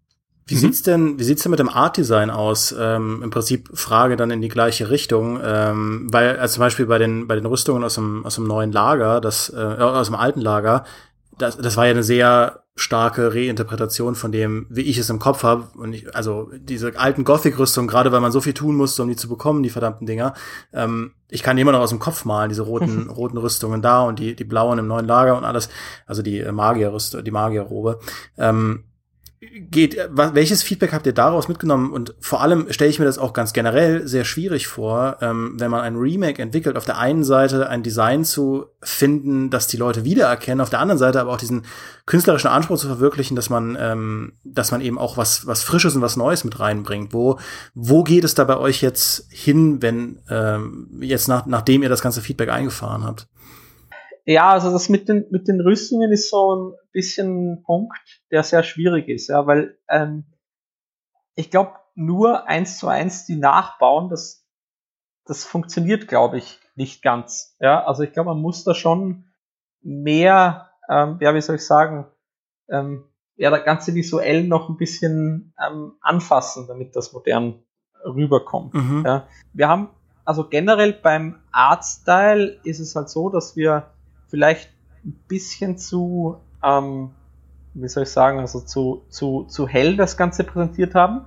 Wie 0.46 0.56
mhm. 0.56 0.60
sieht's 0.60 0.82
denn, 0.84 1.20
wie 1.20 1.24
sieht's 1.24 1.44
denn 1.44 1.52
mit 1.52 1.60
dem 1.60 1.70
Art 1.70 1.98
Design 1.98 2.30
aus? 2.30 2.76
Ähm, 2.78 3.22
Im 3.24 3.30
Prinzip 3.30 3.70
Frage 3.74 4.16
dann 4.16 4.32
in 4.32 4.42
die 4.42 4.50
gleiche 4.50 4.90
Richtung, 4.90 5.40
ähm, 5.44 6.08
weil 6.12 6.38
also 6.38 6.56
zum 6.56 6.62
Beispiel 6.62 6.86
bei 6.86 6.98
den 6.98 7.28
bei 7.28 7.36
den 7.36 7.46
Rüstungen 7.46 7.84
aus 7.84 7.96
dem 7.96 8.26
aus 8.26 8.36
dem 8.36 8.46
neuen 8.46 8.72
Lager, 8.72 9.22
das 9.22 9.50
äh, 9.50 9.58
aus 9.58 10.08
dem 10.08 10.16
alten 10.16 10.42
Lager, 10.42 10.84
das, 11.38 11.58
das 11.58 11.78
war 11.78 11.86
ja 11.86 11.92
eine 11.92 12.04
sehr 12.04 12.62
starke 12.76 13.34
Reinterpretation 13.34 14.16
von 14.16 14.32
dem, 14.32 14.66
wie 14.70 14.82
ich 14.82 14.98
es 14.98 15.10
im 15.10 15.20
Kopf 15.20 15.44
habe. 15.44 15.68
Und 15.78 15.94
ich, 15.94 16.16
also 16.16 16.50
diese 16.54 16.98
alten 16.98 17.24
Gothic-Rüstungen, 17.24 17.88
gerade 17.88 18.12
weil 18.12 18.22
man 18.22 18.32
so 18.32 18.42
viel 18.42 18.54
tun 18.54 18.76
musste, 18.76 19.04
um 19.04 19.10
die 19.10 19.16
zu 19.16 19.28
bekommen, 19.28 19.62
die 19.62 19.70
verdammten 19.70 20.08
Dinger. 20.08 20.34
Ähm, 20.74 21.12
ich 21.30 21.44
kann 21.44 21.56
die 21.56 21.62
immer 21.62 21.74
noch 21.74 21.82
aus 21.82 21.90
dem 21.90 22.00
Kopf 22.00 22.26
malen, 22.26 22.50
diese 22.50 22.64
roten, 22.64 23.10
roten 23.10 23.38
Rüstungen 23.38 23.82
da 23.82 24.04
und 24.04 24.20
die, 24.20 24.36
die 24.36 24.44
blauen 24.44 24.80
im 24.80 24.88
neuen 24.88 25.06
Lager 25.06 25.38
und 25.38 25.44
alles. 25.44 25.70
Also 26.06 26.22
die 26.22 26.44
Magierrüstung, 26.44 27.24
die 27.24 27.32
Magierrobe. 27.32 28.00
Ähm, 28.38 28.86
geht, 29.42 29.98
welches 30.12 30.62
Feedback 30.62 30.94
habt 30.94 31.08
ihr 31.08 31.14
daraus 31.14 31.48
mitgenommen? 31.48 31.92
Und 31.92 32.14
vor 32.20 32.42
allem 32.42 32.72
stelle 32.72 32.92
ich 32.92 33.00
mir 33.00 33.06
das 33.06 33.18
auch 33.18 33.34
ganz 33.34 33.54
generell 33.54 34.08
sehr 34.08 34.24
schwierig 34.24 34.68
vor, 34.68 35.18
ähm, 35.22 35.56
wenn 35.58 35.72
man 35.72 35.82
ein 35.82 35.96
Remake 35.96 36.40
entwickelt, 36.40 36.78
auf 36.78 36.86
der 36.86 37.00
einen 37.00 37.24
Seite 37.24 37.68
ein 37.68 37.82
Design 37.82 38.24
zu 38.24 38.68
finden, 38.82 39.50
das 39.50 39.66
die 39.66 39.78
Leute 39.78 40.06
wiedererkennen, 40.06 40.62
auf 40.62 40.70
der 40.70 40.80
anderen 40.80 41.00
Seite 41.00 41.20
aber 41.20 41.32
auch 41.32 41.38
diesen 41.38 41.64
künstlerischen 42.06 42.50
Anspruch 42.50 42.78
zu 42.78 42.86
verwirklichen, 42.86 43.36
dass 43.36 43.50
man, 43.50 43.76
ähm, 43.80 44.34
dass 44.44 44.70
man 44.70 44.82
eben 44.82 45.00
auch 45.00 45.18
was, 45.18 45.48
was 45.48 45.64
Frisches 45.64 45.96
und 45.96 46.04
was 46.04 46.18
Neues 46.18 46.44
mit 46.44 46.60
reinbringt. 46.60 47.12
Wo, 47.12 47.40
wo 47.74 48.04
geht 48.04 48.24
es 48.24 48.36
da 48.36 48.44
bei 48.44 48.58
euch 48.58 48.84
jetzt 48.84 49.26
hin, 49.32 49.82
wenn 49.82 50.20
ähm, 50.30 51.00
jetzt 51.02 51.28
nach, 51.28 51.48
nachdem 51.48 51.82
ihr 51.82 51.90
das 51.90 52.04
ganze 52.04 52.22
Feedback 52.22 52.50
eingefahren 52.50 53.04
habt? 53.04 53.28
Ja, 54.26 54.52
also 54.52 54.72
das 54.72 54.88
mit 54.88 55.10
den, 55.10 55.26
mit 55.32 55.48
den 55.48 55.62
Rüstungen 55.62 56.12
ist 56.12 56.30
so 56.30 56.56
ein 56.56 56.74
bisschen 56.92 57.64
Punkt, 57.64 58.21
der 58.32 58.44
sehr 58.44 58.64
schwierig 58.64 59.08
ist, 59.08 59.28
ja, 59.28 59.46
weil 59.46 59.78
ähm, 59.90 60.26
ich 61.36 61.50
glaube, 61.50 61.74
nur 61.96 62.48
eins 62.48 62.78
zu 62.78 62.88
eins 62.88 63.26
die 63.26 63.36
nachbauen, 63.36 64.10
das, 64.10 64.48
das 65.26 65.44
funktioniert, 65.44 66.08
glaube 66.08 66.38
ich, 66.38 66.60
nicht 66.76 67.04
ganz. 67.04 67.56
Ja, 67.60 67.86
also 67.86 68.04
ich 68.04 68.14
glaube, 68.14 68.30
man 68.30 68.42
muss 68.42 68.64
da 68.64 68.74
schon 68.74 69.26
mehr, 69.82 70.70
ähm, 70.90 71.18
ja, 71.20 71.34
wie 71.34 71.42
soll 71.42 71.56
ich 71.56 71.66
sagen, 71.66 72.08
ähm, 72.70 73.06
ja, 73.36 73.50
das 73.50 73.64
Ganze 73.66 73.96
visuell 73.96 74.44
noch 74.44 74.70
ein 74.70 74.78
bisschen 74.78 75.54
ähm, 75.60 75.94
anfassen, 76.02 76.68
damit 76.68 76.96
das 76.96 77.14
modern 77.14 77.64
rüberkommt. 78.06 78.74
Mhm. 78.74 79.04
Ja. 79.06 79.28
Wir 79.54 79.68
haben, 79.68 79.90
also 80.26 80.48
generell 80.48 80.94
beim 80.94 81.40
Artstyle 81.52 82.60
ist 82.64 82.80
es 82.80 82.96
halt 82.96 83.10
so, 83.10 83.30
dass 83.30 83.56
wir 83.56 83.92
vielleicht 84.28 84.72
ein 85.04 85.20
bisschen 85.28 85.78
zu, 85.78 86.38
ähm, 86.64 87.16
wie 87.74 87.88
soll 87.88 88.04
ich 88.04 88.10
sagen, 88.10 88.40
also 88.40 88.60
zu, 88.62 89.06
zu, 89.10 89.46
zu 89.46 89.68
hell 89.68 89.98
das 89.98 90.18
Ganze 90.18 90.44
präsentiert 90.44 90.96
haben. 90.96 91.26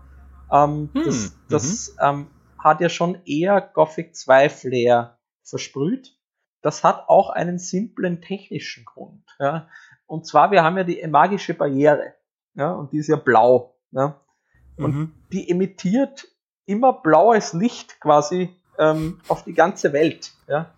Ähm, 0.53 0.91
hm, 0.93 1.05
das 1.05 1.37
das 1.49 1.93
mhm. 1.93 2.07
ähm, 2.07 2.27
hat 2.59 2.81
ja 2.81 2.89
schon 2.89 3.19
eher 3.25 3.61
Gothic 3.61 4.17
2 4.17 4.49
Flair 4.49 5.19
versprüht. 5.43 6.17
Das 6.63 6.83
hat 6.83 7.09
auch 7.09 7.31
einen 7.31 7.59
simplen 7.59 8.23
technischen 8.23 8.85
Grund. 8.85 9.25
Ja? 9.39 9.69
Und 10.07 10.27
zwar, 10.27 10.51
wir 10.51 10.63
haben 10.63 10.77
ja 10.77 10.85
die 10.85 11.07
magische 11.07 11.55
Barriere. 11.55 12.15
Ja? 12.55 12.73
Und 12.73 12.93
die 12.93 12.99
ist 12.99 13.09
ja 13.09 13.17
blau. 13.17 13.77
Ja? 13.91 14.21
Und 14.77 14.95
mhm. 14.95 15.13
die 15.33 15.51
emittiert 15.51 16.29
immer 16.67 16.93
blaues 16.93 17.53
Licht 17.53 18.01
quasi 18.01 18.55
ähm, 18.79 19.21
auf 19.29 19.45
die 19.45 19.53
ganze 19.53 19.93
Welt. 19.93 20.33
Ja? 20.49 20.75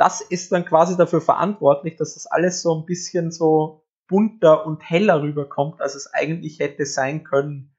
das 0.00 0.22
ist 0.22 0.50
dann 0.50 0.64
quasi 0.64 0.96
dafür 0.96 1.20
verantwortlich, 1.20 1.96
dass 1.96 2.14
das 2.14 2.26
alles 2.26 2.62
so 2.62 2.74
ein 2.74 2.86
bisschen 2.86 3.30
so 3.30 3.84
bunter 4.10 4.66
und 4.66 4.82
heller 4.82 5.22
rüberkommt, 5.22 5.80
als 5.80 5.94
es 5.94 6.12
eigentlich 6.12 6.58
hätte 6.58 6.84
sein 6.84 7.24
können 7.24 7.72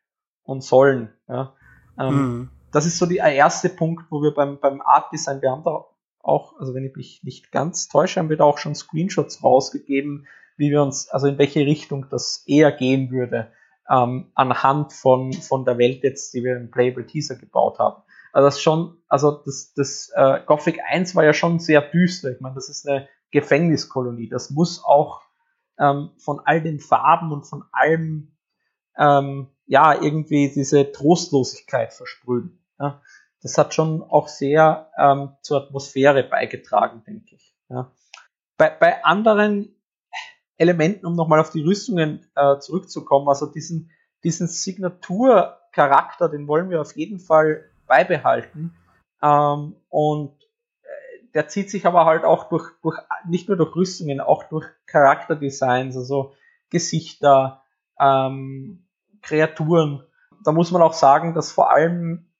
und 0.43 0.63
sollen. 0.63 1.13
Ja. 1.27 1.53
Ähm, 1.99 2.15
mhm. 2.15 2.49
Das 2.71 2.85
ist 2.85 2.97
so 2.97 3.05
der 3.05 3.33
erste 3.33 3.69
Punkt, 3.69 4.05
wo 4.09 4.23
wir 4.23 4.33
beim, 4.33 4.59
beim 4.59 4.81
Art 4.81 5.11
Design, 5.11 5.41
wir 5.41 5.51
haben 5.51 5.63
da 5.63 5.85
auch, 6.19 6.57
also 6.57 6.73
wenn 6.73 6.85
ich 6.85 6.95
mich 6.95 7.21
nicht 7.23 7.51
ganz 7.51 7.89
täusche, 7.89 8.19
haben 8.19 8.29
wir 8.29 8.37
da 8.37 8.45
auch 8.45 8.57
schon 8.57 8.75
Screenshots 8.75 9.43
rausgegeben, 9.43 10.25
wie 10.55 10.71
wir 10.71 10.81
uns, 10.81 11.09
also 11.09 11.27
in 11.27 11.37
welche 11.37 11.65
Richtung 11.65 12.07
das 12.09 12.43
eher 12.47 12.71
gehen 12.71 13.11
würde, 13.11 13.51
ähm, 13.89 14.31
anhand 14.33 14.93
von, 14.93 15.33
von 15.33 15.65
der 15.65 15.77
Welt 15.77 16.03
jetzt, 16.03 16.33
die 16.33 16.43
wir 16.43 16.55
im 16.55 16.71
Playable 16.71 17.05
Teaser 17.05 17.35
gebaut 17.35 17.77
haben. 17.77 18.01
Also 18.31 18.47
das 18.47 18.61
schon, 18.61 18.97
also 19.09 19.31
das, 19.43 19.73
das 19.75 20.11
äh, 20.15 20.39
Gothic 20.45 20.79
1 20.87 21.13
war 21.15 21.25
ja 21.25 21.33
schon 21.33 21.59
sehr 21.59 21.81
düster. 21.81 22.31
Ich 22.31 22.39
meine, 22.39 22.55
das 22.55 22.69
ist 22.69 22.87
eine 22.87 23.09
Gefängniskolonie. 23.31 24.29
Das 24.29 24.49
muss 24.49 24.83
auch 24.85 25.21
ähm, 25.81 26.11
von 26.17 26.39
all 26.45 26.61
den 26.61 26.79
Farben 26.79 27.31
und 27.33 27.43
von 27.43 27.65
allem 27.71 28.31
ähm, 28.97 29.47
ja 29.65 29.99
irgendwie 29.99 30.51
diese 30.53 30.91
Trostlosigkeit 30.91 31.93
versprühen. 31.93 32.63
Ja? 32.79 33.01
Das 33.41 33.57
hat 33.57 33.73
schon 33.73 34.03
auch 34.03 34.27
sehr 34.27 34.91
ähm, 34.97 35.35
zur 35.41 35.63
Atmosphäre 35.63 36.23
beigetragen, 36.23 37.03
denke 37.05 37.35
ich. 37.35 37.55
Ja? 37.69 37.91
Bei, 38.57 38.69
bei 38.69 39.03
anderen 39.03 39.75
Elementen, 40.57 41.07
um 41.07 41.15
nochmal 41.15 41.39
auf 41.39 41.49
die 41.49 41.63
Rüstungen 41.63 42.27
äh, 42.35 42.59
zurückzukommen, 42.59 43.27
also 43.27 43.47
diesen, 43.47 43.89
diesen 44.23 44.47
Signaturcharakter, 44.47 46.29
den 46.29 46.47
wollen 46.47 46.69
wir 46.69 46.79
auf 46.79 46.95
jeden 46.95 47.19
Fall 47.19 47.65
beibehalten. 47.87 48.75
Ähm, 49.23 49.75
und 49.89 50.40
der 51.33 51.47
zieht 51.47 51.69
sich 51.69 51.85
aber 51.85 52.05
halt 52.05 52.23
auch 52.23 52.49
durch, 52.49 52.69
durch, 52.81 52.97
nicht 53.27 53.47
nur 53.47 53.57
durch 53.57 53.75
Rüstungen, 53.75 54.19
auch 54.19 54.43
durch 54.45 54.67
Charakterdesigns, 54.85 55.95
also 55.95 56.33
Gesichter, 56.69 57.63
ähm, 57.99 58.87
Kreaturen. 59.21 60.03
Da 60.43 60.51
muss 60.51 60.71
man 60.71 60.81
auch 60.81 60.93
sagen, 60.93 61.33
dass 61.33 61.51
vor 61.51 61.71
allem 61.71 62.31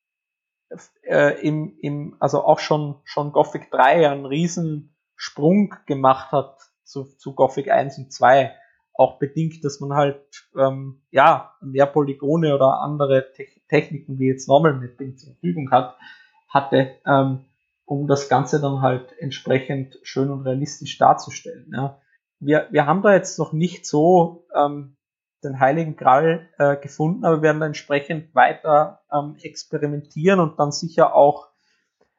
äh, 1.03 1.39
im, 1.45 1.77
im, 1.81 2.15
also 2.19 2.43
auch 2.43 2.59
schon, 2.59 2.95
schon 3.03 3.31
Gothic 3.31 3.71
3 3.71 4.09
einen 4.09 4.25
riesen 4.25 4.95
Sprung 5.15 5.75
gemacht 5.85 6.31
hat 6.31 6.57
zu, 6.83 7.03
zu 7.03 7.35
Gothic 7.35 7.69
1 7.69 7.97
und 7.99 8.13
2. 8.13 8.53
auch 8.93 9.19
bedingt, 9.19 9.63
dass 9.63 9.79
man 9.79 9.93
halt 9.93 10.49
ähm, 10.57 11.01
ja 11.11 11.53
mehr 11.61 11.85
Polygone 11.85 12.55
oder 12.55 12.79
andere 12.81 13.31
Te 13.33 13.45
Techniken 13.67 14.19
wie 14.19 14.27
jetzt 14.27 14.49
Normal 14.49 14.73
Mapping 14.73 15.15
zur 15.15 15.31
Verfügung 15.33 15.71
hat, 15.71 15.95
hatte, 16.49 16.97
ähm, 17.05 17.45
um 17.86 18.07
das 18.07 18.29
Ganze 18.29 18.61
dann 18.61 18.82
halt 18.82 19.13
entsprechend 19.19 19.99
schön 20.03 20.29
und 20.29 20.41
realistisch 20.41 20.97
darzustellen. 20.97 21.71
Ja. 21.73 21.99
Wir, 22.39 22.67
wir 22.71 22.86
haben 22.86 23.01
da 23.01 23.13
jetzt 23.13 23.38
noch 23.38 23.53
nicht 23.53 23.86
so 23.86 24.47
ähm, 24.55 24.95
den 25.43 25.59
Heiligen 25.59 25.95
Gral 25.95 26.49
äh, 26.57 26.77
gefunden, 26.77 27.25
aber 27.25 27.38
wir 27.38 27.41
werden 27.43 27.59
da 27.59 27.65
entsprechend 27.65 28.34
weiter 28.36 29.01
ähm, 29.11 29.36
experimentieren 29.41 30.39
und 30.39 30.59
dann 30.59 30.71
sicher 30.71 31.15
auch 31.15 31.49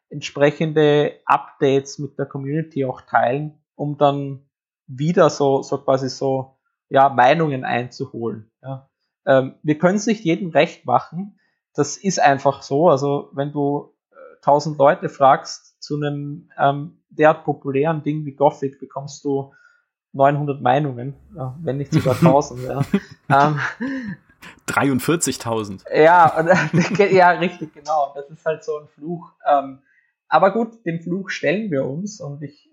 entsprechende 0.09 1.15
Updates 1.25 1.99
mit 1.99 2.19
der 2.19 2.27
Community 2.27 2.85
auch 2.85 3.01
teilen, 3.01 3.63
um 3.75 3.97
dann 3.97 4.47
wieder 4.87 5.31
so, 5.31 5.63
so 5.63 5.79
quasi 5.79 6.09
so 6.09 6.59
ja, 6.89 7.09
Meinungen 7.09 7.65
einzuholen. 7.65 8.51
Ja. 8.63 8.91
Ähm, 9.25 9.55
wir 9.63 9.79
können 9.79 9.97
es 9.97 10.07
nicht 10.07 10.25
jedem 10.25 10.51
recht 10.51 10.85
machen. 10.85 11.39
Das 11.75 11.97
ist 11.97 12.21
einfach 12.21 12.63
so. 12.63 12.91
Also 12.91 13.31
wenn 13.33 13.53
du 13.53 13.95
tausend 14.43 14.77
Leute 14.79 15.09
fragst 15.09 15.83
zu 15.83 15.97
einem 15.97 16.51
ähm, 16.59 16.99
derart 17.09 17.45
populären 17.45 18.03
Ding 18.03 18.25
wie 18.27 18.33
Gothic, 18.33 18.79
bekommst 18.79 19.25
du 19.25 19.53
900 20.13 20.61
Meinungen, 20.61 21.15
ja, 21.35 21.57
wenn 21.63 21.79
nicht 21.79 21.93
sogar 21.93 22.15
1000. 22.21 22.63
ja. 22.63 22.83
ähm, 23.31 23.61
43.000. 24.69 25.85
Ja, 25.95 26.45
ja, 27.11 27.31
richtig, 27.31 27.75
genau. 27.75 28.13
Das 28.15 28.29
ist 28.29 28.45
halt 28.45 28.65
so 28.65 28.79
ein 28.79 28.89
Fluch. 28.89 29.33
Ähm, 29.49 29.79
aber 30.29 30.53
gut, 30.53 30.85
den 30.85 31.01
Fluch 31.01 31.31
stellen 31.31 31.71
wir 31.71 31.87
uns 31.87 32.21
und 32.21 32.43
ich, 32.43 32.71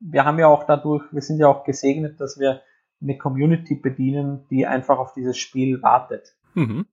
wir 0.00 0.24
haben 0.24 0.38
ja 0.38 0.46
auch 0.46 0.64
dadurch, 0.64 1.04
wir 1.12 1.22
sind 1.22 1.38
ja 1.38 1.48
auch 1.48 1.64
gesegnet, 1.64 2.20
dass 2.20 2.38
wir 2.38 2.62
eine 3.00 3.16
Community 3.16 3.74
bedienen, 3.74 4.46
die 4.50 4.66
einfach 4.66 4.98
auf 4.98 5.12
dieses 5.12 5.38
Spiel 5.38 5.82
wartet. 5.82 6.36
Mhm. 6.54 6.86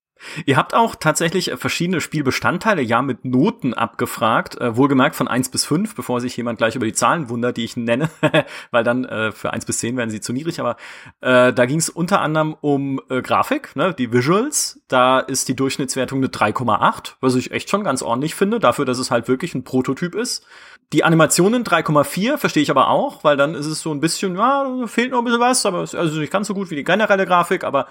Ihr 0.45 0.55
habt 0.55 0.73
auch 0.73 0.95
tatsächlich 0.95 1.51
verschiedene 1.55 1.99
Spielbestandteile 1.99 2.81
ja 2.81 3.01
mit 3.01 3.25
Noten 3.25 3.73
abgefragt, 3.73 4.59
äh, 4.61 4.75
wohlgemerkt 4.77 5.15
von 5.15 5.27
eins 5.27 5.49
bis 5.49 5.65
fünf, 5.65 5.93
bevor 5.93 6.21
sich 6.21 6.37
jemand 6.37 6.57
gleich 6.57 6.75
über 6.75 6.85
die 6.85 6.93
Zahlen 6.93 7.29
wundert, 7.29 7.57
die 7.57 7.65
ich 7.65 7.75
nenne, 7.75 8.09
weil 8.71 8.83
dann 8.83 9.03
äh, 9.05 9.31
für 9.31 9.51
eins 9.51 9.65
bis 9.65 9.79
zehn 9.79 9.97
werden 9.97 10.09
sie 10.09 10.21
zu 10.21 10.31
niedrig, 10.31 10.59
aber 10.59 10.77
äh, 11.19 11.51
da 11.51 11.65
ging 11.65 11.79
es 11.79 11.89
unter 11.89 12.21
anderem 12.21 12.55
um 12.61 13.01
äh, 13.09 13.21
Grafik, 13.21 13.75
ne, 13.75 13.93
die 13.93 14.13
Visuals, 14.13 14.81
da 14.87 15.19
ist 15.19 15.49
die 15.49 15.55
Durchschnittswertung 15.55 16.19
eine 16.19 16.27
3,8, 16.27 17.15
was 17.19 17.35
ich 17.35 17.51
echt 17.51 17.69
schon 17.69 17.83
ganz 17.83 18.01
ordentlich 18.01 18.35
finde, 18.35 18.59
dafür, 18.59 18.85
dass 18.85 18.99
es 18.99 19.11
halt 19.11 19.27
wirklich 19.27 19.53
ein 19.53 19.63
Prototyp 19.65 20.15
ist. 20.15 20.45
Die 20.93 21.03
Animationen 21.03 21.63
3,4 21.63 22.37
verstehe 22.37 22.63
ich 22.63 22.71
aber 22.71 22.89
auch, 22.89 23.23
weil 23.23 23.37
dann 23.37 23.55
ist 23.55 23.65
es 23.65 23.81
so 23.81 23.91
ein 23.91 23.99
bisschen, 23.99 24.35
ja, 24.35 24.87
fehlt 24.87 25.11
noch 25.11 25.19
ein 25.19 25.25
bisschen 25.25 25.39
was, 25.39 25.65
aber 25.65 25.83
es 25.83 25.93
ist 25.93 25.99
also 25.99 26.19
nicht 26.19 26.31
ganz 26.31 26.47
so 26.47 26.53
gut 26.53 26.69
wie 26.69 26.75
die 26.75 26.83
generelle 26.83 27.25
Grafik, 27.25 27.63
aber 27.63 27.87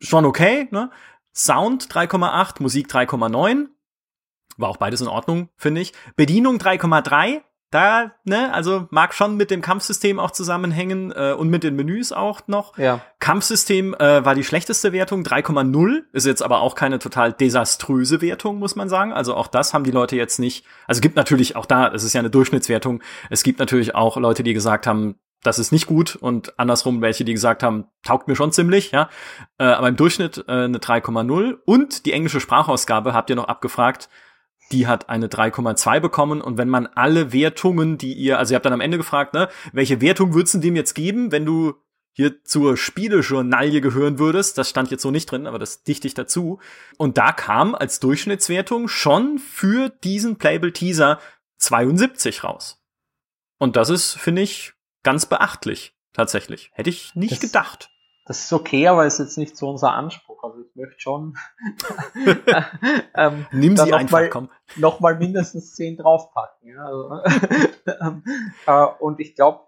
schon 0.00 0.24
okay, 0.24 0.68
ne? 0.70 0.90
Sound 1.38 1.86
3,8, 1.86 2.60
Musik 2.60 2.88
3,9. 2.88 3.68
War 4.56 4.68
auch 4.68 4.76
beides 4.76 5.00
in 5.00 5.06
Ordnung, 5.06 5.50
finde 5.56 5.80
ich. 5.80 5.92
Bedienung 6.16 6.56
3,3. 6.56 7.42
Da, 7.70 8.12
ne, 8.24 8.52
also 8.54 8.88
mag 8.90 9.12
schon 9.12 9.36
mit 9.36 9.50
dem 9.50 9.60
Kampfsystem 9.60 10.18
auch 10.18 10.30
zusammenhängen 10.30 11.12
äh, 11.12 11.34
und 11.34 11.50
mit 11.50 11.62
den 11.62 11.76
Menüs 11.76 12.12
auch 12.12 12.40
noch. 12.46 12.78
Ja. 12.78 13.02
Kampfsystem 13.20 13.94
äh, 13.94 14.24
war 14.24 14.34
die 14.34 14.42
schlechteste 14.42 14.92
Wertung, 14.92 15.22
3,0. 15.22 16.04
Ist 16.12 16.24
jetzt 16.24 16.42
aber 16.42 16.62
auch 16.62 16.74
keine 16.74 16.98
total 16.98 17.34
desaströse 17.34 18.22
Wertung, 18.22 18.58
muss 18.58 18.74
man 18.74 18.88
sagen. 18.88 19.12
Also 19.12 19.34
auch 19.34 19.48
das 19.48 19.74
haben 19.74 19.84
die 19.84 19.90
Leute 19.90 20.16
jetzt 20.16 20.38
nicht. 20.38 20.64
Also 20.86 21.02
gibt 21.02 21.16
natürlich 21.16 21.56
auch 21.56 21.66
da, 21.66 21.92
es 21.92 22.04
ist 22.04 22.14
ja 22.14 22.20
eine 22.20 22.30
Durchschnittswertung. 22.30 23.02
Es 23.28 23.42
gibt 23.42 23.58
natürlich 23.58 23.94
auch 23.94 24.16
Leute, 24.16 24.42
die 24.42 24.54
gesagt 24.54 24.86
haben, 24.86 25.16
das 25.42 25.58
ist 25.58 25.72
nicht 25.72 25.86
gut 25.86 26.16
und 26.16 26.58
andersrum 26.58 27.00
welche, 27.00 27.24
die 27.24 27.32
gesagt 27.32 27.62
haben, 27.62 27.86
taugt 28.02 28.28
mir 28.28 28.36
schon 28.36 28.52
ziemlich, 28.52 28.90
ja. 28.90 29.08
Äh, 29.58 29.64
aber 29.64 29.88
im 29.88 29.96
Durchschnitt 29.96 30.44
äh, 30.48 30.52
eine 30.52 30.78
3,0 30.78 31.58
und 31.64 32.06
die 32.06 32.12
englische 32.12 32.40
Sprachausgabe 32.40 33.14
habt 33.14 33.30
ihr 33.30 33.36
noch 33.36 33.48
abgefragt, 33.48 34.08
die 34.72 34.86
hat 34.86 35.08
eine 35.08 35.28
3,2 35.28 36.00
bekommen 36.00 36.40
und 36.40 36.58
wenn 36.58 36.68
man 36.68 36.86
alle 36.86 37.32
Wertungen, 37.32 37.98
die 37.98 38.12
ihr, 38.12 38.38
also 38.38 38.52
ihr 38.52 38.56
habt 38.56 38.66
dann 38.66 38.72
am 38.72 38.80
Ende 38.80 38.98
gefragt, 38.98 39.34
ne, 39.34 39.48
welche 39.72 40.00
Wertung 40.00 40.34
würdest 40.34 40.54
du 40.54 40.58
dem 40.58 40.76
jetzt 40.76 40.94
geben, 40.94 41.32
wenn 41.32 41.46
du 41.46 41.74
hier 42.12 42.42
zur 42.42 42.76
Spielejournalie 42.76 43.80
gehören 43.80 44.18
würdest, 44.18 44.58
das 44.58 44.68
stand 44.68 44.90
jetzt 44.90 45.02
so 45.02 45.12
nicht 45.12 45.30
drin, 45.30 45.46
aber 45.46 45.60
das 45.60 45.84
dichte 45.84 46.08
ich 46.08 46.14
dazu. 46.14 46.58
Und 46.96 47.16
da 47.16 47.30
kam 47.30 47.76
als 47.76 48.00
Durchschnittswertung 48.00 48.88
schon 48.88 49.38
für 49.38 49.88
diesen 49.88 50.36
Playable 50.36 50.72
Teaser 50.72 51.20
72 51.58 52.42
raus. 52.42 52.82
Und 53.58 53.76
das 53.76 53.88
ist, 53.88 54.14
finde 54.14 54.42
ich, 54.42 54.74
ganz 55.08 55.24
beachtlich, 55.24 55.96
tatsächlich. 56.12 56.70
Hätte 56.74 56.90
ich 56.90 57.14
nicht 57.14 57.32
das, 57.32 57.40
gedacht. 57.40 57.90
Das 58.26 58.40
ist 58.44 58.52
okay, 58.52 58.88
aber 58.88 59.06
ist 59.06 59.18
jetzt 59.18 59.38
nicht 59.38 59.56
so 59.56 59.70
unser 59.70 59.94
Anspruch. 59.94 60.44
Also 60.44 60.60
ich 60.60 60.76
möchte 60.76 61.00
schon. 61.00 61.34
ähm, 63.14 63.46
Nimm 63.50 63.74
sie 63.78 63.90
einfach, 63.94 64.12
mal, 64.12 64.28
komm. 64.28 64.50
Noch 64.76 65.00
mal 65.00 65.16
mindestens 65.16 65.74
zehn 65.74 65.96
draufpacken. 65.96 66.68
Ja, 66.68 66.84
also, 66.84 67.22
ähm, 68.02 68.22
äh, 68.66 68.84
und 69.00 69.18
ich 69.18 69.34
glaube, 69.34 69.60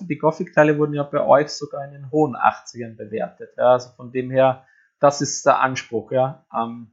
die 0.00 0.18
Gothic-Teile 0.18 0.76
wurden 0.76 0.92
ja 0.92 1.04
bei 1.04 1.24
euch 1.24 1.48
sogar 1.48 1.86
in 1.86 1.92
den 1.92 2.10
hohen 2.10 2.36
80ern 2.36 2.98
bewertet. 2.98 3.54
Ja, 3.56 3.72
also 3.72 3.92
von 3.96 4.12
dem 4.12 4.30
her, 4.30 4.66
das 4.98 5.22
ist 5.22 5.46
der 5.46 5.60
Anspruch. 5.60 6.12
Ja. 6.12 6.44
Ähm, 6.54 6.92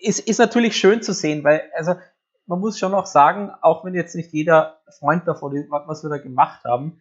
ist, 0.00 0.20
ist 0.20 0.38
natürlich 0.38 0.76
schön 0.76 1.02
zu 1.02 1.12
sehen, 1.12 1.42
weil 1.42 1.68
also 1.74 1.96
man 2.50 2.58
muss 2.58 2.80
schon 2.80 2.94
auch 2.94 3.06
sagen, 3.06 3.52
auch 3.62 3.84
wenn 3.84 3.94
jetzt 3.94 4.16
nicht 4.16 4.32
jeder 4.32 4.80
Freund 4.98 5.26
davon 5.28 5.54
ist, 5.54 5.70
was 5.70 6.02
wir 6.02 6.10
da 6.10 6.18
gemacht 6.18 6.64
haben, 6.64 7.00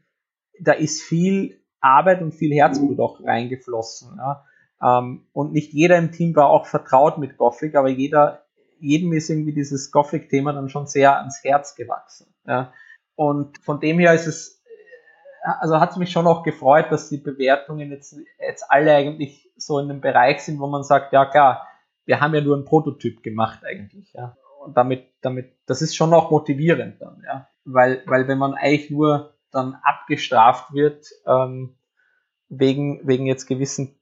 da 0.61 0.73
ist 0.73 1.01
viel 1.01 1.59
Arbeit 1.81 2.21
und 2.21 2.35
viel 2.35 2.53
Herzblut 2.53 2.99
auch 2.99 3.19
reingeflossen. 3.23 4.15
Ja. 4.17 4.45
Ähm, 4.79 5.25
und 5.33 5.51
nicht 5.51 5.73
jeder 5.73 5.97
im 5.97 6.11
Team 6.11 6.35
war 6.35 6.49
auch 6.49 6.67
vertraut 6.67 7.17
mit 7.17 7.35
Gothic, 7.37 7.73
aber 7.73 7.89
jeder, 7.89 8.45
jedem 8.79 9.11
ist 9.11 9.31
irgendwie 9.31 9.53
dieses 9.53 9.91
Gothic-Thema 9.91 10.53
dann 10.53 10.69
schon 10.69 10.85
sehr 10.85 11.17
ans 11.17 11.43
Herz 11.43 11.73
gewachsen. 11.73 12.31
Ja. 12.45 12.71
Und 13.15 13.57
von 13.57 13.79
dem 13.79 13.97
her 13.97 14.13
ist 14.13 14.27
es, 14.27 14.61
äh, 15.43 15.49
also 15.61 15.79
hat 15.79 15.89
es 15.89 15.97
mich 15.97 16.11
schon 16.11 16.27
auch 16.27 16.43
gefreut, 16.43 16.91
dass 16.91 17.09
die 17.09 17.17
Bewertungen 17.17 17.89
jetzt, 17.89 18.15
jetzt 18.37 18.65
alle 18.69 18.93
eigentlich 18.93 19.51
so 19.57 19.79
in 19.79 19.87
dem 19.87 19.99
Bereich 19.99 20.41
sind, 20.43 20.59
wo 20.59 20.67
man 20.67 20.83
sagt, 20.83 21.11
ja 21.11 21.25
klar, 21.25 21.67
wir 22.05 22.21
haben 22.21 22.35
ja 22.35 22.41
nur 22.41 22.55
einen 22.55 22.65
Prototyp 22.65 23.23
gemacht 23.23 23.63
eigentlich. 23.65 24.13
Ja 24.13 24.35
damit, 24.73 25.07
damit, 25.21 25.53
das 25.65 25.81
ist 25.81 25.95
schon 25.95 26.13
auch 26.13 26.31
motivierend 26.31 27.01
dann, 27.01 27.21
ja. 27.25 27.47
Weil, 27.65 28.03
weil 28.05 28.27
wenn 28.27 28.37
man 28.37 28.53
eigentlich 28.53 28.89
nur 28.89 29.35
dann 29.51 29.75
abgestraft 29.83 30.73
wird, 30.73 31.07
ähm, 31.27 31.77
wegen, 32.49 33.07
wegen 33.07 33.25
jetzt 33.25 33.45
gewissen 33.45 33.99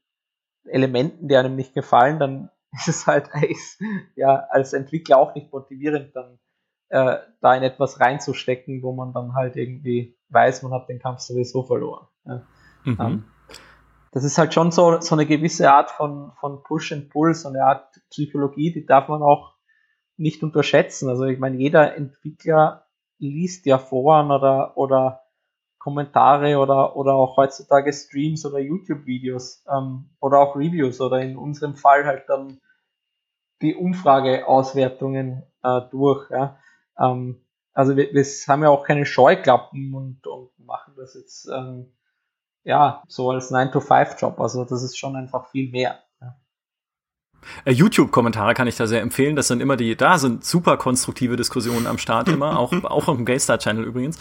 Elementen, 0.64 1.28
die 1.28 1.36
einem 1.36 1.56
nicht 1.56 1.74
gefallen, 1.74 2.18
dann 2.18 2.50
ist 2.72 2.88
es 2.88 3.06
halt 3.06 3.32
eigentlich, 3.32 3.58
ja, 4.16 4.46
als 4.50 4.72
Entwickler 4.72 5.18
auch 5.18 5.34
nicht 5.34 5.52
motivierend, 5.52 6.14
dann 6.14 6.38
äh, 6.90 7.18
da 7.40 7.54
in 7.54 7.62
etwas 7.62 8.00
reinzustecken, 8.00 8.82
wo 8.82 8.92
man 8.92 9.12
dann 9.12 9.34
halt 9.34 9.56
irgendwie 9.56 10.16
weiß, 10.30 10.62
man 10.62 10.72
hat 10.72 10.88
den 10.88 10.98
Kampf 10.98 11.20
sowieso 11.20 11.62
verloren. 11.62 12.06
Ja. 12.24 12.42
Mhm. 12.84 12.96
Ähm, 13.00 13.24
das 14.12 14.24
ist 14.24 14.38
halt 14.38 14.54
schon 14.54 14.70
so, 14.70 15.00
so 15.00 15.14
eine 15.14 15.26
gewisse 15.26 15.70
Art 15.70 15.90
von, 15.90 16.32
von 16.40 16.62
Push 16.62 16.92
and 16.92 17.10
Pull, 17.10 17.34
so 17.34 17.48
eine 17.48 17.64
Art 17.64 18.00
Psychologie, 18.10 18.72
die 18.72 18.86
darf 18.86 19.08
man 19.08 19.22
auch 19.22 19.54
nicht 20.18 20.42
unterschätzen. 20.42 21.08
Also 21.08 21.24
ich 21.24 21.38
meine, 21.38 21.56
jeder 21.56 21.96
Entwickler 21.96 22.86
liest 23.18 23.66
ja 23.66 23.78
Foren 23.78 24.30
oder, 24.30 24.76
oder 24.76 25.22
Kommentare 25.78 26.58
oder, 26.58 26.96
oder 26.96 27.14
auch 27.14 27.36
heutzutage 27.36 27.92
Streams 27.92 28.44
oder 28.44 28.58
YouTube-Videos 28.58 29.64
ähm, 29.72 30.10
oder 30.20 30.40
auch 30.40 30.56
Reviews 30.56 31.00
oder 31.00 31.20
in 31.20 31.36
unserem 31.36 31.76
Fall 31.76 32.04
halt 32.04 32.24
dann 32.28 32.60
die 33.62 33.74
Umfrageauswertungen 33.74 35.44
äh, 35.62 35.80
durch. 35.90 36.30
Ja. 36.30 36.58
Ähm, 36.98 37.44
also 37.72 37.96
wir, 37.96 38.12
wir 38.12 38.24
haben 38.24 38.62
ja 38.62 38.70
auch 38.70 38.84
keine 38.84 39.06
Scheuklappen 39.06 39.94
und, 39.94 40.26
und 40.26 40.50
machen 40.58 40.94
das 40.96 41.14
jetzt 41.14 41.48
ähm, 41.48 41.92
ja 42.64 43.02
so 43.06 43.30
als 43.30 43.52
9-to-5-Job. 43.52 44.40
Also 44.40 44.64
das 44.64 44.82
ist 44.82 44.98
schon 44.98 45.16
einfach 45.16 45.46
viel 45.50 45.70
mehr. 45.70 46.02
Äh, 47.64 47.72
YouTube-Kommentare 47.72 48.54
kann 48.54 48.66
ich 48.66 48.76
da 48.76 48.86
sehr 48.86 49.00
empfehlen. 49.00 49.36
Das 49.36 49.48
sind 49.48 49.60
immer 49.60 49.76
die, 49.76 49.96
da 49.96 50.18
sind 50.18 50.44
super 50.44 50.76
konstruktive 50.76 51.36
Diskussionen 51.36 51.86
am 51.86 51.98
Start 51.98 52.28
immer, 52.28 52.58
auch, 52.58 52.72
auch 52.84 53.08
auf 53.08 53.16
dem 53.16 53.24
Gaystar-Channel 53.24 53.84
übrigens. 53.84 54.18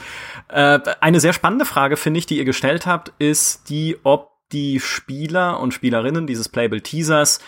Äh, 0.49 0.79
eine 1.01 1.19
sehr 1.19 1.33
spannende 1.33 1.65
Frage, 1.65 1.97
finde 1.97 2.19
ich, 2.19 2.25
die 2.25 2.37
ihr 2.37 2.45
gestellt 2.45 2.85
habt, 2.85 3.13
ist 3.19 3.69
die, 3.69 3.97
ob 4.03 4.31
die 4.51 4.79
Spieler 4.79 5.59
und 5.59 5.73
Spielerinnen 5.73 6.25
dieses 6.25 6.49
Playable 6.49 6.81
Teasers 6.81 7.39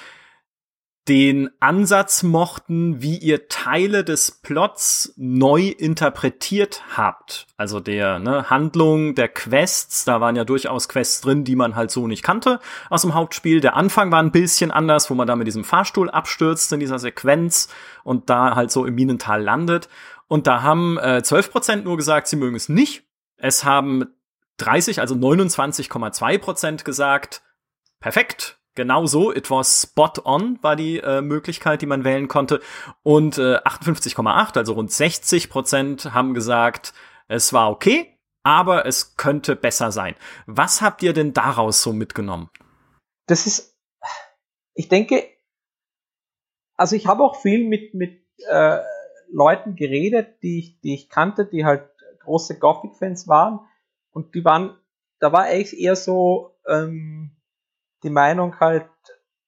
den 1.10 1.50
Ansatz 1.60 2.22
mochten, 2.22 3.02
wie 3.02 3.18
ihr 3.18 3.48
Teile 3.48 4.04
des 4.04 4.30
Plots 4.30 5.12
neu 5.18 5.70
interpretiert 5.70 6.84
habt. 6.96 7.48
Also 7.58 7.80
der 7.80 8.20
ne, 8.20 8.52
Handlung 8.52 9.16
der 9.16 9.28
Quests, 9.28 10.06
da 10.06 10.22
waren 10.22 10.36
ja 10.36 10.44
durchaus 10.44 10.88
Quests 10.88 11.22
drin, 11.22 11.44
die 11.44 11.56
man 11.56 11.76
halt 11.76 11.90
so 11.90 12.06
nicht 12.06 12.22
kannte 12.22 12.60
aus 12.92 13.02
dem 13.02 13.16
Hauptspiel. 13.16 13.60
Der 13.60 13.76
Anfang 13.76 14.12
war 14.12 14.22
ein 14.22 14.32
bisschen 14.32 14.70
anders, 14.70 15.10
wo 15.10 15.16
man 15.16 15.26
da 15.26 15.36
mit 15.36 15.48
diesem 15.48 15.64
Fahrstuhl 15.64 16.12
abstürzt 16.12 16.72
in 16.74 16.80
dieser 16.80 17.00
Sequenz 17.00 17.70
und 18.04 18.30
da 18.30 18.56
halt 18.56 18.70
so 18.70 18.86
im 18.86 18.94
Minental 18.94 19.42
landet. 19.42 19.90
Und 20.28 20.46
da 20.46 20.62
haben 20.62 21.00
äh, 21.00 21.24
12% 21.26 21.78
nur 21.78 21.98
gesagt, 21.98 22.28
sie 22.28 22.36
mögen 22.36 22.56
es 22.56 22.70
nicht. 22.70 23.02
Es 23.36 23.64
haben 23.64 24.06
30, 24.58 25.02
also 25.02 25.16
29,2 25.16 26.38
Prozent 26.38 26.86
gesagt, 26.86 27.42
perfekt, 28.00 28.59
genau 28.80 29.06
so, 29.06 29.34
it 29.34 29.52
was 29.52 29.82
spot 29.82 30.14
on, 30.24 30.58
war 30.62 30.78
die 30.78 31.00
äh, 31.00 31.20
Möglichkeit, 31.20 31.82
die 31.82 31.86
man 31.86 32.06
wählen 32.06 32.30
konnte. 32.30 32.62
Und 33.04 33.38
äh, 33.38 33.58
58,8, 33.58 34.58
also 34.58 34.74
rund 34.74 34.90
60 34.90 35.50
Prozent 35.50 36.14
haben 36.14 36.34
gesagt, 36.34 36.94
es 37.28 37.52
war 37.52 37.70
okay, 37.70 38.18
aber 38.44 38.86
es 38.86 39.18
könnte 39.18 39.58
besser 39.58 39.92
sein. 39.92 40.16
Was 40.46 40.82
habt 40.82 41.04
ihr 41.04 41.12
denn 41.12 41.34
daraus 41.34 41.82
so 41.82 41.92
mitgenommen? 41.92 42.50
Das 43.28 43.46
ist, 43.46 43.78
ich 44.74 44.88
denke, 44.88 45.28
also 46.78 46.96
ich 46.96 47.06
habe 47.06 47.24
auch 47.24 47.36
viel 47.36 47.68
mit, 47.68 47.94
mit 47.94 48.26
äh, 48.48 48.80
Leuten 49.30 49.76
geredet, 49.76 50.42
die 50.42 50.60
ich, 50.60 50.80
die 50.80 50.94
ich 50.94 51.10
kannte, 51.10 51.46
die 51.46 51.66
halt 51.66 51.84
große 52.20 52.58
Gothic-Fans 52.60 53.28
waren. 53.28 53.60
Und 54.12 54.36
die 54.36 54.46
waren, 54.46 54.80
da 55.20 55.34
war 55.34 55.44
eigentlich 55.44 55.78
eher 55.78 55.98
so 55.98 56.56
ähm, 56.66 57.36
die 58.04 58.10
Meinung 58.10 58.60
halt, 58.60 58.90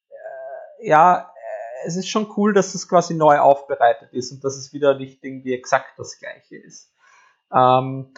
äh, 0.09 0.87
ja, 0.87 1.19
äh, 1.19 1.87
es 1.87 1.95
ist 1.95 2.09
schon 2.09 2.31
cool, 2.37 2.53
dass 2.53 2.75
es 2.75 2.87
quasi 2.87 3.13
neu 3.13 3.39
aufbereitet 3.39 4.13
ist 4.13 4.31
und 4.31 4.43
dass 4.43 4.55
es 4.55 4.73
wieder 4.73 4.97
nicht 4.97 5.23
irgendwie 5.23 5.53
exakt 5.53 5.97
das 5.97 6.19
gleiche 6.19 6.57
ist. 6.57 6.93
Ähm, 7.53 8.13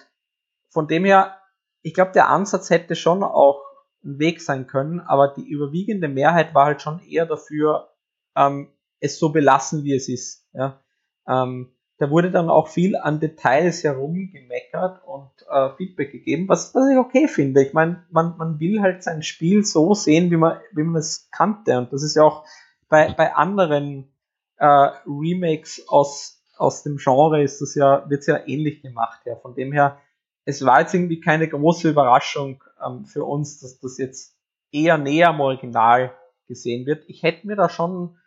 von 0.69 0.87
dem 0.87 1.05
her, 1.05 1.37
ich 1.81 1.93
glaube, 1.93 2.11
der 2.11 2.29
Ansatz 2.29 2.69
hätte 2.69 2.95
schon 2.95 3.23
auch 3.23 3.63
ein 4.03 4.19
Weg 4.19 4.41
sein 4.41 4.67
können, 4.67 4.99
aber 4.99 5.29
die 5.29 5.47
überwiegende 5.47 6.07
Mehrheit 6.07 6.53
war 6.53 6.65
halt 6.65 6.81
schon 6.81 6.99
eher 6.99 7.25
dafür, 7.25 7.93
ähm, 8.35 8.73
es 8.99 9.19
so 9.19 9.29
belassen, 9.29 9.83
wie 9.83 9.95
es 9.95 10.09
ist. 10.09 10.47
Ja? 10.53 10.81
Ähm, 11.27 11.72
da 11.97 12.09
wurde 12.09 12.31
dann 12.31 12.49
auch 12.49 12.67
viel 12.67 12.95
an 12.95 13.19
Details 13.19 13.83
herumgemeckert 13.83 15.01
und 15.05 15.29
äh, 15.49 15.69
Feedback 15.77 16.11
gegeben, 16.11 16.49
was, 16.49 16.73
was 16.73 16.89
ich 16.89 16.97
okay 16.97 17.27
finde. 17.27 17.63
Ich 17.63 17.73
meine, 17.73 18.03
man, 18.09 18.35
man 18.37 18.59
will 18.59 18.81
halt 18.81 19.03
sein 19.03 19.21
Spiel 19.21 19.63
so 19.63 19.93
sehen, 19.93 20.31
wie 20.31 20.37
man, 20.37 20.59
wie 20.71 20.83
man 20.83 20.95
es 20.95 21.29
kannte. 21.31 21.77
Und 21.77 21.93
das 21.93 22.03
ist 22.03 22.15
ja 22.15 22.23
auch 22.23 22.45
bei, 22.89 23.13
bei 23.13 23.35
anderen 23.35 24.11
äh, 24.57 24.65
Remakes 24.65 25.87
aus, 25.87 26.43
aus 26.57 26.83
dem 26.83 26.97
Genre 26.97 27.43
ist 27.43 27.61
das 27.61 27.75
ja, 27.75 28.09
wird 28.09 28.21
es 28.21 28.27
ja 28.27 28.39
ähnlich 28.47 28.81
gemacht. 28.81 29.21
Ja. 29.25 29.35
Von 29.35 29.55
dem 29.55 29.71
her, 29.71 29.99
es 30.45 30.65
war 30.65 30.81
jetzt 30.81 30.93
irgendwie 30.93 31.19
keine 31.19 31.47
große 31.47 31.89
Überraschung 31.89 32.63
ähm, 32.83 33.05
für 33.05 33.23
uns, 33.23 33.59
dass 33.59 33.79
das 33.79 33.97
jetzt 33.97 34.35
eher 34.71 34.97
näher 34.97 35.29
am 35.29 35.41
Original 35.41 36.11
gesehen 36.47 36.85
wird. 36.85 37.03
Ich 37.07 37.23
hätte 37.23 37.45
mir 37.47 37.55
da 37.55 37.69
schon 37.69 38.17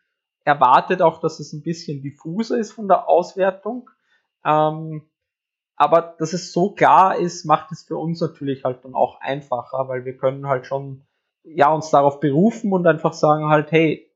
erwartet 0.46 1.02
auch, 1.02 1.20
dass 1.20 1.40
es 1.40 1.52
ein 1.52 1.62
bisschen 1.62 2.02
diffuser 2.02 2.56
ist 2.56 2.72
von 2.72 2.86
der 2.86 3.08
Auswertung. 3.08 3.90
Ähm, 4.44 5.10
aber 5.74 6.14
dass 6.18 6.32
es 6.32 6.52
so 6.52 6.70
klar 6.70 7.16
ist, 7.16 7.44
macht 7.44 7.72
es 7.72 7.82
für 7.82 7.98
uns 7.98 8.20
natürlich 8.20 8.64
halt 8.64 8.84
dann 8.84 8.94
auch 8.94 9.20
einfacher, 9.20 9.88
weil 9.88 10.04
wir 10.04 10.16
können 10.16 10.46
halt 10.46 10.66
schon 10.66 11.04
ja 11.42 11.70
uns 11.72 11.90
darauf 11.90 12.20
berufen 12.20 12.72
und 12.72 12.86
einfach 12.86 13.12
sagen 13.12 13.48
halt, 13.48 13.72
hey, 13.72 14.10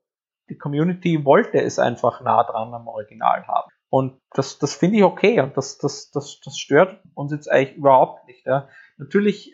die 0.49 0.57
Community 0.57 1.23
wollte 1.23 1.61
es 1.61 1.79
einfach 1.79 2.21
nah 2.21 2.43
dran 2.43 2.73
am 2.73 2.87
Original 2.87 3.45
haben. 3.47 3.69
Und 3.89 4.17
das, 4.31 4.57
das 4.57 4.73
finde 4.73 4.97
ich 4.97 5.03
okay 5.03 5.41
und 5.41 5.55
das, 5.57 5.77
das, 5.77 6.11
das, 6.11 6.39
das 6.43 6.57
stört 6.57 7.01
uns 7.13 7.33
jetzt 7.33 7.51
eigentlich 7.51 7.77
überhaupt 7.77 8.25
nicht. 8.25 8.45
Ja. 8.45 8.69
Natürlich 8.97 9.53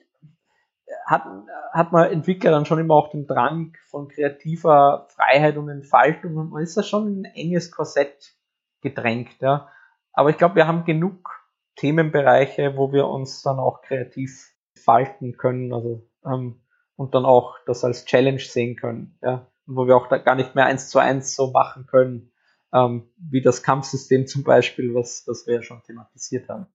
hat, 1.08 1.24
hat 1.72 1.91
man 1.93 2.12
Entwickler 2.12 2.51
dann 2.51 2.66
schon 2.66 2.80
immer 2.80 2.95
auch 2.95 3.10
den 3.10 3.28
Drang 3.28 3.76
von 3.89 4.10
kreativer 4.10 5.08
Freiheit 5.10 5.58
und 5.58 5.70
Entfaltung 5.70 6.36
und 6.36 6.49
man 6.51 6.62
ist 6.62 6.76
da 6.76 6.84
schon 6.84 7.08
in 7.08 7.26
ein 7.26 7.32
enges 7.34 7.72
Korsett 7.72 8.36
gedrängt. 8.82 9.39
Ja. 9.39 9.70
Aber 10.12 10.30
ich 10.30 10.38
glaube, 10.38 10.55
wir 10.55 10.68
haben 10.68 10.84
genug 10.84 11.30
Themenbereiche, 11.78 12.76
wo 12.76 12.91
wir 12.91 13.08
uns 13.08 13.41
dann 13.41 13.58
auch 13.58 13.82
kreativ 13.82 14.53
falten 14.76 15.38
können 15.38 15.74
also, 15.74 16.08
ähm, 16.26 16.62
und 16.97 17.16
dann 17.16 17.26
auch 17.26 17.55
das 17.66 17.86
als 17.86 18.05
Challenge 18.05 18.39
sehen 18.39 18.76
können. 18.76 19.18
Ja. 19.22 19.47
Und 19.66 19.78
wo 19.78 19.88
wir 19.88 19.95
auch 19.95 20.08
da 20.08 20.18
gar 20.18 20.36
nicht 20.36 20.55
mehr 20.55 20.66
eins 20.66 20.89
zu 20.89 20.99
eins 20.99 21.36
so 21.36 21.51
machen 21.51 21.86
können, 21.86 22.32
ähm, 22.74 23.10
wie 23.18 23.41
das 23.41 23.64
Kampfsystem 23.64 24.28
zum 24.28 24.43
Beispiel, 24.43 24.93
was, 24.93 25.24
was 25.26 25.47
wir 25.47 25.55
ja 25.55 25.62
schon 25.62 25.82
thematisiert 25.84 26.49
haben. 26.49 26.68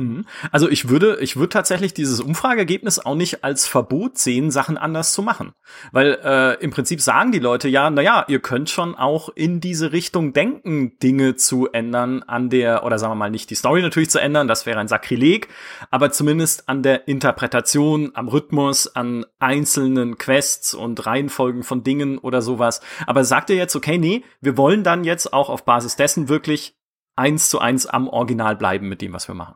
Mhm. 0.00 0.24
Also 0.50 0.68
ich 0.68 0.88
würde, 0.88 1.18
ich 1.20 1.36
würde 1.36 1.50
tatsächlich 1.50 1.92
dieses 1.92 2.20
Umfrageergebnis 2.20 2.98
auch 2.98 3.14
nicht 3.14 3.44
als 3.44 3.66
Verbot 3.66 4.16
sehen, 4.16 4.50
Sachen 4.50 4.78
anders 4.78 5.12
zu 5.12 5.22
machen. 5.22 5.52
Weil 5.92 6.18
äh, 6.24 6.54
im 6.62 6.70
Prinzip 6.70 7.00
sagen 7.00 7.32
die 7.32 7.38
Leute 7.38 7.68
ja, 7.68 7.90
naja, 7.90 8.24
ihr 8.28 8.40
könnt 8.40 8.70
schon 8.70 8.94
auch 8.94 9.28
in 9.34 9.60
diese 9.60 9.92
Richtung 9.92 10.32
denken, 10.32 10.98
Dinge 10.98 11.36
zu 11.36 11.68
ändern 11.70 12.22
an 12.22 12.48
der, 12.48 12.84
oder 12.84 12.98
sagen 12.98 13.12
wir 13.12 13.16
mal 13.16 13.30
nicht 13.30 13.50
die 13.50 13.54
Story 13.54 13.82
natürlich 13.82 14.10
zu 14.10 14.20
ändern, 14.20 14.48
das 14.48 14.64
wäre 14.64 14.80
ein 14.80 14.88
Sakrileg, 14.88 15.48
aber 15.90 16.10
zumindest 16.10 16.68
an 16.68 16.82
der 16.82 17.06
Interpretation, 17.06 18.12
am 18.14 18.28
Rhythmus, 18.28 18.94
an 18.96 19.26
einzelnen 19.38 20.16
Quests 20.16 20.74
und 20.74 21.04
Reihenfolgen 21.06 21.62
von 21.62 21.82
Dingen 21.82 22.18
oder 22.18 22.40
sowas. 22.40 22.80
Aber 23.06 23.24
sagt 23.24 23.50
ihr 23.50 23.56
jetzt, 23.56 23.76
okay, 23.76 23.98
nee, 23.98 24.24
wir 24.40 24.56
wollen 24.56 24.82
dann 24.82 25.04
jetzt 25.04 25.32
auch 25.32 25.50
auf 25.50 25.64
Basis 25.64 25.96
dessen 25.96 26.28
wirklich 26.28 26.74
eins 27.16 27.50
zu 27.50 27.58
eins 27.58 27.86
am 27.86 28.08
Original 28.08 28.56
bleiben 28.56 28.88
mit 28.88 29.02
dem, 29.02 29.12
was 29.12 29.28
wir 29.28 29.34
machen 29.34 29.54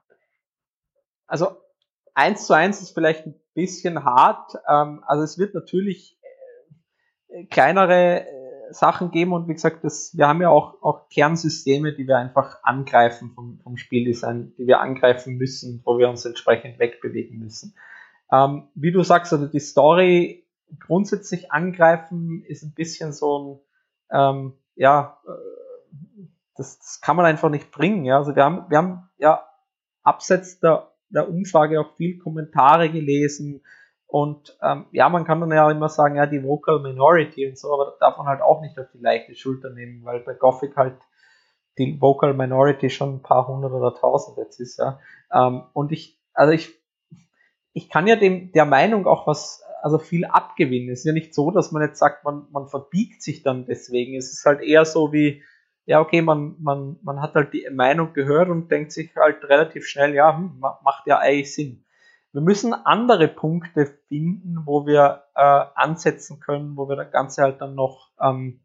also 1.34 1.56
eins 2.14 2.46
zu 2.46 2.54
eins 2.54 2.80
ist 2.80 2.94
vielleicht 2.94 3.26
ein 3.26 3.34
bisschen 3.54 4.04
hart. 4.04 4.52
Ähm, 4.68 5.02
also 5.04 5.24
es 5.24 5.36
wird 5.36 5.52
natürlich 5.52 6.16
äh, 7.26 7.46
kleinere 7.46 8.20
äh, 8.20 8.72
Sachen 8.72 9.10
geben 9.10 9.32
und 9.32 9.48
wie 9.48 9.54
gesagt, 9.54 9.82
das, 9.82 10.16
wir 10.16 10.28
haben 10.28 10.40
ja 10.40 10.50
auch, 10.50 10.80
auch 10.80 11.08
Kernsysteme, 11.08 11.92
die 11.92 12.06
wir 12.06 12.18
einfach 12.18 12.60
angreifen 12.62 13.32
vom, 13.34 13.58
vom 13.64 13.76
Spieldesign, 13.76 14.54
die 14.56 14.68
wir 14.68 14.78
angreifen 14.80 15.34
müssen, 15.34 15.82
wo 15.84 15.98
wir 15.98 16.08
uns 16.08 16.24
entsprechend 16.24 16.78
wegbewegen 16.78 17.40
müssen. 17.40 17.74
Ähm, 18.30 18.68
wie 18.76 18.92
du 18.92 19.02
sagst, 19.02 19.32
also 19.32 19.48
die 19.48 19.58
Story 19.58 20.46
grundsätzlich 20.78 21.50
angreifen 21.50 22.44
ist 22.46 22.62
ein 22.62 22.74
bisschen 22.74 23.12
so 23.12 23.64
ein, 24.12 24.18
ähm, 24.20 24.52
ja, 24.76 25.18
äh, 25.26 26.26
das, 26.56 26.78
das 26.78 27.00
kann 27.00 27.16
man 27.16 27.26
einfach 27.26 27.50
nicht 27.50 27.72
bringen. 27.72 28.04
Ja? 28.04 28.18
Also 28.18 28.36
wir 28.36 28.44
haben, 28.44 28.66
wir 28.68 28.78
haben 28.78 29.10
ja 29.18 29.44
abseits 30.04 30.60
der 30.60 30.93
der 31.08 31.28
Umfrage 31.28 31.80
auch 31.80 31.94
viel 31.96 32.18
Kommentare 32.18 32.90
gelesen. 32.90 33.62
Und 34.06 34.56
ähm, 34.62 34.86
ja, 34.92 35.08
man 35.08 35.24
kann 35.24 35.40
dann 35.40 35.50
ja 35.50 35.70
immer 35.70 35.88
sagen, 35.88 36.16
ja, 36.16 36.26
die 36.26 36.42
Vocal 36.42 36.80
Minority 36.80 37.48
und 37.48 37.58
so, 37.58 37.72
aber 37.72 37.96
darf 37.98 38.16
man 38.16 38.26
halt 38.26 38.42
auch 38.42 38.60
nicht 38.60 38.78
auf 38.78 38.86
die 38.92 39.00
leichte 39.00 39.34
Schulter 39.34 39.70
nehmen, 39.70 40.04
weil 40.04 40.20
bei 40.20 40.34
Gothic 40.34 40.76
halt 40.76 40.96
die 41.78 42.00
Vocal 42.00 42.34
Minority 42.34 42.90
schon 42.90 43.16
ein 43.16 43.22
paar 43.22 43.48
hundert 43.48 43.72
oder 43.72 43.94
tausend 43.94 44.38
jetzt 44.38 44.60
ist, 44.60 44.78
ja. 44.78 45.00
Ähm, 45.32 45.64
und 45.72 45.90
ich, 45.90 46.20
also 46.32 46.52
ich, 46.52 46.72
ich 47.72 47.90
kann 47.90 48.06
ja 48.06 48.14
dem, 48.14 48.52
der 48.52 48.66
Meinung 48.66 49.06
auch 49.06 49.26
was, 49.26 49.64
also 49.82 49.98
viel 49.98 50.24
abgewinnen. 50.24 50.90
Es 50.90 51.00
ist 51.00 51.06
ja 51.06 51.12
nicht 51.12 51.34
so, 51.34 51.50
dass 51.50 51.72
man 51.72 51.82
jetzt 51.82 51.98
sagt, 51.98 52.24
man, 52.24 52.46
man 52.52 52.68
verbiegt 52.68 53.20
sich 53.20 53.42
dann 53.42 53.66
deswegen. 53.66 54.16
Es 54.16 54.32
ist 54.32 54.46
halt 54.46 54.60
eher 54.60 54.84
so 54.84 55.12
wie, 55.12 55.42
ja, 55.86 56.00
okay, 56.00 56.22
man, 56.22 56.56
man, 56.60 56.96
man 57.02 57.20
hat 57.20 57.34
halt 57.34 57.52
die 57.52 57.68
Meinung 57.70 58.12
gehört 58.14 58.48
und 58.48 58.70
denkt 58.70 58.92
sich 58.92 59.14
halt 59.16 59.44
relativ 59.44 59.86
schnell, 59.86 60.14
ja, 60.14 60.36
hm, 60.36 60.58
macht 60.60 61.06
ja 61.06 61.18
eigentlich 61.18 61.54
Sinn. 61.54 61.84
Wir 62.32 62.40
müssen 62.40 62.74
andere 62.74 63.28
Punkte 63.28 63.86
finden, 64.08 64.62
wo 64.64 64.86
wir 64.86 65.24
äh, 65.36 65.64
ansetzen 65.74 66.40
können, 66.40 66.76
wo 66.76 66.88
wir 66.88 66.96
das 66.96 67.12
Ganze 67.12 67.42
halt 67.42 67.60
dann 67.60 67.74
noch, 67.74 68.10
ähm, 68.20 68.60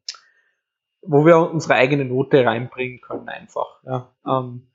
wo 1.02 1.26
wir 1.26 1.52
unsere 1.52 1.76
eigene 1.76 2.06
Note 2.06 2.44
reinbringen 2.46 3.00
können 3.02 3.30
einfach. 3.30 3.84
Ja. 3.84 4.12
Ähm, 4.26 4.68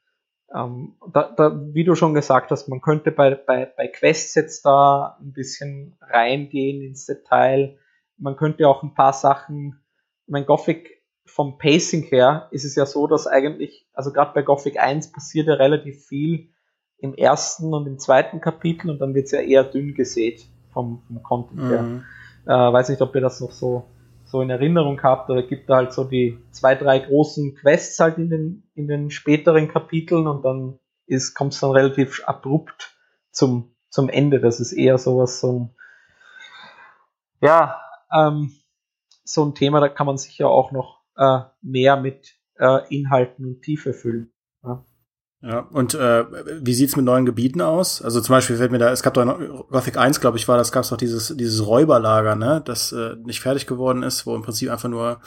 ähm, 0.55 0.95
da, 1.13 1.35
da, 1.37 1.61
wie 1.73 1.83
du 1.83 1.97
schon 1.97 2.15
gesagt 2.15 2.51
hast, 2.51 2.69
man 2.69 2.81
könnte 2.81 3.11
bei, 3.11 3.35
bei, 3.35 3.67
bei 3.67 3.89
Quests 3.89 4.35
jetzt 4.37 4.65
da 4.65 5.19
ein 5.21 5.33
bisschen 5.33 5.97
reingehen 6.01 6.83
ins 6.83 7.07
Detail. 7.07 7.79
Man 8.17 8.37
könnte 8.37 8.69
auch 8.69 8.85
ein 8.85 8.95
paar 8.95 9.13
Sachen, 9.13 9.83
mein 10.27 10.47
Gothic 10.47 11.04
vom 11.27 11.59
Pacing 11.59 12.05
her 12.05 12.49
ist 12.51 12.65
es 12.65 12.75
ja 12.75 12.87
so, 12.87 13.07
dass 13.07 13.27
eigentlich, 13.27 13.87
also 13.95 14.13
gerade 14.13 14.33
bei 14.35 14.43
Gothic 14.43 14.79
1 14.79 15.13
passiert 15.13 15.47
ja 15.49 15.55
relativ 15.55 16.05
viel 16.07 16.51
im 16.99 17.15
ersten 17.15 17.75
und 17.75 17.87
im 17.87 17.99
zweiten 17.99 18.41
Kapitel 18.41 18.91
und 18.91 18.99
dann 18.99 19.15
wird 19.15 19.27
es 19.27 19.33
ja 19.33 19.41
eher 19.41 19.65
dünn 19.65 19.95
gesät 19.95 20.47
vom, 20.73 21.03
vom 21.07 21.23
Content 21.23 21.63
mhm. 21.63 21.69
her. 21.69 22.03
Äh, 22.47 22.73
weiß 22.73 22.91
nicht, 22.91 23.01
ob 23.01 23.15
ihr 23.15 23.21
das 23.21 23.41
noch 23.41 23.53
so, 23.53 23.85
so 24.25 24.43
in 24.43 24.51
Erinnerung 24.51 25.03
habt, 25.03 25.31
oder 25.31 25.43
gibt 25.43 25.69
da 25.71 25.77
halt 25.77 25.93
so 25.93 26.05
die 26.05 26.39
zwei, 26.51 26.75
drei 26.75 26.99
großen 26.99 27.55
Quests 27.57 27.99
halt 28.01 28.19
in 28.19 28.31
den, 28.31 28.71
in 28.75 28.87
den 28.89 29.11
späteren 29.11 29.69
Kapiteln 29.69 30.27
und 30.27 30.45
dann 30.45 30.79
kommt 31.35 31.53
es 31.53 31.61
dann 31.61 31.71
relativ 31.71 32.23
abrupt 32.27 32.97
zum, 33.31 33.75
zum 33.89 34.09
Ende. 34.09 34.41
Das 34.41 34.61
ist 34.61 34.73
eher 34.73 34.99
sowas, 34.99 35.41
so 35.41 35.53
ein, 35.53 35.75
ja, 37.41 37.81
ähm, 38.13 38.55
so 39.25 39.45
ein 39.45 39.55
Thema, 39.55 39.81
da 39.81 39.89
kann 39.89 40.07
man 40.07 40.19
sich 40.19 40.39
ja 40.39 40.47
auch 40.47 40.71
noch 40.71 41.04
äh, 41.17 41.41
mehr 41.63 41.97
mit 41.97 42.35
äh, 42.59 42.81
Inhalten 42.95 43.45
und 43.45 43.63
Tiefe 43.63 43.93
füllen. 43.93 44.33
Ja. 44.63 44.85
Ja, 45.47 45.59
und 45.59 45.93
äh, 45.93 46.25
wie 46.65 46.73
sieht's 46.73 46.97
mit 46.97 47.05
neuen 47.05 47.27
Gebieten 47.27 47.61
aus? 47.61 48.01
Also 48.01 48.23
zum 48.23 48.33
Beispiel 48.33 48.57
fällt 48.57 48.73
mir 48.73 48.79
da, 48.79 48.91
es 48.91 49.03
gab 49.03 49.13
doch 49.13 49.27
Gothic 49.69 49.99
1, 49.99 50.21
glaube 50.23 50.39
ich, 50.39 50.49
war 50.49 50.57
das, 50.57 50.73
gab's 50.73 50.89
doch 50.89 50.97
dieses, 50.97 51.37
dieses 51.37 51.67
Räuberlager, 51.67 52.35
ne, 52.35 52.63
das 52.65 52.93
äh, 52.93 53.17
nicht 53.23 53.41
fertig 53.41 53.67
geworden 53.67 54.03
ist, 54.03 54.25
wo 54.25 54.35
im 54.35 54.41
Prinzip 54.41 54.71
einfach 54.71 54.89
nur 54.89 55.21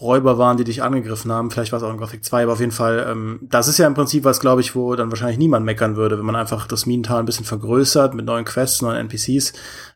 Räuber 0.00 0.38
waren, 0.38 0.56
die 0.56 0.64
dich 0.64 0.82
angegriffen 0.82 1.30
haben. 1.30 1.52
Vielleicht 1.52 1.70
war 1.70 1.76
es 1.76 1.84
auch 1.84 1.90
in 1.90 1.98
Gothic 1.98 2.24
2, 2.24 2.42
aber 2.42 2.54
auf 2.54 2.60
jeden 2.60 2.72
Fall, 2.72 3.06
ähm, 3.08 3.38
das 3.42 3.68
ist 3.68 3.78
ja 3.78 3.86
im 3.86 3.94
Prinzip 3.94 4.24
was, 4.24 4.40
glaube 4.40 4.60
ich, 4.60 4.74
wo 4.74 4.96
dann 4.96 5.10
wahrscheinlich 5.10 5.38
niemand 5.38 5.64
meckern 5.64 5.94
würde, 5.94 6.18
wenn 6.18 6.26
man 6.26 6.34
einfach 6.34 6.66
das 6.66 6.84
Minental 6.86 7.20
ein 7.20 7.26
bisschen 7.26 7.44
vergrößert 7.44 8.12
mit 8.12 8.26
neuen 8.26 8.44
Quests, 8.44 8.82
neuen 8.82 8.96
NPCs, 8.96 9.52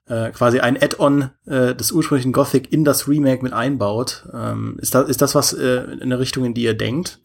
äh, 0.07 0.31
quasi 0.31 0.61
ein 0.61 0.81
Add-on 0.81 1.31
äh, 1.47 1.75
des 1.75 1.91
ursprünglichen 1.91 2.33
Gothic 2.33 2.73
in 2.73 2.85
das 2.85 3.09
Remake 3.09 3.43
mit 3.43 3.53
einbaut. 3.53 4.29
Ähm, 4.33 4.79
ist, 4.81 4.95
das, 4.95 5.09
ist 5.09 5.21
das 5.21 5.35
was 5.35 5.53
äh, 5.53 5.83
in 6.01 6.11
der 6.11 6.21
Richtung, 6.21 6.45
in 6.45 6.55
die 6.55 6.63
ihr 6.63 6.75
denkt? 6.75 7.21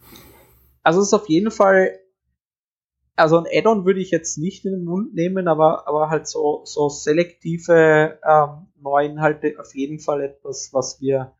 Also 0.82 1.00
es 1.00 1.08
ist 1.08 1.14
auf 1.14 1.30
jeden 1.30 1.52
Fall 1.52 1.92
also 3.16 3.38
ein 3.38 3.46
Add-on 3.46 3.86
würde 3.86 4.00
ich 4.00 4.10
jetzt 4.10 4.40
nicht 4.40 4.66
in 4.66 4.72
den 4.72 4.86
Mund 4.86 5.14
nehmen, 5.14 5.48
aber, 5.48 5.88
aber 5.88 6.10
halt 6.10 6.28
so, 6.28 6.62
so 6.66 6.90
selektive 6.90 8.20
ähm, 8.28 8.68
Neuinhalte 8.82 9.54
auf 9.60 9.76
jeden 9.76 10.00
Fall 10.00 10.24
etwas, 10.24 10.70
was 10.74 11.00
wir 11.00 11.34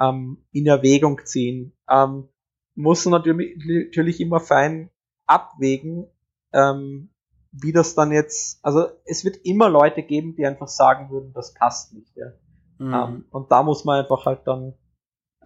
ähm, 0.00 0.44
in 0.52 0.66
Erwägung 0.66 1.24
ziehen. 1.24 1.72
Ähm, 1.88 2.28
muss 2.74 3.06
natürlich, 3.06 3.56
natürlich 3.66 4.20
immer 4.20 4.40
fein 4.40 4.90
abwägen, 5.26 6.06
ähm, 6.52 7.10
wie 7.52 7.72
das 7.72 7.94
dann 7.94 8.12
jetzt, 8.12 8.62
also 8.62 8.86
es 9.04 9.24
wird 9.24 9.36
immer 9.44 9.68
Leute 9.68 10.02
geben, 10.02 10.36
die 10.36 10.46
einfach 10.46 10.68
sagen 10.68 11.10
würden, 11.10 11.32
das 11.32 11.54
passt 11.54 11.94
nicht. 11.94 12.14
Ja. 12.16 12.32
Mhm. 12.78 12.94
Ähm, 12.94 13.24
und 13.30 13.50
da 13.50 13.62
muss 13.62 13.84
man 13.84 14.00
einfach 14.00 14.26
halt 14.26 14.46
dann 14.46 14.74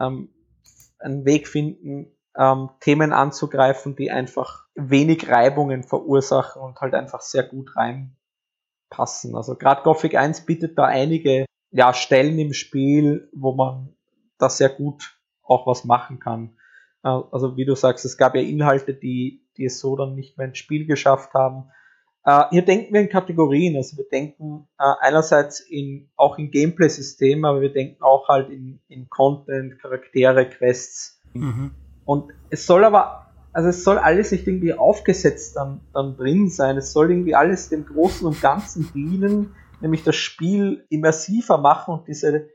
ähm, 0.01 0.35
einen 0.99 1.25
Weg 1.25 1.47
finden, 1.47 2.17
ähm, 2.37 2.71
Themen 2.81 3.13
anzugreifen, 3.13 3.97
die 3.97 4.11
einfach 4.11 4.67
wenig 4.75 5.29
Reibungen 5.29 5.83
verursachen 5.83 6.63
und 6.63 6.81
halt 6.81 6.95
einfach 6.95 7.21
sehr 7.21 7.45
gut 7.45 7.71
reinpassen. 7.77 9.35
Also 9.35 9.57
gerade 9.57 9.83
Gothic 9.83 10.17
1 10.17 10.47
bietet 10.47 10.79
da 10.79 10.85
einige 10.85 11.47
ja, 11.71 11.95
Stellen 11.95 12.39
im 12.39 12.53
Spiel, 12.53 13.29
wo 13.33 13.55
man 13.55 13.95
da 14.41 14.49
sehr 14.49 14.70
gut 14.70 15.16
auch 15.43 15.66
was 15.66 15.84
machen 15.84 16.18
kann. 16.18 16.57
Äh, 17.03 17.09
also 17.09 17.57
wie 17.57 17.64
du 17.64 17.74
sagst, 17.74 18.05
es 18.05 18.16
gab 18.16 18.34
ja 18.34 18.41
Inhalte, 18.41 18.95
die, 18.95 19.47
die 19.57 19.66
es 19.66 19.80
so 19.80 19.97
dann 19.97 20.14
nicht 20.14 20.38
mehr 20.38 20.49
ins 20.49 20.59
Spiel 20.59 20.86
geschafft 20.86 21.34
haben. 21.34 21.70
Uh, 22.26 22.51
hier 22.51 22.62
denken 22.62 22.93
wir 22.93 23.01
in 23.01 23.09
Kategorien, 23.09 23.76
also 23.76 23.97
wir 23.97 24.05
denken 24.07 24.68
uh, 24.78 24.95
einerseits 25.01 25.61
in, 25.61 26.11
auch 26.16 26.36
in 26.36 26.51
Gameplay-System, 26.51 27.47
aber 27.47 27.62
wir 27.62 27.72
denken 27.72 28.03
auch 28.03 28.28
halt 28.28 28.51
in, 28.51 28.78
in 28.88 29.09
Content, 29.09 29.80
Charaktere, 29.80 30.47
Quests. 30.47 31.18
Mhm. 31.32 31.70
Und 32.05 32.32
es 32.51 32.66
soll 32.66 32.84
aber, 32.84 33.32
also 33.55 33.70
es 33.70 33.84
soll 33.84 33.97
alles 33.97 34.32
nicht 34.32 34.47
irgendwie 34.47 34.74
aufgesetzt 34.74 35.57
dann, 35.57 35.80
dann 35.95 36.14
drin 36.18 36.51
sein. 36.51 36.76
Es 36.76 36.93
soll 36.93 37.11
irgendwie 37.11 37.34
alles 37.34 37.70
dem 37.70 37.86
Großen 37.86 38.26
und 38.26 38.43
Ganzen 38.43 38.93
dienen, 38.93 39.55
nämlich 39.80 40.05
das 40.05 40.16
Spiel 40.16 40.84
immersiver 40.91 41.57
machen 41.57 41.95
und 41.95 42.07
diese, 42.07 42.51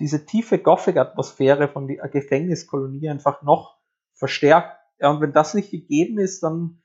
diese 0.00 0.24
tiefe 0.26 0.58
Gothic-Atmosphäre 0.58 1.68
von 1.68 1.88
der 1.88 2.08
Gefängniskolonie 2.08 3.08
einfach 3.10 3.42
noch 3.42 3.78
verstärkt. 4.14 4.78
Ja, 5.00 5.10
und 5.10 5.20
wenn 5.20 5.32
das 5.32 5.54
nicht 5.54 5.70
gegeben 5.70 6.18
ist, 6.18 6.42
dann 6.42 6.82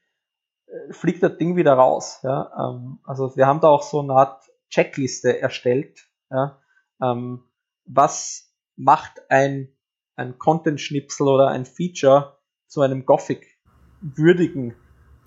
äh, 0.67 0.93
fliegt 0.93 1.23
das 1.23 1.37
Ding 1.37 1.55
wieder 1.55 1.73
raus. 1.73 2.19
Ja, 2.23 2.51
ähm, 2.57 2.99
also 3.03 3.35
wir 3.35 3.47
haben 3.47 3.59
da 3.59 3.69
auch 3.69 3.83
so 3.83 4.01
eine 4.01 4.13
Art 4.13 4.43
Checkliste 4.69 5.39
erstellt. 5.39 6.09
Ja, 6.29 6.59
ähm, 7.01 7.43
was 7.85 8.51
macht 8.75 9.29
ein 9.29 9.69
ein 10.15 10.37
Content-Schnipsel 10.37 11.27
oder 11.27 11.47
ein 11.47 11.65
Feature 11.65 12.37
zu 12.67 12.81
einem 12.81 13.05
Gothic-würdigen 13.05 14.75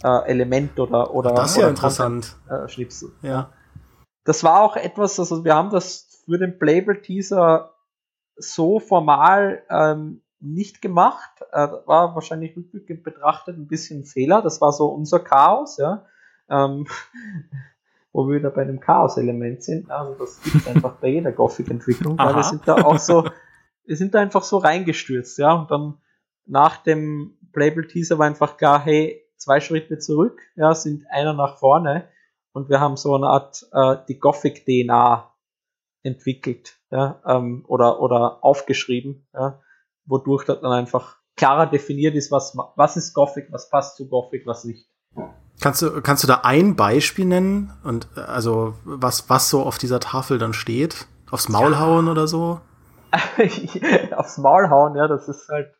äh, 0.04 0.28
Element 0.28 0.78
oder 0.78 1.12
oder 1.14 1.32
das 1.32 1.52
ist 1.52 1.56
ja 1.58 1.68
interessant 1.68 2.36
äh, 2.48 2.68
Schnipsel. 2.68 3.12
Ja. 3.22 3.52
Das 4.24 4.42
war 4.44 4.62
auch 4.62 4.76
etwas, 4.76 5.18
also 5.18 5.44
wir 5.44 5.54
haben 5.54 5.70
das 5.70 6.22
für 6.24 6.38
den 6.38 6.58
Playable 6.58 7.00
Teaser 7.00 7.75
so 8.36 8.80
formal 8.80 9.62
ähm, 9.70 10.22
nicht 10.40 10.82
gemacht. 10.82 11.30
Äh, 11.52 11.68
war 11.86 12.14
wahrscheinlich 12.14 12.56
rückwirkend 12.56 13.02
betrachtet 13.02 13.56
ein 13.56 13.66
bisschen 13.66 14.00
ein 14.00 14.04
Fehler. 14.04 14.42
Das 14.42 14.60
war 14.60 14.72
so 14.72 14.86
unser 14.86 15.20
Chaos, 15.20 15.76
ja. 15.78 16.06
Ähm, 16.48 16.86
wo 18.12 18.26
wir 18.28 18.38
wieder 18.38 18.50
bei 18.50 18.62
einem 18.62 18.80
Chaos-Element 18.80 19.62
sind. 19.62 19.90
Also 19.90 20.14
das 20.14 20.40
gibt 20.40 20.66
einfach 20.68 20.94
bei 20.94 21.08
jeder 21.08 21.32
Gothic-Entwicklung, 21.32 22.18
weil 22.18 22.34
wir 22.34 22.44
sind 22.44 22.66
da 22.66 22.76
auch 22.76 22.98
so 22.98 23.24
wir 23.86 23.96
sind 23.96 24.14
da 24.14 24.20
einfach 24.20 24.42
so 24.42 24.58
reingestürzt, 24.58 25.38
ja, 25.38 25.52
und 25.52 25.70
dann 25.70 25.98
nach 26.44 26.76
dem 26.78 27.38
Playable 27.52 27.86
Teaser 27.86 28.18
war 28.18 28.26
einfach 28.26 28.56
klar, 28.56 28.84
hey, 28.84 29.24
zwei 29.36 29.60
Schritte 29.60 29.98
zurück, 29.98 30.40
ja, 30.56 30.74
sind 30.74 31.04
einer 31.10 31.32
nach 31.32 31.58
vorne 31.58 32.08
und 32.52 32.68
wir 32.68 32.80
haben 32.80 32.96
so 32.96 33.14
eine 33.14 33.28
Art 33.28 33.64
äh, 33.72 33.96
die 34.08 34.18
Gothic 34.18 34.64
DNA 34.66 35.32
entwickelt, 36.02 36.75
ja, 36.90 37.20
ähm, 37.26 37.64
oder 37.68 38.00
oder 38.00 38.44
aufgeschrieben, 38.44 39.26
ja, 39.34 39.60
wodurch 40.04 40.44
das 40.44 40.60
dann 40.60 40.72
einfach 40.72 41.16
klarer 41.36 41.66
definiert 41.66 42.14
ist, 42.14 42.30
was 42.30 42.56
was 42.76 42.96
ist 42.96 43.14
Gothic, 43.14 43.48
was 43.50 43.70
passt 43.70 43.96
zu 43.96 44.08
Gothic, 44.08 44.46
was 44.46 44.64
nicht. 44.64 44.88
Kannst 45.60 45.80
du, 45.80 46.02
kannst 46.02 46.22
du 46.22 46.28
da 46.28 46.42
ein 46.42 46.76
Beispiel 46.76 47.24
nennen 47.24 47.72
und 47.82 48.08
äh, 48.16 48.20
also 48.20 48.74
was, 48.84 49.30
was 49.30 49.48
so 49.48 49.62
auf 49.62 49.78
dieser 49.78 50.00
Tafel 50.00 50.38
dann 50.38 50.52
steht? 50.52 51.06
Aufs 51.30 51.48
Maul 51.48 51.72
ja. 51.72 51.80
hauen 51.80 52.08
oder 52.08 52.26
so? 52.26 52.60
aufs 54.16 54.38
Maul 54.38 54.68
hauen, 54.68 54.96
ja, 54.96 55.08
das 55.08 55.28
ist 55.28 55.48
halt, 55.48 55.72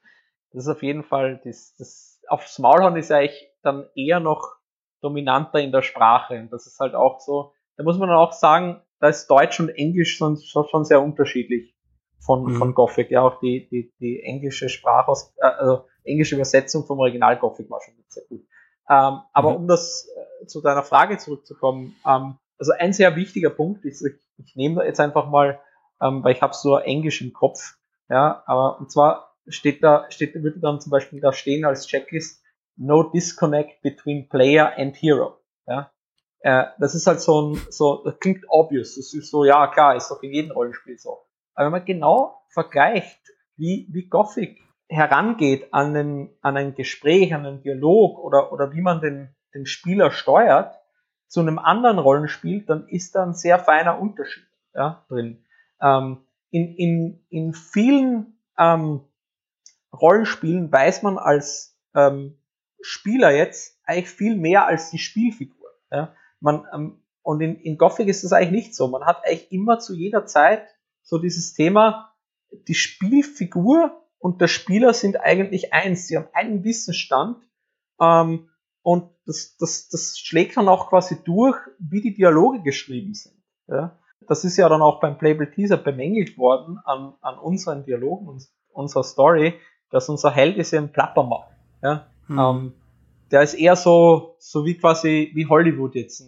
das 0.52 0.64
ist 0.64 0.68
auf 0.68 0.82
jeden 0.82 1.04
Fall, 1.04 1.40
das, 1.44 1.74
das, 1.78 2.20
aufs 2.28 2.58
Maul 2.58 2.82
hauen 2.82 2.96
ist 2.96 3.10
ja 3.10 3.18
eigentlich 3.18 3.48
dann 3.62 3.86
eher 3.94 4.20
noch 4.20 4.56
dominanter 5.02 5.60
in 5.60 5.72
der 5.72 5.82
Sprache. 5.82 6.38
Und 6.40 6.50
das 6.50 6.66
ist 6.66 6.80
halt 6.80 6.94
auch 6.94 7.20
so, 7.20 7.52
da 7.76 7.84
muss 7.84 7.98
man 7.98 8.10
auch 8.10 8.32
sagen, 8.32 8.82
da 9.00 9.08
ist 9.08 9.26
Deutsch 9.28 9.60
und 9.60 9.68
Englisch 9.70 10.16
schon, 10.16 10.36
schon 10.36 10.84
sehr 10.84 11.02
unterschiedlich 11.02 11.76
von, 12.18 12.44
mhm. 12.44 12.56
von 12.56 12.74
Gothic. 12.74 13.10
Ja, 13.10 13.22
auch 13.22 13.40
die, 13.40 13.68
die, 13.68 13.92
die 14.00 14.22
englische 14.22 14.68
Sprache, 14.68 15.12
äh, 15.38 15.46
also 15.46 15.84
englische 16.04 16.34
Übersetzung 16.34 16.86
vom 16.86 16.98
Original 16.98 17.38
Gothic 17.38 17.70
war 17.70 17.80
schon 17.80 17.94
sehr 18.08 18.24
gut. 18.28 18.42
Ähm, 18.88 19.20
aber 19.32 19.50
mhm. 19.50 19.56
um 19.56 19.68
das 19.68 20.08
äh, 20.42 20.46
zu 20.46 20.60
deiner 20.60 20.82
Frage 20.82 21.18
zurückzukommen, 21.18 21.96
ähm, 22.06 22.36
also 22.58 22.72
ein 22.78 22.92
sehr 22.92 23.16
wichtiger 23.16 23.50
Punkt 23.50 23.84
ist, 23.84 24.04
ich, 24.04 24.14
ich 24.38 24.56
nehme 24.56 24.84
jetzt 24.84 25.00
einfach 25.00 25.28
mal 25.28 25.60
ähm, 26.00 26.22
weil 26.22 26.34
ich 26.34 26.42
habe 26.42 26.54
so 26.54 26.76
Englisch 26.76 27.20
im 27.20 27.32
Kopf. 27.32 27.76
Ja, 28.08 28.42
aber 28.46 28.78
und 28.78 28.90
zwar 28.90 29.34
steht 29.48 29.82
da, 29.82 30.06
steht, 30.10 30.34
würde 30.34 30.60
dann 30.60 30.80
zum 30.80 30.90
Beispiel 30.90 31.20
da 31.20 31.32
stehen 31.32 31.64
als 31.64 31.86
Checklist 31.86 32.42
No 32.76 33.04
disconnect 33.04 33.80
between 33.82 34.28
player 34.28 34.72
and 34.76 34.94
hero. 34.96 35.38
Ja, 35.66 35.90
äh, 36.40 36.64
das 36.78 36.94
ist 36.94 37.06
halt 37.06 37.20
so 37.20 37.42
ein, 37.42 37.60
so, 37.70 38.02
das 38.04 38.18
klingt 38.18 38.44
obvious. 38.48 38.96
Das 38.96 39.12
ist 39.14 39.30
so, 39.30 39.44
ja 39.44 39.66
klar, 39.68 39.96
ist 39.96 40.10
doch 40.10 40.22
in 40.22 40.32
jedem 40.32 40.52
Rollenspiel 40.52 40.98
so. 40.98 41.18
Aber 41.54 41.66
wenn 41.66 41.72
man 41.72 41.84
genau 41.84 42.42
vergleicht, 42.50 43.20
wie, 43.56 43.88
wie 43.90 44.08
Gothic 44.08 44.60
herangeht 44.88 45.72
an, 45.72 45.96
einen, 45.96 46.30
an 46.42 46.56
ein 46.56 46.74
Gespräch, 46.74 47.34
an 47.34 47.46
einen 47.46 47.62
Dialog 47.62 48.18
oder, 48.18 48.52
oder 48.52 48.72
wie 48.72 48.82
man 48.82 49.00
den, 49.00 49.34
den 49.54 49.66
Spieler 49.66 50.10
steuert 50.10 50.78
zu 51.28 51.40
einem 51.40 51.58
anderen 51.58 51.98
Rollenspiel, 51.98 52.64
dann 52.64 52.86
ist 52.88 53.14
da 53.14 53.24
ein 53.24 53.34
sehr 53.34 53.58
feiner 53.58 53.98
Unterschied 53.98 54.46
ja, 54.74 55.04
drin. 55.08 55.44
Ähm, 55.80 56.18
in, 56.50 56.74
in, 56.76 57.26
in 57.30 57.54
vielen 57.54 58.38
ähm, 58.58 59.00
Rollenspielen 59.92 60.70
weiß 60.70 61.02
man 61.02 61.18
als 61.18 61.76
ähm, 61.94 62.38
Spieler 62.80 63.30
jetzt 63.30 63.80
eigentlich 63.84 64.10
viel 64.10 64.36
mehr 64.36 64.66
als 64.66 64.90
die 64.90 64.98
Spielfigur. 64.98 65.70
Ja? 65.90 66.14
Man, 66.46 66.64
ähm, 66.72 67.02
und 67.22 67.40
in, 67.40 67.56
in 67.56 67.76
Gothic 67.76 68.06
ist 68.06 68.22
das 68.22 68.32
eigentlich 68.32 68.66
nicht 68.66 68.76
so. 68.76 68.86
Man 68.86 69.04
hat 69.04 69.24
eigentlich 69.24 69.50
immer 69.50 69.80
zu 69.80 69.94
jeder 69.94 70.26
Zeit 70.26 70.68
so 71.02 71.18
dieses 71.18 71.54
Thema, 71.54 72.14
die 72.68 72.74
Spielfigur 72.74 74.00
und 74.18 74.40
der 74.40 74.46
Spieler 74.46 74.94
sind 74.94 75.20
eigentlich 75.20 75.72
eins. 75.72 76.06
Sie 76.06 76.16
haben 76.16 76.28
einen 76.32 76.62
Wissensstand 76.62 77.38
ähm, 78.00 78.48
und 78.82 79.10
das, 79.26 79.56
das, 79.58 79.88
das 79.88 80.18
schlägt 80.20 80.56
dann 80.56 80.68
auch 80.68 80.88
quasi 80.88 81.16
durch, 81.24 81.58
wie 81.80 82.00
die 82.00 82.14
Dialoge 82.14 82.62
geschrieben 82.62 83.14
sind. 83.14 83.42
Ja? 83.66 83.98
das 84.28 84.44
ist 84.44 84.56
ja 84.56 84.68
dann 84.68 84.82
auch 84.82 85.00
beim 85.00 85.18
Playable 85.18 85.50
Teaser 85.50 85.76
bemängelt 85.76 86.38
worden 86.38 86.78
an, 86.84 87.14
an 87.22 87.38
unseren 87.40 87.84
Dialogen 87.84 88.28
und 88.28 88.46
unserer 88.72 89.02
Story, 89.02 89.54
dass 89.90 90.08
unser 90.08 90.30
Held 90.30 90.58
ist 90.58 90.70
ja 90.70 90.80
ein 90.80 90.92
Plappermaul. 90.92 91.46
Ja? 91.82 92.06
Hm. 92.28 92.38
Ähm, 92.38 92.72
der 93.30 93.42
ist 93.42 93.54
eher 93.54 93.76
so, 93.76 94.36
so 94.38 94.64
wie 94.64 94.76
quasi, 94.76 95.30
wie 95.34 95.46
Hollywood 95.46 95.94
jetzt 95.94 96.22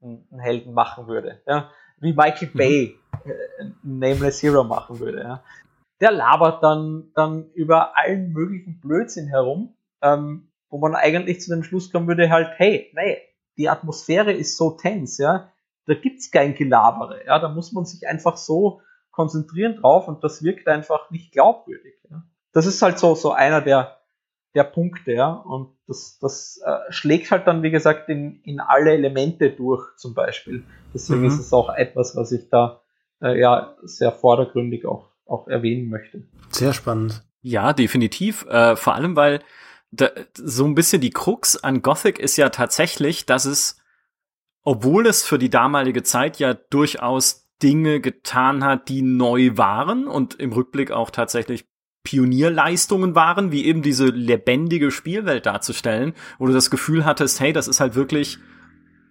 einen, 0.00 0.26
einen 0.30 0.40
Helden 0.40 0.74
machen 0.74 1.06
würde. 1.06 1.40
Ja? 1.46 1.70
Wie 1.98 2.12
Michael 2.12 2.50
mhm. 2.52 2.58
Bay 2.58 2.96
äh, 3.24 3.64
Nameless 3.82 4.42
Hero 4.42 4.64
machen 4.64 4.98
würde. 4.98 5.20
Ja? 5.20 5.44
Der 6.00 6.10
labert 6.10 6.62
dann, 6.62 7.12
dann 7.14 7.50
über 7.54 7.96
allen 7.96 8.32
möglichen 8.32 8.80
Blödsinn 8.80 9.28
herum, 9.28 9.74
ähm, 10.02 10.48
wo 10.68 10.78
man 10.78 10.94
eigentlich 10.94 11.40
zu 11.40 11.50
dem 11.50 11.62
Schluss 11.62 11.92
kommen 11.92 12.08
würde, 12.08 12.30
halt, 12.30 12.50
hey, 12.56 12.90
nee, 12.94 13.18
die 13.56 13.68
Atmosphäre 13.68 14.32
ist 14.32 14.56
so 14.56 14.70
tense, 14.70 15.22
ja, 15.22 15.52
da 15.86 15.94
gibt's 15.94 16.30
kein 16.30 16.54
Gelabere. 16.54 17.24
Ja, 17.26 17.38
da 17.38 17.48
muss 17.48 17.72
man 17.72 17.84
sich 17.84 18.06
einfach 18.08 18.36
so 18.36 18.80
konzentrieren 19.10 19.76
drauf 19.76 20.08
und 20.08 20.24
das 20.24 20.42
wirkt 20.42 20.68
einfach 20.68 21.10
nicht 21.10 21.32
glaubwürdig. 21.32 21.94
Ja. 22.10 22.22
Das 22.52 22.66
ist 22.66 22.80
halt 22.82 22.98
so, 22.98 23.14
so 23.14 23.32
einer 23.32 23.60
der, 23.60 23.98
der 24.54 24.64
Punkte, 24.64 25.12
ja. 25.12 25.32
Und 25.32 25.70
das, 25.86 26.18
das 26.20 26.60
äh, 26.64 26.92
schlägt 26.92 27.30
halt 27.30 27.46
dann, 27.46 27.62
wie 27.62 27.70
gesagt, 27.70 28.08
in, 28.08 28.40
in 28.42 28.60
alle 28.60 28.92
Elemente 28.92 29.50
durch, 29.50 29.96
zum 29.96 30.14
Beispiel. 30.14 30.64
Deswegen 30.92 31.20
mhm. 31.20 31.28
ist 31.28 31.38
es 31.38 31.52
auch 31.52 31.74
etwas, 31.74 32.16
was 32.16 32.32
ich 32.32 32.48
da 32.50 32.82
äh, 33.20 33.38
ja 33.38 33.76
sehr 33.82 34.12
vordergründig 34.12 34.86
auch, 34.86 35.10
auch 35.26 35.48
erwähnen 35.48 35.88
möchte. 35.88 36.24
Sehr 36.50 36.72
spannend. 36.72 37.24
Ja, 37.40 37.72
definitiv. 37.72 38.46
Äh, 38.46 38.76
vor 38.76 38.94
allem, 38.94 39.16
weil 39.16 39.40
da, 39.90 40.10
so 40.34 40.64
ein 40.64 40.74
bisschen 40.74 41.00
die 41.00 41.10
Krux 41.10 41.62
an 41.62 41.82
Gothic 41.82 42.18
ist 42.18 42.36
ja 42.36 42.48
tatsächlich, 42.50 43.26
dass 43.26 43.44
es, 43.44 43.78
obwohl 44.62 45.06
es 45.06 45.24
für 45.24 45.38
die 45.38 45.50
damalige 45.50 46.02
Zeit 46.02 46.38
ja 46.38 46.54
durchaus 46.54 47.50
Dinge 47.62 48.00
getan 48.00 48.64
hat, 48.64 48.88
die 48.88 49.02
neu 49.02 49.56
waren 49.56 50.06
und 50.06 50.34
im 50.34 50.52
Rückblick 50.52 50.90
auch 50.90 51.10
tatsächlich 51.10 51.66
Pionierleistungen 52.04 53.14
waren, 53.14 53.52
wie 53.52 53.64
eben 53.64 53.82
diese 53.82 54.06
lebendige 54.06 54.90
Spielwelt 54.90 55.46
darzustellen, 55.46 56.14
wo 56.38 56.46
du 56.46 56.52
das 56.52 56.70
Gefühl 56.70 57.04
hattest, 57.04 57.40
hey, 57.40 57.52
das 57.52 57.68
ist 57.68 57.80
halt 57.80 57.94
wirklich 57.94 58.38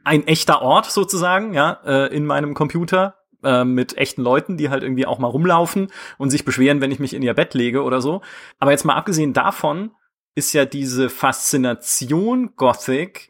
ein 0.04 0.28
echter 0.28 0.62
Ort 0.62 0.92
sozusagen, 0.92 1.54
ja, 1.54 1.80
äh, 1.86 2.16
in 2.16 2.26
meinem 2.26 2.54
Computer 2.54 3.16
äh, 3.44 3.64
mit 3.64 3.98
echten 3.98 4.22
Leuten, 4.22 4.58
die 4.58 4.70
halt 4.70 4.84
irgendwie 4.84 5.06
auch 5.06 5.20
mal 5.20 5.28
rumlaufen 5.28 5.88
und 6.18 6.30
sich 6.30 6.46
beschweren, 6.46 6.82
wenn 6.82 6.92
ich 6.92 7.00
mich 7.00 7.14
in 7.14 7.24
ihr 7.24 7.34
Bett 7.34 7.54
lege 7.54 7.84
oder 7.84 8.02
so. 8.02 8.22
Aber 8.60 8.72
jetzt 8.72 8.86
mal 8.86 8.96
abgesehen 8.96 9.34
davon 9.34 9.92
ist 10.36 10.54
ja 10.54 10.66
diese 10.66 11.10
Faszination 11.10 12.56
Gothic 12.56 13.30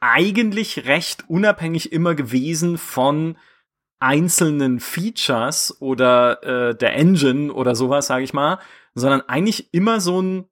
eigentlich 0.00 0.86
recht 0.86 1.24
unabhängig 1.28 1.92
immer 1.92 2.14
gewesen 2.14 2.78
von 2.78 3.36
einzelnen 3.98 4.80
Features 4.80 5.76
oder 5.80 6.42
äh, 6.42 6.74
der 6.74 6.94
Engine 6.96 7.52
oder 7.52 7.74
sowas, 7.74 8.06
sage 8.06 8.24
ich 8.24 8.32
mal, 8.32 8.58
sondern 8.94 9.22
eigentlich 9.22 9.72
immer 9.72 10.00
so 10.00 10.20
ein 10.20 10.46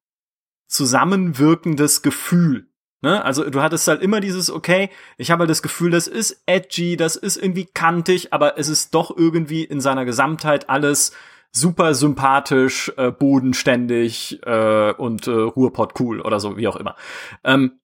zusammenwirkendes 0.68 2.02
Gefühl. 2.02 2.68
Ne? 3.00 3.24
Also 3.24 3.48
du 3.48 3.62
hattest 3.62 3.86
halt 3.88 4.02
immer 4.02 4.20
dieses, 4.20 4.50
okay, 4.50 4.90
ich 5.16 5.30
habe 5.30 5.40
halt 5.40 5.50
das 5.50 5.62
Gefühl, 5.62 5.90
das 5.90 6.08
ist 6.08 6.42
edgy, 6.46 6.96
das 6.96 7.16
ist 7.16 7.36
irgendwie 7.36 7.66
kantig, 7.66 8.32
aber 8.32 8.58
es 8.58 8.68
ist 8.68 8.94
doch 8.94 9.16
irgendwie 9.16 9.64
in 9.64 9.80
seiner 9.80 10.04
Gesamtheit 10.04 10.68
alles 10.68 11.12
super 11.52 11.94
sympathisch, 11.94 12.92
äh, 12.96 13.10
bodenständig 13.10 14.40
äh, 14.44 14.92
und 14.92 15.26
äh, 15.26 15.30
Ruhrpott 15.30 15.98
cool 16.00 16.20
oder 16.20 16.40
so, 16.40 16.56
wie 16.56 16.68
auch 16.68 16.76
immer. 16.76 16.96
Ähm, 17.44 17.80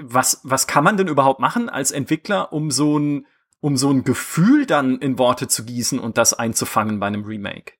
was, 0.00 0.40
was 0.44 0.66
kann 0.66 0.84
man 0.84 0.96
denn 0.96 1.08
überhaupt 1.08 1.40
machen 1.40 1.68
als 1.68 1.90
Entwickler, 1.90 2.52
um 2.52 2.70
so 2.70 2.98
ein, 2.98 3.26
um 3.60 3.76
so 3.76 3.90
ein 3.90 4.04
Gefühl 4.04 4.66
dann 4.66 4.98
in 4.98 5.18
Worte 5.18 5.48
zu 5.48 5.64
gießen 5.64 5.98
und 5.98 6.18
das 6.18 6.34
einzufangen 6.34 7.00
bei 7.00 7.06
einem 7.06 7.24
Remake? 7.24 7.72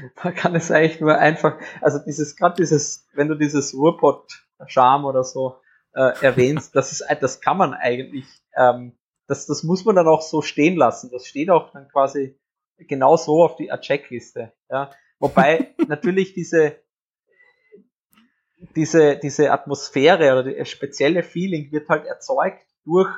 Man 0.24 0.34
kann 0.34 0.54
es 0.54 0.70
eigentlich 0.70 1.00
nur 1.00 1.16
einfach, 1.18 1.58
also 1.80 1.98
dieses, 1.98 2.36
gerade 2.36 2.56
dieses, 2.56 3.06
wenn 3.14 3.28
du 3.28 3.34
dieses 3.34 3.74
Ruhrpott-Charme 3.74 5.04
oder 5.04 5.24
so 5.24 5.56
äh, 5.94 6.12
erwähnst, 6.22 6.74
das 6.76 6.92
ist, 6.92 7.04
das 7.20 7.40
kann 7.40 7.56
man 7.56 7.74
eigentlich, 7.74 8.26
ähm, 8.56 8.96
das, 9.26 9.46
das 9.46 9.62
muss 9.62 9.84
man 9.84 9.96
dann 9.96 10.08
auch 10.08 10.22
so 10.22 10.42
stehen 10.42 10.76
lassen. 10.76 11.10
Das 11.12 11.26
steht 11.26 11.50
auch 11.50 11.72
dann 11.72 11.88
quasi 11.88 12.38
genau 12.76 13.16
so 13.16 13.44
auf 13.44 13.56
die 13.56 13.70
Checkliste. 13.80 14.52
Ja. 14.68 14.90
Wobei 15.18 15.74
natürlich 15.88 16.34
diese, 16.34 16.76
diese, 18.76 19.16
diese 19.16 19.52
Atmosphäre 19.52 20.32
oder 20.32 20.52
das 20.52 20.68
spezielle 20.68 21.22
Feeling 21.22 21.70
wird 21.72 21.88
halt 21.88 22.06
erzeugt 22.06 22.66
durch 22.84 23.10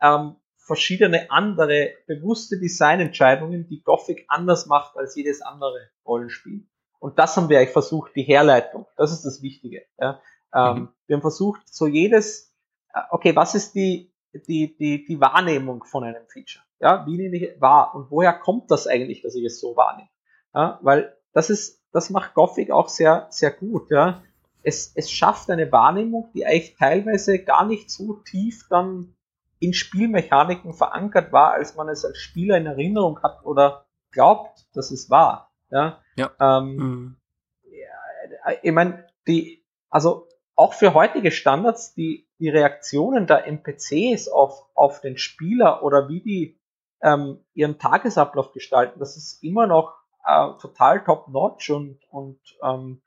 ähm, 0.00 0.36
verschiedene 0.60 1.30
andere 1.30 1.94
bewusste 2.06 2.58
Designentscheidungen, 2.58 3.66
die 3.68 3.82
Gothic 3.82 4.24
anders 4.28 4.66
macht 4.66 4.96
als 4.96 5.16
jedes 5.16 5.42
andere 5.42 5.90
Rollenspiel. 6.06 6.66
Und 6.98 7.18
das 7.18 7.36
haben 7.36 7.48
wir 7.48 7.58
eigentlich 7.58 7.70
versucht, 7.70 8.14
die 8.14 8.22
Herleitung. 8.22 8.86
Das 8.96 9.10
ist 9.10 9.22
das 9.22 9.42
Wichtige. 9.42 9.82
Ja. 9.98 10.20
Ähm, 10.54 10.76
mhm. 10.76 10.88
Wir 11.06 11.16
haben 11.16 11.22
versucht, 11.22 11.62
so 11.72 11.86
jedes, 11.86 12.54
äh, 12.92 13.00
okay, 13.10 13.34
was 13.34 13.54
ist 13.54 13.74
die, 13.74 14.12
die, 14.32 14.76
die, 14.76 15.04
die 15.04 15.20
Wahrnehmung 15.20 15.82
von 15.84 16.04
einem 16.04 16.26
Feature? 16.28 16.64
Ja, 16.78 17.06
wie 17.06 17.16
nehme 17.16 17.36
ich 17.36 17.60
wahr? 17.60 17.94
Und 17.94 18.10
woher 18.10 18.32
kommt 18.32 18.70
das 18.70 18.86
eigentlich, 18.86 19.22
dass 19.22 19.34
ich 19.34 19.44
es 19.44 19.60
so 19.60 19.76
wahrnehme? 19.76 20.08
Ja, 20.54 20.78
weil 20.82 21.16
das 21.32 21.50
ist, 21.50 21.82
das 21.92 22.10
macht 22.10 22.34
Gothic 22.34 22.70
auch 22.70 22.88
sehr, 22.88 23.26
sehr 23.30 23.50
gut, 23.50 23.90
ja. 23.90 24.22
Es, 24.62 24.92
es 24.94 25.10
schafft 25.10 25.50
eine 25.50 25.72
Wahrnehmung, 25.72 26.30
die 26.34 26.44
eigentlich 26.44 26.76
teilweise 26.76 27.42
gar 27.42 27.64
nicht 27.64 27.90
so 27.90 28.14
tief 28.14 28.66
dann 28.68 29.16
in 29.60 29.74
Spielmechaniken 29.74 30.72
verankert 30.72 31.32
war, 31.32 31.52
als 31.52 31.76
man 31.76 31.88
es 31.88 32.04
als 32.04 32.18
Spieler 32.18 32.56
in 32.56 32.66
Erinnerung 32.66 33.22
hat 33.22 33.44
oder 33.44 33.86
glaubt, 34.10 34.66
dass 34.74 34.90
es 34.90 35.10
war. 35.10 35.52
Ja. 35.70 36.02
ja. 36.16 36.30
Ähm, 36.40 36.76
mhm. 36.76 37.16
ja 37.64 38.54
ich 38.62 38.72
meine, 38.72 39.06
die, 39.28 39.64
also 39.90 40.26
auch 40.56 40.72
für 40.72 40.94
heutige 40.94 41.30
Standards, 41.30 41.94
die, 41.94 42.28
die 42.38 42.48
Reaktionen 42.48 43.26
der 43.26 43.46
NPCs 43.46 44.28
auf, 44.28 44.66
auf 44.74 45.00
den 45.00 45.16
Spieler 45.16 45.82
oder 45.82 46.08
wie 46.08 46.22
die 46.22 46.60
ähm, 47.02 47.44
ihren 47.54 47.78
Tagesablauf 47.78 48.52
gestalten, 48.52 48.98
das 48.98 49.16
ist 49.16 49.42
immer 49.42 49.66
noch 49.66 49.94
äh, 50.24 50.48
total 50.60 51.04
top-notch 51.04 51.70
und, 51.70 52.00
und 52.10 52.40
ähm, 52.62 53.02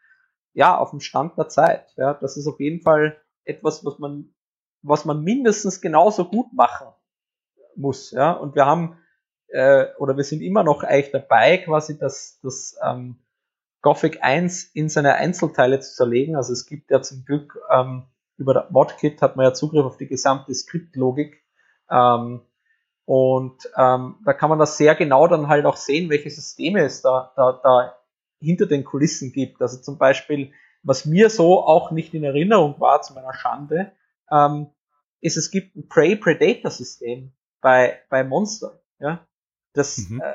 ja, 0.54 0.78
auf 0.78 0.92
dem 0.92 1.00
Stand 1.00 1.38
der 1.38 1.50
Zeit. 1.50 1.94
Ja, 1.98 2.14
das 2.14 2.38
ist 2.38 2.48
auf 2.48 2.60
jeden 2.60 2.82
Fall 2.82 3.20
etwas, 3.44 3.84
was 3.86 4.00
man 4.00 4.33
was 4.84 5.06
man 5.06 5.24
mindestens 5.24 5.82
genauso 5.82 6.26
gut 6.26 6.54
machen 6.54 6.88
muss. 7.76 8.12
Ja? 8.12 8.32
Und 8.32 8.56
wir 8.56 8.66
haben, 8.66 8.98
äh, 9.48 9.88
oder 9.98 10.16
wir 10.16 10.24
sind 10.24 10.42
immer 10.42 10.64
noch 10.64 10.84
eigentlich 10.84 11.12
dabei, 11.12 11.58
quasi 11.58 11.98
das, 11.98 12.40
das 12.44 12.78
ähm, 12.84 13.18
Gothic 13.82 14.20
1 14.22 14.64
in 14.74 14.90
seine 14.90 15.16
Einzelteile 15.16 15.80
zu 15.80 15.96
zerlegen. 15.96 16.36
Also 16.36 16.54
es 16.54 16.66
gibt 16.66 16.92
ja 16.92 17.02
zum 17.02 17.26
Glück 17.26 17.60
ähm, 17.72 18.04
über 18.38 18.54
der 18.54 18.68
Modkit 18.70 19.22
hat 19.22 19.36
man 19.36 19.46
ja 19.46 19.54
Zugriff 19.54 19.86
auf 19.86 19.98
die 19.98 20.08
gesamte 20.08 20.54
Skriptlogik. 20.54 21.44
Ähm, 21.90 22.42
und 23.06 23.70
ähm, 23.78 24.16
da 24.26 24.34
kann 24.34 24.50
man 24.50 24.60
das 24.60 24.78
sehr 24.78 24.96
genau 24.96 25.28
dann 25.28 25.50
halt 25.50 25.66
auch 25.66 25.76
sehen, 25.76 26.10
welche 26.10 26.30
Systeme 26.30 26.82
es 26.82 27.02
da, 27.02 27.34
da, 27.36 27.60
da 27.64 27.96
hinter 28.40 28.66
den 28.66 28.84
Kulissen 28.84 29.32
gibt. 29.32 29.62
Also 29.62 29.82
zum 29.82 29.98
Beispiel, 29.98 30.54
was 30.84 31.06
mir 31.06 31.30
so 31.30 31.64
auch 31.64 31.92
nicht 31.92 32.14
in 32.14 32.24
Erinnerung 32.24 32.80
war, 32.80 33.02
zu 33.02 33.14
meiner 33.14 33.34
Schande, 33.34 33.92
ähm, 34.32 34.68
ist, 35.22 35.38
es 35.38 35.52
gibt 35.52 35.76
ein 35.76 35.88
Prey-Predator-System 35.88 37.32
bei, 37.62 38.00
bei 38.10 38.24
Monster. 38.24 38.82
Ja? 39.00 39.26
Das, 39.74 39.98
mhm. 40.10 40.22
äh, 40.22 40.34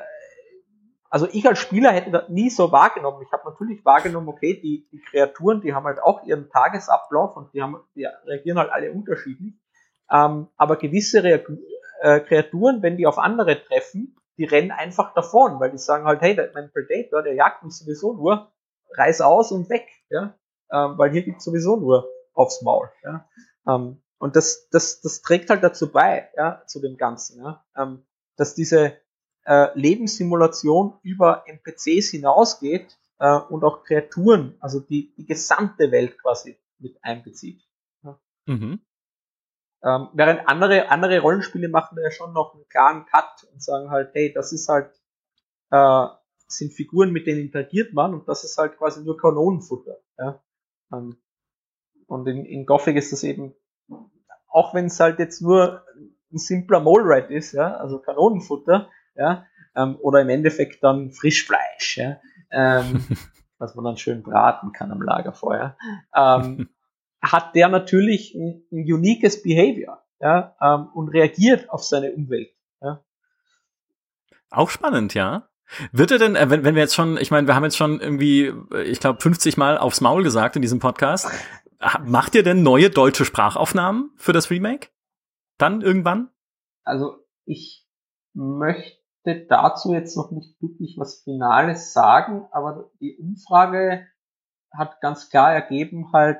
also 1.09 1.27
ich 1.31 1.47
als 1.47 1.59
Spieler 1.59 1.91
hätte 1.91 2.11
das 2.11 2.29
nie 2.29 2.49
so 2.49 2.71
wahrgenommen. 2.71 3.23
Ich 3.25 3.31
habe 3.31 3.49
natürlich 3.49 3.83
wahrgenommen, 3.85 4.27
okay, 4.27 4.59
die, 4.59 4.87
die 4.91 4.99
Kreaturen, 4.99 5.61
die 5.61 5.73
haben 5.73 5.85
halt 5.85 5.99
auch 5.99 6.23
ihren 6.23 6.49
Tagesablauf 6.49 7.35
und 7.35 7.53
die, 7.53 7.61
haben, 7.61 7.79
die 7.95 8.05
reagieren 8.25 8.59
halt 8.59 8.71
alle 8.71 8.91
unterschiedlich. 8.91 9.53
Ähm, 10.11 10.47
aber 10.57 10.77
gewisse 10.77 11.23
Re 11.23 11.43
äh, 12.01 12.19
Kreaturen, 12.21 12.81
wenn 12.81 12.97
die 12.97 13.05
auf 13.05 13.17
andere 13.17 13.61
treffen, 13.63 14.15
die 14.37 14.45
rennen 14.45 14.71
einfach 14.71 15.13
davon, 15.13 15.59
weil 15.59 15.71
die 15.71 15.77
sagen 15.77 16.05
halt, 16.05 16.21
hey, 16.21 16.35
mein 16.53 16.71
Predator, 16.71 17.21
der 17.21 17.33
jagt 17.33 17.63
mich 17.63 17.77
sowieso 17.77 18.13
nur, 18.13 18.51
reiß 18.95 19.21
aus 19.21 19.51
und 19.51 19.69
weg, 19.69 19.87
ja, 20.09 20.33
ähm, 20.71 20.97
weil 20.97 21.11
hier 21.11 21.23
gibt's 21.23 21.43
sowieso 21.43 21.75
nur 21.75 22.09
aufs 22.33 22.61
Maul, 22.61 22.89
ja. 23.03 23.27
Ähm, 23.69 24.01
und 24.17 24.35
das, 24.35 24.69
das, 24.69 25.01
das 25.01 25.21
trägt 25.21 25.49
halt 25.49 25.63
dazu 25.63 25.91
bei, 25.91 26.29
ja, 26.35 26.63
zu 26.65 26.81
dem 26.81 26.97
Ganzen, 26.97 27.41
ja, 27.41 27.65
ähm, 27.77 28.05
dass 28.35 28.55
diese 28.55 28.97
äh, 29.45 29.67
Lebenssimulation 29.79 30.99
über 31.03 31.43
NPCs 31.47 32.09
hinausgeht 32.09 32.97
äh, 33.19 33.37
und 33.37 33.63
auch 33.63 33.83
Kreaturen, 33.83 34.57
also 34.59 34.79
die, 34.79 35.13
die 35.15 35.25
gesamte 35.25 35.91
Welt 35.91 36.17
quasi 36.21 36.57
mit 36.79 36.97
einbezieht. 37.01 37.63
Ja. 38.03 38.19
Mhm. 38.45 38.81
Ähm, 39.81 40.09
während 40.13 40.47
andere, 40.49 40.89
andere 40.89 41.19
Rollenspiele 41.19 41.69
machen 41.69 41.95
da 41.95 42.01
ja 42.01 42.11
schon 42.11 42.33
noch 42.33 42.53
einen 42.53 42.67
klaren 42.67 43.05
Cut 43.05 43.47
und 43.53 43.63
sagen 43.63 43.89
halt, 43.89 44.13
hey, 44.13 44.33
das 44.33 44.51
ist 44.51 44.67
halt, 44.67 44.99
äh, 45.71 46.07
sind 46.47 46.73
Figuren, 46.73 47.11
mit 47.11 47.27
denen 47.27 47.41
interagiert 47.41 47.93
man 47.93 48.13
und 48.13 48.27
das 48.27 48.43
ist 48.43 48.57
halt 48.57 48.77
quasi 48.77 49.03
nur 49.03 49.17
Kanonenfutter. 49.17 49.97
Ja? 50.17 50.43
Ähm, 50.91 51.21
und 52.07 52.27
in, 52.27 52.43
in 52.45 52.65
Gothic 52.65 52.97
ist 52.97 53.13
das 53.13 53.23
eben 53.23 53.55
auch 54.49 54.73
wenn 54.73 54.85
es 54.85 54.99
halt 54.99 55.19
jetzt 55.19 55.41
nur 55.41 55.83
ein 56.31 56.37
simpler 56.37 56.79
Mole 56.79 57.27
ist, 57.29 57.53
ja, 57.53 57.75
also 57.75 57.99
Kanonenfutter, 57.99 58.89
ja, 59.15 59.45
ähm, 59.75 59.97
oder 60.01 60.21
im 60.21 60.29
Endeffekt 60.29 60.83
dann 60.83 61.11
Frischfleisch, 61.11 61.97
ja, 61.97 62.19
ähm, 62.51 63.05
was 63.57 63.75
man 63.75 63.85
dann 63.85 63.97
schön 63.97 64.23
braten 64.23 64.71
kann 64.71 64.91
am 64.91 65.01
Lagerfeuer, 65.01 65.77
ähm, 66.15 66.69
hat 67.21 67.55
der 67.55 67.67
natürlich 67.67 68.33
ein, 68.35 68.63
ein 68.71 68.91
uniques 68.91 69.41
Behavior, 69.41 70.01
ja, 70.19 70.55
ähm, 70.61 70.89
und 70.93 71.09
reagiert 71.09 71.69
auf 71.69 71.83
seine 71.83 72.11
Umwelt, 72.11 72.51
ja. 72.81 73.03
Auch 74.51 74.69
spannend, 74.69 75.13
ja. 75.13 75.49
Wird 75.91 76.11
er 76.11 76.17
denn, 76.17 76.35
äh, 76.35 76.49
wenn, 76.49 76.63
wenn 76.63 76.75
wir 76.75 76.81
jetzt 76.81 76.95
schon, 76.95 77.17
ich 77.17 77.29
meine, 77.29 77.47
wir 77.47 77.55
haben 77.55 77.63
jetzt 77.63 77.77
schon 77.77 77.99
irgendwie, 77.99 78.51
ich 78.85 78.99
glaube, 78.99 79.21
50 79.21 79.57
Mal 79.57 79.77
aufs 79.77 80.01
Maul 80.01 80.23
gesagt 80.23 80.55
in 80.55 80.61
diesem 80.61 80.79
Podcast. 80.79 81.29
Macht 82.05 82.35
ihr 82.35 82.43
denn 82.43 82.61
neue 82.61 82.89
deutsche 82.89 83.23
Sprachaufnahmen 83.25 84.11
für 84.17 84.33
das 84.33 84.49
Remake? 84.49 84.89
Dann 85.57 85.81
irgendwann? 85.81 86.29
Also 86.83 87.17
ich 87.45 87.87
möchte 88.33 89.45
dazu 89.47 89.93
jetzt 89.93 90.17
noch 90.17 90.31
nicht 90.31 90.61
wirklich 90.61 90.97
was 90.97 91.21
Finales 91.23 91.93
sagen, 91.93 92.47
aber 92.51 92.89
die 92.99 93.17
Umfrage 93.17 94.07
hat 94.71 95.01
ganz 95.01 95.29
klar 95.29 95.53
ergeben 95.53 96.11
halt, 96.13 96.39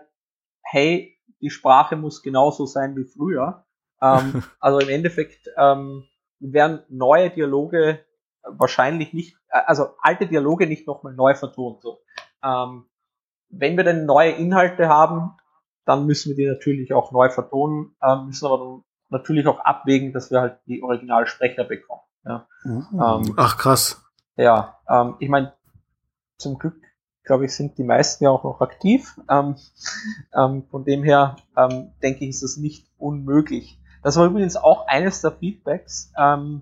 hey, 0.62 1.18
die 1.42 1.50
Sprache 1.50 1.96
muss 1.96 2.22
genauso 2.22 2.66
sein 2.66 2.96
wie 2.96 3.06
früher. 3.06 3.66
Ähm, 4.02 4.44
also 4.60 4.80
im 4.80 4.90
Endeffekt 4.90 5.50
ähm, 5.58 6.06
werden 6.40 6.84
neue 6.90 7.30
Dialoge 7.30 8.06
wahrscheinlich 8.44 9.14
nicht, 9.14 9.38
äh, 9.50 9.62
also 9.66 9.90
alte 10.02 10.28
Dialoge 10.28 10.68
nicht 10.68 10.88
nochmal 10.88 11.14
neu 11.14 11.34
vertont. 11.36 11.82
So. 11.82 12.00
Ähm, 12.44 12.86
wenn 13.50 13.78
wir 13.78 13.84
denn 13.84 14.06
neue 14.06 14.32
Inhalte 14.32 14.88
haben, 14.88 15.38
dann 15.86 16.06
müssen 16.06 16.30
wir 16.30 16.36
die 16.36 16.48
natürlich 16.48 16.94
auch 16.94 17.12
neu 17.12 17.30
vertonen, 17.30 17.96
ähm, 18.04 18.28
müssen 18.28 18.46
aber 18.46 18.58
dann 18.58 18.84
natürlich 19.10 19.48
auch 19.48 19.60
abwägen, 19.60 20.14
dass 20.14 20.32
wir 20.32 20.42
halt 20.42 20.60
die 20.68 20.84
Originalsprecher 20.84 21.64
bekommen. 21.64 22.02
Ja. 22.26 22.48
Uh, 22.66 22.84
ähm, 22.94 23.34
ach 23.38 23.58
krass. 23.58 24.04
Ja, 24.36 24.78
ähm, 24.88 25.16
ich 25.20 25.30
meine, 25.30 25.54
zum 26.38 26.60
Glück, 26.60 26.80
glaube 27.24 27.46
ich, 27.46 27.56
sind 27.56 27.78
die 27.78 27.84
meisten 27.84 28.24
ja 28.24 28.30
auch 28.30 28.44
noch 28.44 28.62
aktiv. 28.62 29.20
Ähm, 29.30 29.56
ähm, 30.34 30.66
von 30.70 30.86
dem 30.86 31.04
her 31.04 31.38
ähm, 31.58 31.92
denke 32.04 32.24
ich, 32.24 32.30
ist 32.30 32.44
das 32.44 32.58
nicht 32.58 32.88
unmöglich. 32.98 33.80
Das 34.04 34.16
war 34.16 34.26
übrigens 34.26 34.56
auch 34.56 34.88
eines 34.88 35.22
der 35.22 35.32
Feedbacks. 35.32 36.14
Ähm, 36.18 36.62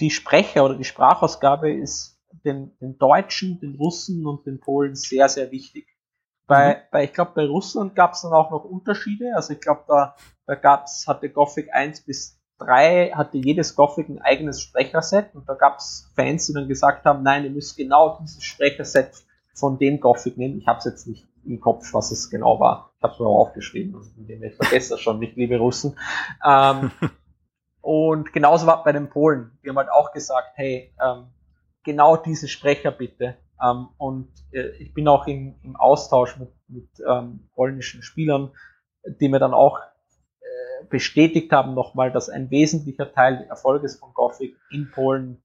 die 0.00 0.10
Sprecher 0.10 0.64
oder 0.64 0.76
die 0.76 0.84
Sprachausgabe 0.84 1.72
ist 1.72 2.17
den, 2.44 2.76
den 2.78 2.98
Deutschen, 2.98 3.60
den 3.60 3.76
Russen 3.76 4.26
und 4.26 4.46
den 4.46 4.60
Polen 4.60 4.94
sehr, 4.94 5.28
sehr 5.28 5.50
wichtig. 5.50 5.86
Bei, 6.46 6.74
mhm. 6.74 6.80
bei 6.90 7.04
ich 7.04 7.12
glaube, 7.12 7.32
bei 7.34 7.46
Russland 7.46 7.94
gab 7.94 8.12
es 8.12 8.22
dann 8.22 8.32
auch 8.32 8.50
noch 8.50 8.64
Unterschiede. 8.64 9.32
Also 9.34 9.52
ich 9.52 9.60
glaube, 9.60 9.84
da, 9.86 10.16
da 10.46 10.54
gab's, 10.54 11.06
hatte 11.06 11.28
Gothic 11.30 11.72
1 11.72 12.02
bis 12.02 12.38
3, 12.58 13.12
hatte 13.14 13.38
jedes 13.38 13.74
Gothic 13.76 14.08
ein 14.08 14.20
eigenes 14.20 14.60
Sprecherset 14.60 15.34
und 15.34 15.48
da 15.48 15.54
gab 15.54 15.78
es 15.78 16.10
Fans, 16.16 16.46
die 16.46 16.54
dann 16.54 16.68
gesagt 16.68 17.04
haben, 17.04 17.22
nein, 17.22 17.44
ihr 17.44 17.50
müsst 17.50 17.76
genau 17.76 18.18
dieses 18.20 18.42
Sprecherset 18.42 19.12
von 19.54 19.78
dem 19.78 20.00
Gothic 20.00 20.36
nehmen. 20.36 20.58
Ich 20.58 20.66
habe 20.66 20.78
es 20.78 20.84
jetzt 20.84 21.06
nicht 21.06 21.28
im 21.44 21.60
Kopf, 21.60 21.92
was 21.92 22.10
es 22.10 22.30
genau 22.30 22.60
war. 22.60 22.92
Ich 22.96 23.02
habe 23.02 23.12
es 23.12 23.20
mir 23.20 23.26
auch 23.26 23.46
aufgeschrieben, 23.46 23.94
also 23.94 24.10
ich 24.18 24.56
vergesse 24.56 24.90
das 24.90 25.00
schon 25.00 25.18
nicht, 25.18 25.36
liebe 25.36 25.58
Russen. 25.58 25.96
Ähm, 26.44 26.90
und 27.80 28.32
genauso 28.32 28.66
war 28.66 28.82
bei 28.82 28.92
den 28.92 29.08
Polen. 29.08 29.56
Die 29.62 29.68
haben 29.68 29.76
halt 29.76 29.90
auch 29.90 30.12
gesagt, 30.12 30.52
hey, 30.54 30.92
ähm, 31.00 31.28
genau 31.88 32.18
diese 32.18 32.48
Sprecher 32.48 32.92
bitte. 32.92 33.36
Ähm, 33.60 33.88
und 33.96 34.28
äh, 34.52 34.68
ich 34.78 34.92
bin 34.92 35.08
auch 35.08 35.26
im, 35.26 35.56
im 35.62 35.74
Austausch 35.74 36.36
mit, 36.36 36.50
mit 36.68 36.88
ähm, 37.08 37.48
polnischen 37.54 38.02
Spielern, 38.02 38.50
die 39.20 39.28
mir 39.28 39.38
dann 39.38 39.54
auch 39.54 39.78
äh, 39.78 40.84
bestätigt 40.88 41.50
haben 41.50 41.74
nochmal, 41.74 42.12
dass 42.12 42.28
ein 42.28 42.50
wesentlicher 42.50 43.10
Teil 43.10 43.38
des 43.38 43.48
Erfolges 43.48 43.96
von 43.96 44.12
Gothic 44.12 44.54
in 44.70 44.90
Polen 44.90 45.42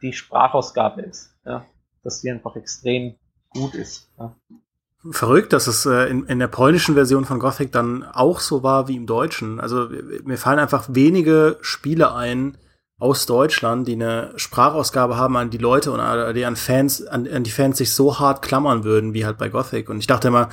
die 0.00 0.14
Sprachausgabe 0.14 1.02
ist. 1.02 1.36
Ja? 1.44 1.66
Dass 2.02 2.22
sie 2.22 2.30
einfach 2.30 2.56
extrem 2.56 3.14
gut 3.50 3.74
ist. 3.74 4.10
Ja? 4.18 4.34
Verrückt, 5.10 5.52
dass 5.52 5.66
es 5.66 5.84
äh, 5.84 6.08
in, 6.08 6.24
in 6.24 6.38
der 6.38 6.48
polnischen 6.48 6.94
Version 6.94 7.26
von 7.26 7.38
Gothic 7.38 7.70
dann 7.70 8.02
auch 8.02 8.40
so 8.40 8.62
war 8.62 8.88
wie 8.88 8.96
im 8.96 9.06
Deutschen. 9.06 9.60
Also 9.60 9.90
mir 10.24 10.38
fallen 10.38 10.58
einfach 10.58 10.88
wenige 10.88 11.58
Spiele 11.60 12.14
ein 12.14 12.56
aus 13.02 13.26
Deutschland, 13.26 13.88
die 13.88 13.94
eine 13.94 14.32
Sprachausgabe 14.36 15.16
haben, 15.16 15.36
an 15.36 15.50
die 15.50 15.58
Leute 15.58 15.90
und 15.90 16.34
die 16.34 16.44
an 16.44 16.54
Fans, 16.54 17.04
an, 17.04 17.26
an 17.26 17.42
die 17.42 17.50
Fans 17.50 17.78
sich 17.78 17.92
so 17.92 18.20
hart 18.20 18.42
klammern 18.42 18.84
würden, 18.84 19.12
wie 19.12 19.26
halt 19.26 19.38
bei 19.38 19.48
Gothic. 19.48 19.90
Und 19.90 19.98
ich 19.98 20.06
dachte 20.06 20.28
immer, 20.28 20.50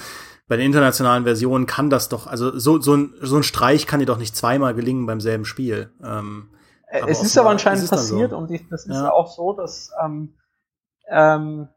bei 0.47 0.58
den 0.58 0.66
internationalen 0.66 1.26
Versionen 1.26 1.68
kann 1.68 1.91
das 1.91 2.10
doch, 2.10 2.26
also 2.26 2.58
so, 2.58 2.82
so, 2.82 2.95
ein, 2.95 3.14
so 3.22 3.38
ein 3.38 3.43
Streich 3.43 3.86
kann 3.86 4.00
dir 4.00 4.08
doch 4.08 4.18
nicht 4.18 4.36
zweimal 4.36 4.74
gelingen 4.74 5.06
beim 5.06 5.22
selben 5.22 5.45
Spiel. 5.45 5.91
Ähm, 6.04 6.50
es 6.88 7.22
ist 7.22 7.38
aber 7.38 7.52
anscheinend 7.52 7.88
passiert 7.88 8.32
so. 8.32 8.38
und 8.38 8.50
ich, 8.50 8.68
das 8.68 8.88
ist 8.88 8.95
ja. 8.95 9.12
auch 9.12 9.28
so, 9.28 9.54
dass 9.54 9.91
ähm, 10.04 10.34
ähm, 11.08 11.70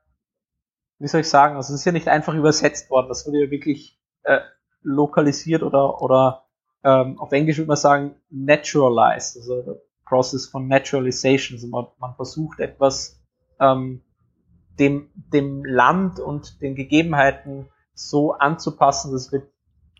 wie 0.98 1.08
soll 1.08 1.20
ich 1.20 1.28
sagen, 1.28 1.56
also 1.56 1.74
es 1.74 1.80
ist 1.80 1.84
ja 1.84 1.92
nicht 1.92 2.08
einfach 2.08 2.32
übersetzt 2.32 2.88
worden, 2.88 3.08
das 3.08 3.26
wurde 3.26 3.44
ja 3.44 3.50
wirklich 3.50 4.00
äh, 4.22 4.40
lokalisiert 4.80 5.62
oder, 5.62 6.00
oder 6.00 6.46
ähm, 6.82 7.20
auf 7.20 7.30
Englisch 7.32 7.58
würde 7.58 7.68
man 7.68 7.76
sagen 7.76 8.14
naturalized, 8.30 9.36
also 9.36 9.82
Process 10.12 10.46
von 10.46 10.68
Naturalization. 10.68 11.56
Also 11.56 11.68
man, 11.68 11.86
man 11.98 12.14
versucht 12.16 12.60
etwas 12.60 13.18
ähm, 13.58 14.02
dem, 14.78 15.08
dem 15.14 15.64
Land 15.64 16.20
und 16.20 16.60
den 16.60 16.74
Gegebenheiten 16.74 17.70
so 17.94 18.34
anzupassen, 18.34 19.12
dass 19.12 19.30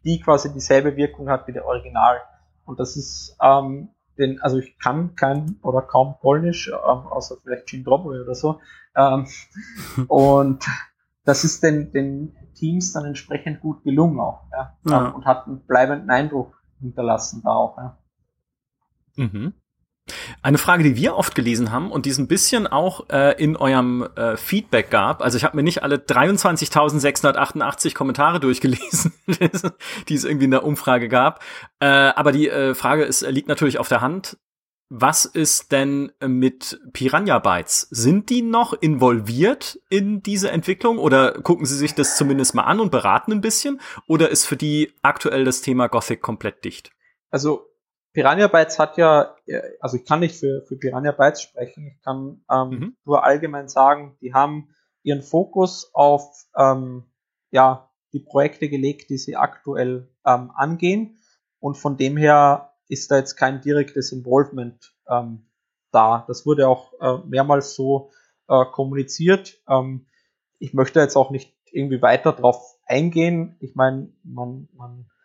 die 0.05 0.21
quasi 0.21 0.53
dieselbe 0.53 0.97
Wirkung 0.97 1.31
hat 1.31 1.49
wie 1.49 1.53
der 1.53 1.65
Original. 1.65 2.21
Und 2.67 2.79
das 2.79 2.97
ist 2.97 3.39
ähm, 3.41 3.89
den, 4.19 4.39
also 4.43 4.59
ich 4.59 4.79
kann 4.79 5.15
kein 5.15 5.59
oder 5.63 5.81
kaum 5.81 6.17
Polnisch, 6.21 6.69
ähm, 6.69 7.07
außer 7.07 7.37
vielleicht 7.43 7.73
dobry 7.87 8.21
oder 8.21 8.35
so. 8.35 8.61
Ähm, 8.95 9.27
und 10.09 10.63
das 11.25 11.45
ist 11.45 11.63
den, 11.63 11.91
den 11.91 12.37
Teams 12.55 12.93
dann 12.93 13.07
entsprechend 13.07 13.63
gut 13.63 13.83
gelungen 13.83 14.21
auch, 14.21 14.45
ja. 14.53 14.77
ja. 14.87 15.09
Und 15.09 15.25
hat 15.25 15.47
einen 15.47 15.65
bleibenden 15.65 16.11
Eindruck 16.11 16.63
hinterlassen 16.81 17.41
da 17.43 17.51
auch, 17.51 17.79
ja. 17.79 17.97
Mhm. 19.17 19.55
Eine 20.45 20.59
Frage, 20.59 20.82
die 20.82 20.97
wir 20.97 21.14
oft 21.14 21.36
gelesen 21.36 21.70
haben 21.70 21.93
und 21.93 22.05
die 22.05 22.11
es 22.11 22.18
ein 22.18 22.26
bisschen 22.26 22.66
auch 22.66 23.09
äh, 23.11 23.40
in 23.40 23.57
eurem 23.57 24.09
äh, 24.16 24.36
Feedback 24.36 24.90
gab. 24.90 25.22
Also 25.22 25.36
ich 25.36 25.45
habe 25.45 25.57
mir 25.57 25.62
nicht 25.62 25.84
alle 25.84 25.97
23.688 25.97 27.95
Kommentare 27.95 28.40
durchgelesen, 28.40 29.12
die 30.09 30.14
es 30.14 30.24
irgendwie 30.24 30.47
in 30.47 30.51
der 30.51 30.64
Umfrage 30.64 31.09
gab. 31.09 31.45
Äh, 31.78 31.86
aber 31.86 32.32
die 32.32 32.49
äh, 32.49 32.74
Frage 32.74 33.05
ist, 33.05 33.22
liegt 33.22 33.47
natürlich 33.47 33.78
auf 33.78 33.88
der 33.88 34.01
Hand. 34.01 34.36
Was 34.88 35.24
ist 35.24 35.70
denn 35.70 36.11
mit 36.20 36.80
Piranha 36.93 37.38
Bytes? 37.38 37.86
Sind 37.90 38.28
die 38.28 38.43
noch 38.43 38.74
involviert 38.74 39.78
in 39.90 40.22
diese 40.22 40.51
Entwicklung 40.51 40.99
oder 40.99 41.40
gucken 41.40 41.66
Sie 41.66 41.76
sich 41.76 41.95
das 41.95 42.16
zumindest 42.16 42.55
mal 42.57 42.64
an 42.64 42.80
und 42.80 42.90
beraten 42.90 43.30
ein 43.30 43.40
bisschen? 43.40 43.80
Oder 44.09 44.28
ist 44.28 44.45
für 44.45 44.57
die 44.57 44.93
aktuell 45.03 45.45
das 45.45 45.62
Thema 45.62 45.86
Gothic 45.86 46.20
komplett 46.20 46.64
dicht? 46.64 46.90
Also 47.30 47.72
Piranha 48.13 48.47
Bytes 48.49 48.79
hat 48.79 48.99
ja, 48.99 49.35
also 49.81 49.97
ich 49.97 50.05
kann 50.05 50.21
nicht 50.21 50.39
für, 50.39 50.63
für 50.67 50.77
Piranha 50.77 51.13
Bytes 51.13 51.43
sprechen, 51.43 51.87
ich 51.87 52.03
kann 52.03 52.45
ähm, 52.51 52.69
mhm. 52.69 52.97
nur 53.05 53.25
allgemein 53.25 53.69
sagen, 53.69 54.17
die 54.21 54.35
haben 54.35 54.69
ihren 55.03 55.23
Fokus 55.23 55.91
auf 55.95 56.47
ähm, 56.57 57.05
ja, 57.51 57.91
die 58.13 58.21
Projekte 58.21 58.69
gelegt, 58.69 59.11
die 59.11 59.19
sie 59.19 59.37
aktuell 59.37 60.09
ähm, 60.27 60.51
angehen. 60.55 61.19
Und 61.61 61.77
von 61.77 61.97
dem 61.97 62.17
her 62.17 62.73
ist 62.89 63.11
da 63.11 63.17
jetzt 63.17 63.37
kein 63.37 63.61
direktes 63.61 64.13
Involvement 64.13 64.95
ähm, 65.09 65.47
da. 65.91 66.25
Das 66.29 66.45
wurde 66.45 66.69
auch 66.69 66.93
äh, 67.01 67.19
mehrmals 67.27 67.75
so 67.75 68.11
äh, 68.49 68.65
kommuniziert. 68.67 69.61
Ähm, 69.69 70.07
ich 70.59 70.75
möchte 70.75 71.01
jetzt 71.01 71.17
auch 71.17 71.31
nicht 71.31 71.55
irgendwie 71.71 72.03
weiter 72.03 72.33
drauf 72.33 72.79
eingehen. 72.87 73.57
Ich 73.61 73.75
meine, 73.75 74.13
man, 74.25 74.69
man 74.75 75.01
äh, 75.01 75.22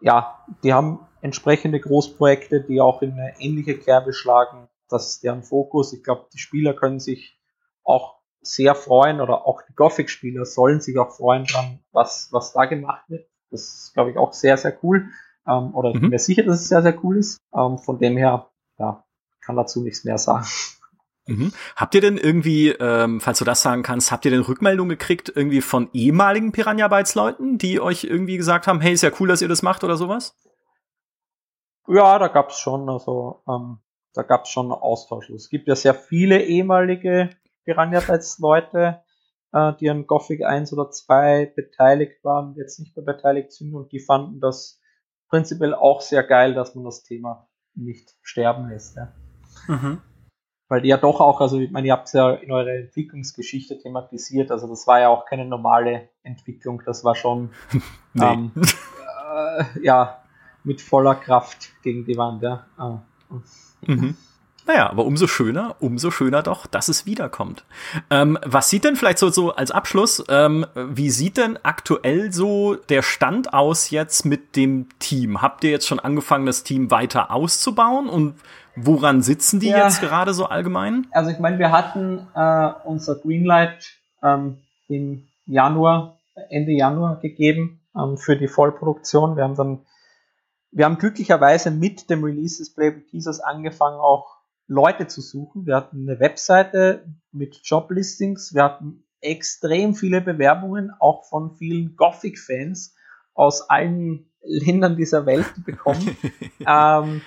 ja, 0.00 0.44
die 0.62 0.72
haben 0.72 1.00
entsprechende 1.20 1.80
Großprojekte, 1.80 2.60
die 2.60 2.80
auch 2.80 3.02
in 3.02 3.12
eine 3.12 3.34
ähnliche 3.40 3.76
Kerbe 3.78 4.12
schlagen. 4.12 4.68
Das 4.88 5.08
ist 5.08 5.24
deren 5.24 5.42
Fokus. 5.42 5.92
Ich 5.92 6.04
glaube, 6.04 6.28
die 6.32 6.38
Spieler 6.38 6.74
können 6.74 7.00
sich 7.00 7.38
auch 7.82 8.16
sehr 8.40 8.74
freuen 8.74 9.20
oder 9.20 9.46
auch 9.46 9.62
die 9.62 9.74
Gothic-Spieler 9.74 10.44
sollen 10.44 10.80
sich 10.80 10.98
auch 10.98 11.10
freuen 11.10 11.44
dran, 11.44 11.80
was, 11.92 12.28
was 12.30 12.52
da 12.52 12.66
gemacht 12.66 13.04
wird. 13.08 13.28
Das 13.50 13.62
ist, 13.62 13.94
glaube 13.94 14.10
ich, 14.10 14.16
auch 14.16 14.32
sehr, 14.32 14.56
sehr 14.56 14.76
cool. 14.84 15.08
Ähm, 15.46 15.74
oder 15.74 15.90
ich 15.90 15.94
bin 15.94 16.04
mhm. 16.04 16.10
mir 16.10 16.18
sicher, 16.18 16.44
dass 16.44 16.60
es 16.60 16.68
sehr, 16.68 16.82
sehr 16.82 17.04
cool 17.04 17.18
ist. 17.18 17.38
Ähm, 17.54 17.78
von 17.78 17.98
dem 17.98 18.16
her, 18.16 18.50
ja, 18.78 19.04
kann 19.40 19.56
dazu 19.56 19.82
nichts 19.82 20.04
mehr 20.04 20.18
sagen. 20.18 20.46
Mhm. 21.26 21.52
Habt 21.74 21.94
ihr 21.94 22.00
denn 22.00 22.18
irgendwie, 22.18 22.70
ähm, 22.70 23.20
falls 23.20 23.38
du 23.38 23.44
das 23.44 23.60
sagen 23.60 23.82
kannst, 23.82 24.12
habt 24.12 24.24
ihr 24.24 24.30
denn 24.30 24.42
Rückmeldungen 24.42 24.90
gekriegt 24.90 25.32
irgendwie 25.34 25.60
von 25.60 25.90
ehemaligen 25.92 26.52
Piranha 26.52 26.86
Bytes 26.86 27.16
Leuten, 27.16 27.58
die 27.58 27.80
euch 27.80 28.04
irgendwie 28.04 28.36
gesagt 28.36 28.66
haben, 28.66 28.80
hey, 28.80 28.92
ist 28.92 29.02
ja 29.02 29.10
cool, 29.18 29.28
dass 29.28 29.42
ihr 29.42 29.48
das 29.48 29.62
macht 29.62 29.82
oder 29.82 29.96
sowas? 29.96 30.36
Ja, 31.88 32.18
da 32.18 32.28
gab's 32.28 32.58
schon, 32.58 32.88
also 32.88 33.42
ähm, 33.48 33.78
da 34.14 34.22
gab's 34.22 34.50
schon 34.50 34.70
Austausch. 34.70 35.30
Es 35.30 35.50
gibt 35.50 35.66
ja 35.68 35.74
sehr 35.74 35.94
viele 35.94 36.42
ehemalige 36.42 37.30
Piranha 37.64 38.00
Bytes 38.00 38.38
Leute, 38.38 39.02
äh, 39.52 39.72
die 39.80 39.90
an 39.90 40.06
Gothic 40.06 40.44
1 40.44 40.72
oder 40.72 40.90
2 40.90 41.52
beteiligt 41.56 42.22
waren, 42.24 42.54
jetzt 42.56 42.78
nicht 42.78 42.96
mehr 42.96 43.04
beteiligt 43.04 43.52
sind 43.52 43.74
und 43.74 43.90
die 43.90 44.00
fanden 44.00 44.40
das 44.40 44.80
prinzipiell 45.28 45.74
auch 45.74 46.00
sehr 46.00 46.22
geil, 46.22 46.54
dass 46.54 46.76
man 46.76 46.84
das 46.84 47.02
Thema 47.02 47.48
nicht 47.74 48.14
sterben 48.22 48.68
lässt. 48.68 48.96
Ja. 48.96 49.12
Mhm. 49.66 50.00
Weil 50.68 50.84
ja 50.84 50.96
doch 50.96 51.20
auch, 51.20 51.40
also 51.40 51.60
ich 51.60 51.70
meine, 51.70 51.86
ihr 51.86 51.92
habt 51.92 52.08
es 52.08 52.12
ja 52.12 52.32
in 52.32 52.50
eurer 52.50 52.74
Entwicklungsgeschichte 52.74 53.78
thematisiert, 53.78 54.50
also 54.50 54.66
das 54.66 54.86
war 54.86 54.98
ja 55.00 55.08
auch 55.08 55.24
keine 55.24 55.44
normale 55.44 56.08
Entwicklung, 56.24 56.82
das 56.84 57.04
war 57.04 57.14
schon 57.14 57.50
nee. 58.14 58.24
ähm, 58.24 58.50
äh, 58.56 59.64
ja 59.80 60.22
mit 60.64 60.80
voller 60.80 61.14
Kraft 61.14 61.80
gegen 61.82 62.04
die 62.04 62.16
Wand. 62.16 62.42
Ja. 62.42 62.66
Ah. 62.76 62.98
Mhm. 63.86 64.16
Naja, 64.66 64.90
aber 64.90 65.04
umso 65.04 65.26
schöner, 65.26 65.76
umso 65.78 66.10
schöner 66.10 66.42
doch, 66.42 66.66
dass 66.66 66.88
es 66.88 67.06
wiederkommt. 67.06 67.64
Ähm, 68.10 68.36
was 68.44 68.68
sieht 68.68 68.84
denn 68.84 68.96
vielleicht 68.96 69.18
so, 69.18 69.30
so 69.30 69.54
als 69.54 69.70
Abschluss, 69.70 70.24
ähm, 70.28 70.66
wie 70.74 71.10
sieht 71.10 71.36
denn 71.36 71.58
aktuell 71.62 72.32
so 72.32 72.74
der 72.74 73.02
Stand 73.02 73.54
aus 73.54 73.90
jetzt 73.90 74.24
mit 74.24 74.56
dem 74.56 74.88
Team? 74.98 75.40
Habt 75.40 75.62
ihr 75.62 75.70
jetzt 75.70 75.86
schon 75.86 76.00
angefangen, 76.00 76.46
das 76.46 76.64
Team 76.64 76.90
weiter 76.90 77.30
auszubauen 77.30 78.08
und 78.08 78.34
woran 78.74 79.22
sitzen 79.22 79.60
die 79.60 79.68
ja. 79.68 79.84
jetzt 79.84 80.00
gerade 80.00 80.34
so 80.34 80.46
allgemein? 80.46 81.06
Also 81.12 81.30
ich 81.30 81.38
meine, 81.38 81.58
wir 81.58 81.70
hatten 81.70 82.26
äh, 82.34 82.72
unser 82.84 83.14
Greenlight 83.16 83.94
ähm, 84.22 84.58
im 84.88 85.28
Januar, 85.46 86.18
Ende 86.50 86.72
Januar 86.72 87.20
gegeben 87.20 87.80
ähm, 87.96 88.18
für 88.18 88.36
die 88.36 88.48
Vollproduktion. 88.48 89.36
Wir 89.36 89.44
haben 89.44 89.54
dann, 89.54 89.86
wir 90.72 90.84
haben 90.84 90.98
glücklicherweise 90.98 91.70
mit 91.70 92.10
dem 92.10 92.24
Release 92.24 92.58
des 92.58 92.74
Playable 92.74 93.06
Teasers 93.06 93.40
angefangen, 93.40 93.98
auch 93.98 94.35
Leute 94.66 95.06
zu 95.06 95.20
suchen. 95.20 95.66
Wir 95.66 95.76
hatten 95.76 96.08
eine 96.08 96.20
Webseite 96.20 97.06
mit 97.32 97.60
Joblistings, 97.62 98.54
wir 98.54 98.64
hatten 98.64 99.04
extrem 99.20 99.94
viele 99.94 100.20
Bewerbungen, 100.20 100.92
auch 100.98 101.24
von 101.24 101.52
vielen 101.52 101.96
Gothic-Fans 101.96 102.94
aus 103.34 103.68
allen 103.70 104.30
Ländern 104.42 104.96
dieser 104.96 105.26
Welt 105.26 105.52
bekommen. 105.64 106.16
ähm, 106.66 107.22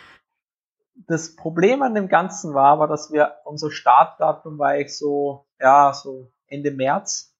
das 1.07 1.35
Problem 1.35 1.81
an 1.81 1.95
dem 1.95 2.09
Ganzen 2.09 2.53
war, 2.53 2.79
war, 2.79 2.87
dass 2.87 3.11
wir 3.11 3.35
unser 3.45 3.71
Startdatum 3.71 4.59
war 4.59 4.77
ich 4.77 4.95
so, 4.97 5.47
ja, 5.59 5.93
so 5.93 6.31
Ende 6.47 6.71
März. 6.71 7.35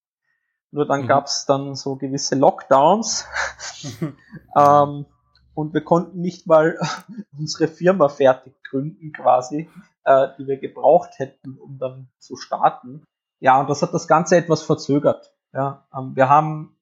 Nur 0.71 0.85
dann 0.87 1.03
mhm. 1.03 1.07
gab 1.07 1.25
es 1.25 1.45
dann 1.45 1.75
so 1.75 1.95
gewisse 1.95 2.35
Lockdowns. 2.35 3.25
ähm, 4.55 5.05
und 5.53 5.73
wir 5.73 5.83
konnten 5.83 6.21
nicht 6.21 6.47
mal 6.47 6.77
unsere 7.37 7.67
Firma 7.67 8.09
fertig 8.09 8.53
gründen, 8.63 9.11
quasi, 9.11 9.69
äh, 10.05 10.27
die 10.37 10.47
wir 10.47 10.57
gebraucht 10.57 11.11
hätten, 11.17 11.57
um 11.57 11.77
dann 11.77 12.09
zu 12.19 12.35
starten. 12.35 13.03
Ja, 13.39 13.59
und 13.59 13.69
das 13.69 13.81
hat 13.81 13.93
das 13.93 14.07
Ganze 14.07 14.37
etwas 14.37 14.63
verzögert. 14.63 15.33
Ja, 15.53 15.87
ähm, 15.95 16.15
wir 16.15 16.29
haben 16.29 16.77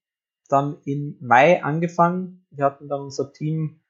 dann 0.49 0.77
im 0.85 1.17
Mai 1.21 1.63
angefangen. 1.63 2.45
Wir 2.51 2.65
hatten 2.65 2.87
dann 2.87 3.01
unser 3.01 3.31
Team 3.33 3.81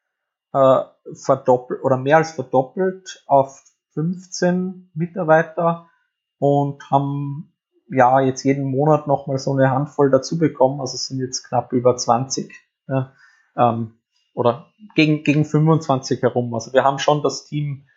äh, 0.53 0.83
verdoppelt 1.13 1.83
oder 1.83 1.97
mehr 1.97 2.17
als 2.17 2.31
verdoppelt 2.31 3.23
auf 3.27 3.63
15 3.93 4.91
Mitarbeiter 4.93 5.89
und 6.39 6.89
haben 6.91 7.53
ja 7.89 8.19
jetzt 8.19 8.43
jeden 8.43 8.69
Monat 8.69 9.07
nochmal 9.07 9.37
so 9.37 9.53
eine 9.53 9.71
Handvoll 9.71 10.11
dazu 10.11 10.37
bekommen. 10.37 10.81
Also 10.81 10.95
es 10.95 11.07
sind 11.07 11.19
jetzt 11.19 11.43
knapp 11.47 11.71
über 11.73 11.95
20 11.95 12.53
ja, 12.87 13.13
ähm, 13.55 13.97
oder 14.37 14.67
gegen, 14.93 15.23
gegen 15.23 15.45
25 15.45 16.21
herum. 16.21 16.53
Also 16.53 16.71
wir 16.71 16.83
haben 16.83 16.99
schon 16.99 17.23
das 17.23 17.45
Team 17.45 17.87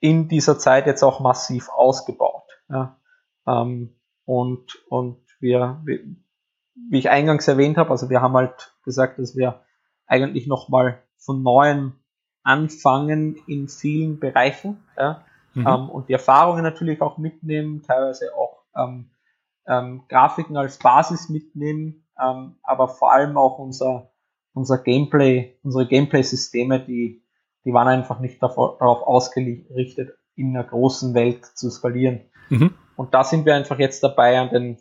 in 0.00 0.26
dieser 0.26 0.58
Zeit 0.58 0.86
jetzt 0.86 1.04
auch 1.04 1.20
massiv 1.20 1.68
ausgebaut. 1.68 2.42
Ja. 2.68 2.98
Ähm, 3.46 3.94
und, 4.24 4.74
und 4.88 5.20
wir, 5.38 5.84
wie 5.84 6.98
ich 6.98 7.10
eingangs 7.10 7.46
erwähnt 7.46 7.78
habe, 7.78 7.90
also 7.90 8.10
wir 8.10 8.20
haben 8.20 8.34
halt 8.34 8.74
gesagt, 8.84 9.20
dass 9.20 9.36
wir 9.36 9.60
eigentlich 10.08 10.48
nochmal 10.48 11.00
von 11.16 11.44
neuem 11.44 11.92
anfangen 12.42 13.36
in 13.46 13.68
vielen 13.68 14.18
Bereichen 14.18 14.82
ja, 14.98 15.24
mhm. 15.54 15.64
ähm, 15.64 15.90
und 15.90 16.08
die 16.08 16.14
Erfahrungen 16.14 16.64
natürlich 16.64 17.00
auch 17.00 17.18
mitnehmen, 17.18 17.82
teilweise 17.82 18.34
auch 18.34 18.64
ähm, 18.74 19.10
ähm, 19.68 20.02
Grafiken 20.08 20.56
als 20.56 20.78
Basis 20.78 21.28
mitnehmen, 21.28 22.04
ähm, 22.20 22.56
aber 22.64 22.88
vor 22.88 23.12
allem 23.12 23.36
auch 23.36 23.60
unser, 23.60 24.10
unser 24.56 24.78
Gameplay, 24.78 25.58
unsere 25.62 25.86
Gameplay-Systeme, 25.86 26.80
die, 26.80 27.22
die 27.66 27.72
waren 27.74 27.88
einfach 27.88 28.20
nicht 28.20 28.42
darauf, 28.42 28.80
ausgerichtet, 28.80 30.16
in 30.34 30.56
einer 30.56 30.64
großen 30.64 31.14
Welt 31.14 31.44
zu 31.44 31.68
skalieren. 31.70 32.22
Mhm. 32.48 32.74
Und 32.96 33.12
da 33.12 33.22
sind 33.22 33.44
wir 33.44 33.54
einfach 33.54 33.78
jetzt 33.78 34.02
dabei 34.02 34.38
an 34.40 34.48
den, 34.48 34.78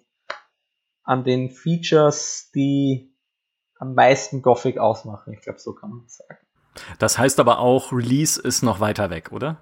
an 1.03 1.25
den 1.25 1.49
Features, 1.49 2.51
die 2.55 3.13
am 3.77 3.95
meisten 3.95 4.41
Gothic 4.41 4.77
ausmachen. 4.77 5.33
Ich 5.33 5.41
glaube, 5.41 5.59
so 5.59 5.73
kann 5.73 5.89
man 5.89 6.07
sagen. 6.07 6.39
Das 6.97 7.17
heißt 7.17 7.41
aber 7.41 7.59
auch, 7.59 7.91
Release 7.91 8.41
ist 8.41 8.63
noch 8.63 8.79
weiter 8.79 9.09
weg, 9.09 9.33
oder? 9.33 9.57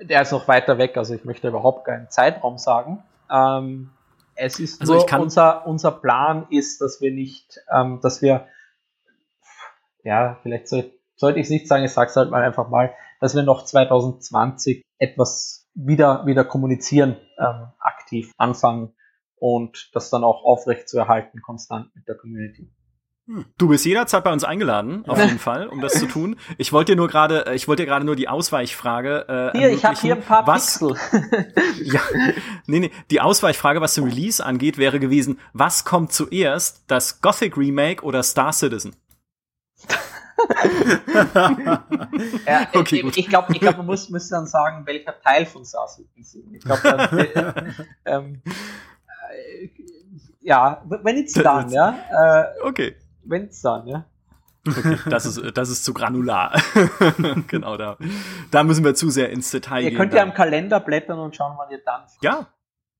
Der 0.00 0.22
ist 0.22 0.32
noch 0.32 0.48
weiter 0.48 0.78
weg, 0.78 0.96
also 0.96 1.14
ich 1.14 1.24
möchte 1.24 1.46
überhaupt 1.46 1.84
keinen 1.84 2.10
Zeitraum 2.10 2.58
sagen. 2.58 3.04
Ähm, 3.30 3.90
es 4.34 4.58
ist 4.58 4.80
also 4.80 4.94
nur 4.94 5.20
unser, 5.20 5.64
unser 5.64 5.92
Plan 5.92 6.46
ist, 6.50 6.80
dass 6.80 7.00
wir 7.00 7.12
nicht, 7.12 7.60
ähm, 7.72 8.00
dass 8.02 8.20
wir, 8.20 8.48
ja, 10.06 10.38
vielleicht 10.42 10.68
soll, 10.68 10.92
sollte 11.16 11.40
ich 11.40 11.46
es 11.46 11.50
nicht 11.50 11.66
sagen, 11.66 11.84
ich 11.84 11.92
sage 11.92 12.10
es 12.10 12.16
halt 12.16 12.30
mal 12.30 12.42
einfach 12.42 12.68
mal, 12.68 12.94
dass 13.20 13.34
wir 13.34 13.42
noch 13.42 13.64
2020 13.64 14.84
etwas 14.98 15.68
wieder, 15.74 16.24
wieder 16.26 16.44
kommunizieren, 16.44 17.16
ähm, 17.38 17.68
aktiv 17.80 18.32
anfangen 18.38 18.94
und 19.34 19.90
das 19.94 20.08
dann 20.08 20.24
auch 20.24 20.44
aufrecht 20.44 20.88
zu 20.88 20.96
erhalten, 20.96 21.42
konstant 21.42 21.94
mit 21.94 22.06
der 22.06 22.14
Community. 22.14 22.70
Du 23.58 23.66
bist 23.66 23.84
jederzeit 23.84 24.22
bei 24.22 24.32
uns 24.32 24.44
eingeladen, 24.44 25.04
auf 25.08 25.18
jeden 25.18 25.40
Fall, 25.40 25.66
um 25.66 25.80
das 25.80 25.94
zu 25.94 26.06
tun. 26.06 26.36
Ich 26.58 26.72
wollte 26.72 26.92
dir 26.92 26.96
nur 26.96 27.08
gerade, 27.08 27.46
äh, 27.46 27.56
ich 27.56 27.66
wollte 27.66 27.82
dir 27.82 27.88
gerade 27.88 28.06
nur 28.06 28.14
die 28.14 28.28
Ausweichfrage. 28.28 29.52
Äh, 29.52 29.58
hier, 29.58 29.70
ich 29.70 29.84
habe 29.84 29.96
hier 29.96 30.14
ein 30.14 30.22
paar 30.22 30.46
was, 30.46 30.78
Pixel. 30.78 30.96
ja, 31.82 32.00
nee, 32.66 32.78
nee, 32.78 32.92
die 33.10 33.20
Ausweichfrage, 33.20 33.80
was 33.80 33.94
den 33.94 34.04
Release 34.04 34.44
angeht, 34.44 34.78
wäre 34.78 35.00
gewesen: 35.00 35.40
Was 35.52 35.84
kommt 35.84 36.12
zuerst, 36.12 36.84
das 36.86 37.20
Gothic 37.20 37.56
Remake 37.56 38.04
oder 38.04 38.22
Star 38.22 38.52
Citizen? 38.52 38.94
ja, 42.46 42.68
okay, 42.74 43.02
ich, 43.06 43.18
ich 43.18 43.28
glaube, 43.28 43.52
ich 43.52 43.60
glaub, 43.60 43.76
man 43.78 43.86
muss, 43.86 44.10
muss 44.10 44.28
dann 44.28 44.46
sagen, 44.46 44.86
welcher 44.86 45.18
Teil 45.20 45.46
von 45.46 45.64
Star 45.64 45.88
Citizen. 45.88 46.54
Ich 46.54 46.62
glaube, 46.62 46.82
äh, 48.04 48.06
ähm, 48.10 48.42
äh, 48.46 49.70
ja, 50.40 50.84
wenn 50.84 51.16
it's 51.16 51.32
done, 51.32 51.72
ja. 51.72 51.98
Äh, 52.10 52.44
okay 52.62 52.96
wenn's 53.28 53.60
dann, 53.60 53.86
ja. 53.86 54.04
Okay, 54.66 54.98
das 55.08 55.26
ist, 55.26 55.56
das 55.56 55.68
ist 55.68 55.84
zu 55.84 55.94
granular. 55.94 56.60
genau, 57.46 57.76
da, 57.76 57.96
da 58.50 58.64
müssen 58.64 58.84
wir 58.84 58.96
zu 58.96 59.10
sehr 59.10 59.30
ins 59.30 59.52
Detail 59.52 59.82
ihr 59.82 59.90
gehen. 59.90 59.92
Ihr 59.92 59.98
könnt 59.98 60.12
ja 60.12 60.22
am 60.22 60.34
Kalender 60.34 60.80
blättern 60.80 61.20
und 61.20 61.36
schauen, 61.36 61.54
wann 61.56 61.70
ihr 61.70 61.80
dann. 61.84 62.02
Ja. 62.20 62.48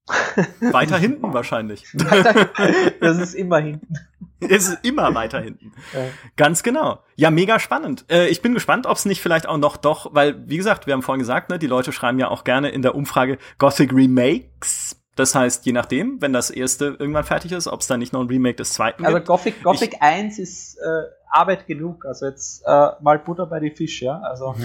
weiter 0.61 0.99
hinten 0.99 1.33
wahrscheinlich. 1.33 1.85
das 3.01 3.19
ist 3.19 3.35
immer 3.35 3.59
hinten. 3.59 3.95
Es 4.41 4.69
ist 4.69 4.85
immer 4.85 5.15
weiter 5.15 5.41
hinten. 5.41 5.73
Ja. 5.93 6.01
Ganz 6.37 6.63
genau. 6.63 7.01
Ja, 7.17 7.31
mega 7.31 7.59
spannend. 7.59 8.05
Äh, 8.11 8.29
ich 8.29 8.43
bin 8.43 8.55
gespannt, 8.55 8.87
ob 8.87 8.97
es 8.97 9.05
nicht 9.05 9.21
vielleicht 9.21 9.49
auch 9.49 9.57
noch 9.57 9.77
doch, 9.77 10.15
weil, 10.15 10.49
wie 10.49 10.59
gesagt, 10.59 10.87
wir 10.87 10.95
haben 10.95 11.03
vorhin 11.03 11.21
gesagt, 11.21 11.51
ne, 11.51 11.59
die 11.59 11.67
Leute 11.67 11.93
schreiben 11.93 12.19
ja 12.19 12.29
auch 12.29 12.45
gerne 12.45 12.69
in 12.69 12.83
der 12.83 12.95
Umfrage 12.95 13.39
Gothic 13.59 13.93
Remakes 13.93 14.97
das 15.17 15.35
heißt, 15.35 15.65
je 15.65 15.73
nachdem, 15.73 16.21
wenn 16.21 16.35
das 16.35 16.51
erste 16.51 16.95
irgendwann 16.99 17.25
fertig 17.25 17.51
ist, 17.53 17.67
ob 17.69 17.81
es 17.81 17.87
dann 17.87 17.99
nicht 18.01 18.13
noch 18.13 18.21
ein 18.21 18.27
Remake 18.27 18.57
des 18.57 18.75
zweiten 18.75 19.03
also 19.05 19.17
gibt. 19.17 19.31
Also 19.31 19.43
Gothic, 19.43 19.63
Gothic 19.63 19.95
ich, 19.95 20.03
1 20.03 20.39
ist 20.39 20.77
äh, 20.77 21.05
Arbeit 21.31 21.67
genug. 21.67 22.05
Also 22.05 22.27
jetzt 22.27 22.63
äh, 22.67 22.91
mal 23.01 23.19
Butter 23.19 23.47
bei 23.47 23.59
die 23.59 23.71
Fische, 23.71 24.05
ja. 24.05 24.21
Also. 24.21 24.55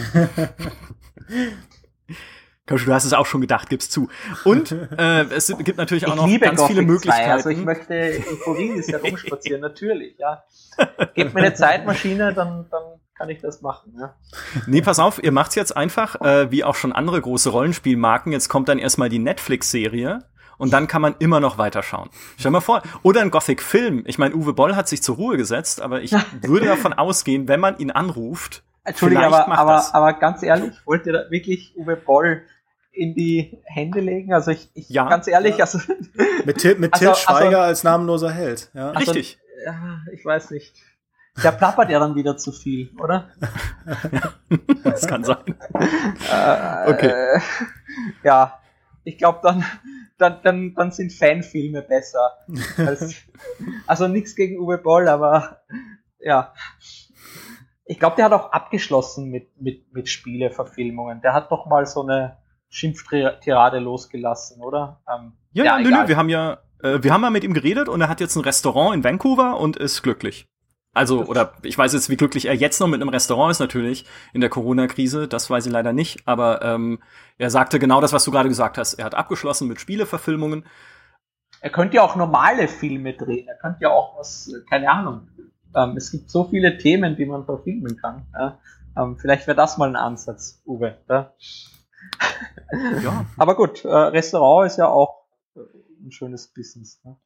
Du 2.77 2.93
hast 2.93 3.05
es 3.05 3.13
auch 3.13 3.25
schon 3.25 3.41
gedacht, 3.41 3.69
gib's 3.69 3.89
zu. 3.89 4.09
Und 4.43 4.71
äh, 4.71 5.23
es 5.25 5.47
gibt 5.59 5.77
natürlich 5.77 6.07
auch 6.07 6.15
noch 6.15 6.27
ganz 6.39 6.59
Gothic 6.59 6.75
viele 6.75 6.85
Möglichkeiten. 6.85 7.25
2. 7.25 7.31
Also 7.31 7.49
ich 7.49 7.63
möchte 7.63 7.93
in 7.93 8.39
Porinis 8.43 8.87
herumspazieren, 8.87 9.61
natürlich, 9.61 10.17
ja. 10.17 10.43
Gebt 11.13 11.33
mir 11.33 11.41
eine 11.41 11.53
Zeitmaschine, 11.53 12.33
dann, 12.33 12.67
dann 12.71 12.83
kann 13.17 13.29
ich 13.29 13.39
das 13.39 13.61
machen. 13.61 13.93
Ja. 13.99 14.15
Nee, 14.65 14.81
pass 14.81 14.99
auf, 14.99 15.21
ihr 15.21 15.31
macht's 15.31 15.55
jetzt 15.55 15.75
einfach, 15.75 16.19
äh, 16.21 16.49
wie 16.51 16.63
auch 16.63 16.75
schon 16.75 16.91
andere 16.91 17.21
große 17.21 17.49
Rollenspielmarken. 17.49 18.31
Jetzt 18.31 18.49
kommt 18.49 18.67
dann 18.67 18.79
erstmal 18.79 19.09
die 19.09 19.19
Netflix-Serie 19.19 20.23
und 20.57 20.73
dann 20.73 20.87
kann 20.87 21.01
man 21.01 21.15
immer 21.19 21.39
noch 21.39 21.57
weiterschauen. 21.57 22.09
Stell 22.37 22.51
mal 22.51 22.61
vor, 22.61 22.81
oder 23.03 23.21
ein 23.21 23.31
Gothic-Film. 23.31 24.03
Ich 24.05 24.17
meine, 24.17 24.35
Uwe 24.35 24.53
Boll 24.53 24.75
hat 24.75 24.87
sich 24.87 25.03
zur 25.03 25.15
Ruhe 25.15 25.37
gesetzt, 25.37 25.81
aber 25.81 26.01
ich 26.01 26.13
würde 26.41 26.67
davon 26.67 26.93
ausgehen, 26.93 27.47
wenn 27.47 27.59
man 27.59 27.77
ihn 27.77 27.91
anruft, 27.91 28.63
Entschuldigung, 28.83 29.25
aber, 29.25 29.47
aber, 29.47 29.83
aber 29.93 30.13
ganz 30.13 30.41
ehrlich, 30.41 30.73
wollt 30.85 31.05
ihr 31.05 31.13
da 31.13 31.29
wirklich 31.29 31.73
Uwe 31.77 31.95
Boll 31.95 32.41
in 32.91 33.15
die 33.15 33.61
Hände 33.65 33.99
legen? 33.99 34.33
Also 34.33 34.51
ich, 34.51 34.69
ich 34.73 34.89
ja, 34.89 35.07
ganz 35.07 35.27
ehrlich, 35.27 35.57
ja. 35.57 35.65
also 35.65 35.79
mit 36.45 36.57
Til, 36.57 36.77
mit 36.77 36.93
Til 36.93 37.09
also, 37.09 37.21
Schweiger 37.21 37.59
also, 37.59 37.69
als 37.69 37.83
namenloser 37.83 38.31
Held. 38.31 38.69
Ja. 38.73 38.91
Also, 38.91 39.11
Richtig. 39.11 39.39
Ja, 39.65 40.01
ich 40.13 40.25
weiß 40.25 40.51
nicht. 40.51 40.73
Der 41.43 41.51
plappert 41.51 41.89
ja 41.89 41.99
dann 41.99 42.15
wieder 42.15 42.37
zu 42.37 42.51
viel, 42.51 42.91
oder? 42.99 43.29
das 44.83 45.07
kann 45.07 45.23
sein. 45.23 45.55
Äh, 46.29 46.91
okay. 46.91 47.07
Äh, 47.07 47.39
ja, 48.23 48.59
ich 49.03 49.17
glaube 49.17 49.39
dann, 49.41 49.63
dann, 50.17 50.39
dann, 50.43 50.73
dann 50.75 50.91
sind 50.91 51.13
Fanfilme 51.13 51.83
besser. 51.83 52.37
Als, 52.77 53.15
also 53.87 54.07
nichts 54.07 54.35
gegen 54.35 54.59
Uwe 54.59 54.77
Boll, 54.77 55.07
aber 55.07 55.61
ja. 56.19 56.53
Ich 57.85 57.99
glaube, 57.99 58.17
der 58.17 58.25
hat 58.25 58.33
auch 58.33 58.51
abgeschlossen 58.51 59.29
mit, 59.29 59.59
mit, 59.59 59.91
mit 59.93 60.09
Spieleverfilmungen. 60.09 61.21
Der 61.21 61.33
hat 61.33 61.51
doch 61.51 61.65
mal 61.65 61.85
so 61.85 62.03
eine 62.03 62.37
Schimpftirade 62.71 63.79
losgelassen, 63.79 64.61
oder? 64.61 65.01
Ähm, 65.07 65.33
ja, 65.51 65.65
ja, 65.65 65.79
nö, 65.79 65.91
nö, 65.91 66.07
wir 66.07 66.17
haben 66.17 66.29
ja, 66.29 66.59
äh, 66.81 66.99
wir 67.01 67.13
haben 67.13 67.21
mal 67.21 67.29
mit 67.29 67.43
ihm 67.43 67.53
geredet 67.53 67.89
und 67.89 67.99
er 68.01 68.09
hat 68.09 68.21
jetzt 68.21 68.35
ein 68.35 68.43
Restaurant 68.43 68.95
in 68.95 69.03
Vancouver 69.03 69.59
und 69.59 69.75
ist 69.75 70.01
glücklich. 70.01 70.47
Also, 70.93 71.25
oder 71.25 71.53
ich 71.63 71.77
weiß 71.77 71.93
jetzt, 71.93 72.09
wie 72.09 72.17
glücklich 72.17 72.45
er 72.45 72.55
jetzt 72.55 72.79
noch 72.79 72.87
mit 72.87 73.01
einem 73.01 73.09
Restaurant 73.09 73.51
ist, 73.51 73.59
natürlich 73.59 74.05
in 74.33 74.41
der 74.41 74.49
Corona-Krise, 74.49 75.27
das 75.27 75.49
weiß 75.49 75.65
ich 75.65 75.71
leider 75.71 75.93
nicht, 75.93 76.27
aber 76.27 76.61
ähm, 76.63 76.99
er 77.37 77.49
sagte 77.49 77.77
genau 77.77 78.01
das, 78.01 78.13
was 78.13 78.25
du 78.25 78.31
gerade 78.31 78.49
gesagt 78.49 78.77
hast. 78.77 78.95
Er 78.95 79.05
hat 79.05 79.15
abgeschlossen 79.15 79.67
mit 79.67 79.79
Spieleverfilmungen. 79.79 80.65
Er 81.61 81.69
könnte 81.69 81.97
ja 81.97 82.03
auch 82.03 82.15
normale 82.15 82.67
Filme 82.67 83.13
drehen, 83.13 83.47
er 83.47 83.55
könnte 83.55 83.79
ja 83.81 83.89
auch 83.89 84.17
was, 84.17 84.51
keine 84.69 84.89
Ahnung. 84.89 85.27
Ähm, 85.75 85.95
es 85.97 86.11
gibt 86.11 86.29
so 86.29 86.45
viele 86.45 86.77
Themen, 86.77 87.15
die 87.17 87.25
man 87.25 87.45
verfilmen 87.45 87.97
kann. 87.97 88.25
Ja? 88.33 88.59
Ähm, 88.97 89.17
vielleicht 89.17 89.47
wäre 89.47 89.55
das 89.57 89.77
mal 89.77 89.89
ein 89.89 89.95
Ansatz, 89.95 90.61
Uwe. 90.65 90.97
Ja? 91.09 91.33
Ja. 93.03 93.25
Aber 93.37 93.55
gut, 93.55 93.85
äh, 93.85 93.89
Restaurant 93.89 94.67
ist 94.67 94.77
ja 94.77 94.87
auch 94.87 95.23
äh, 95.55 95.59
ein 96.05 96.11
schönes 96.11 96.47
Business. 96.47 97.01
Ne? 97.03 97.17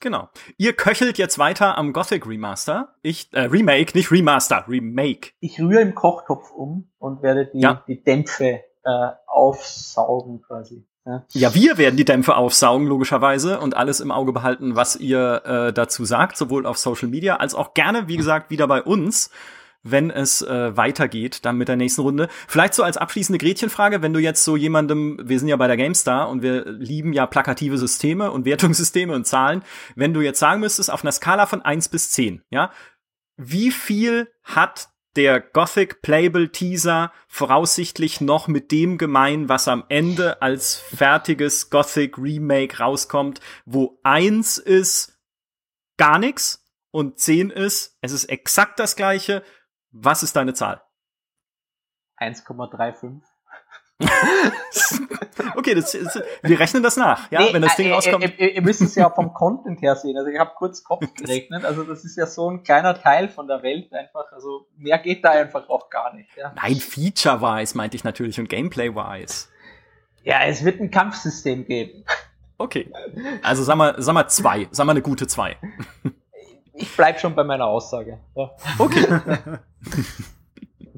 Genau. 0.00 0.28
Ihr 0.56 0.74
köchelt 0.74 1.18
jetzt 1.18 1.38
weiter 1.38 1.76
am 1.76 1.92
Gothic 1.92 2.26
Remaster. 2.26 2.94
Ich, 3.02 3.32
äh, 3.32 3.40
Remake, 3.40 3.96
nicht 3.96 4.10
Remaster, 4.10 4.64
Remake. 4.68 5.30
Ich 5.40 5.60
rühre 5.60 5.80
im 5.80 5.94
Kochtopf 5.94 6.50
um 6.52 6.90
und 6.98 7.22
werde 7.22 7.46
die, 7.46 7.60
ja. 7.60 7.82
die 7.88 8.02
Dämpfe 8.02 8.62
äh, 8.84 9.08
aufsaugen 9.26 10.42
quasi. 10.42 10.84
Ja. 11.04 11.24
ja, 11.30 11.54
wir 11.54 11.78
werden 11.78 11.96
die 11.96 12.04
Dämpfe 12.04 12.36
aufsaugen, 12.36 12.86
logischerweise, 12.86 13.60
und 13.60 13.74
alles 13.74 14.00
im 14.00 14.10
Auge 14.10 14.32
behalten, 14.32 14.76
was 14.76 14.94
ihr 14.94 15.42
äh, 15.46 15.72
dazu 15.72 16.04
sagt, 16.04 16.36
sowohl 16.36 16.66
auf 16.66 16.76
Social 16.76 17.08
Media 17.08 17.36
als 17.36 17.54
auch 17.54 17.72
gerne, 17.72 18.08
wie 18.08 18.18
gesagt, 18.18 18.50
wieder 18.50 18.68
bei 18.68 18.82
uns 18.82 19.30
wenn 19.82 20.10
es 20.10 20.42
äh, 20.42 20.76
weitergeht, 20.76 21.44
dann 21.44 21.56
mit 21.56 21.68
der 21.68 21.76
nächsten 21.76 22.02
Runde. 22.02 22.28
Vielleicht 22.46 22.74
so 22.74 22.82
als 22.82 22.96
abschließende 22.96 23.38
Gretchenfrage, 23.38 24.02
wenn 24.02 24.12
du 24.12 24.20
jetzt 24.20 24.44
so 24.44 24.56
jemandem, 24.56 25.18
wir 25.22 25.38
sind 25.38 25.48
ja 25.48 25.56
bei 25.56 25.66
der 25.66 25.76
GameStar 25.76 26.28
und 26.28 26.42
wir 26.42 26.64
lieben 26.66 27.12
ja 27.12 27.26
plakative 27.26 27.78
Systeme 27.78 28.30
und 28.30 28.44
Wertungssysteme 28.44 29.14
und 29.14 29.26
Zahlen, 29.26 29.62
wenn 29.94 30.14
du 30.14 30.20
jetzt 30.20 30.40
sagen 30.40 30.60
müsstest, 30.60 30.92
auf 30.92 31.02
einer 31.04 31.12
Skala 31.12 31.46
von 31.46 31.62
eins 31.62 31.88
bis 31.88 32.10
zehn, 32.10 32.42
ja, 32.50 32.72
wie 33.36 33.70
viel 33.70 34.28
hat 34.42 34.88
der 35.16 35.40
Gothic 35.40 36.02
Playable 36.02 36.50
Teaser 36.52 37.12
voraussichtlich 37.26 38.20
noch 38.20 38.46
mit 38.46 38.70
dem 38.70 38.98
gemein, 38.98 39.48
was 39.48 39.66
am 39.66 39.84
Ende 39.88 40.42
als 40.42 40.76
fertiges 40.76 41.70
Gothic 41.70 42.18
Remake 42.18 42.78
rauskommt, 42.78 43.40
wo 43.64 43.98
eins 44.02 44.58
ist 44.58 45.18
gar 45.96 46.18
nichts 46.18 46.64
und 46.90 47.18
zehn 47.18 47.50
ist, 47.50 47.96
es 48.00 48.12
ist 48.12 48.26
exakt 48.26 48.78
das 48.78 48.96
gleiche 48.96 49.42
was 49.90 50.22
ist 50.22 50.36
deine 50.36 50.54
Zahl? 50.54 50.82
1,35. 52.20 53.20
okay, 55.56 55.74
das, 55.74 55.90
das, 55.92 56.22
wir 56.42 56.60
rechnen 56.60 56.84
das 56.84 56.96
nach, 56.96 57.30
ja, 57.32 57.40
nee, 57.40 57.52
wenn 57.52 57.62
das 57.62 57.74
Ding 57.74 57.88
äh, 57.88 57.92
rauskommt. 57.92 58.22
Ihr, 58.22 58.38
ihr, 58.38 58.54
ihr 58.54 58.62
müsst 58.62 58.80
es 58.80 58.94
ja 58.94 59.10
vom 59.10 59.34
Content 59.34 59.82
her 59.82 59.96
sehen. 59.96 60.16
Also 60.16 60.30
ich 60.30 60.38
habe 60.38 60.52
kurz 60.56 60.84
Kopf 60.84 61.04
gerechnet. 61.16 61.64
Also 61.64 61.82
das 61.82 62.04
ist 62.04 62.16
ja 62.16 62.26
so 62.26 62.48
ein 62.48 62.62
kleiner 62.62 63.00
Teil 63.00 63.28
von 63.28 63.48
der 63.48 63.62
Welt 63.62 63.92
einfach. 63.92 64.30
Also 64.32 64.68
mehr 64.76 64.98
geht 64.98 65.24
da 65.24 65.30
einfach 65.30 65.68
auch 65.68 65.90
gar 65.90 66.14
nicht. 66.14 66.30
Ja. 66.36 66.52
Nein, 66.54 66.76
Feature-wise 66.76 67.76
meinte 67.76 67.96
ich 67.96 68.04
natürlich 68.04 68.38
und 68.38 68.48
Gameplay-wise. 68.48 69.48
Ja, 70.22 70.44
es 70.44 70.64
wird 70.64 70.80
ein 70.80 70.90
Kampfsystem 70.90 71.64
geben. 71.64 72.04
Okay. 72.58 72.92
Also 73.42 73.62
sag 73.62 73.76
mal, 73.76 73.94
sag 73.98 74.14
mal 74.14 74.28
zwei. 74.28 74.68
Sag 74.70 74.86
mal 74.86 74.92
eine 74.92 75.02
gute 75.02 75.26
zwei. 75.26 75.56
Ich 76.78 76.96
bleib 76.96 77.18
schon 77.20 77.34
bei 77.34 77.44
meiner 77.44 77.66
Aussage. 77.66 78.20
Ja. 78.36 78.50
Okay. 78.78 79.06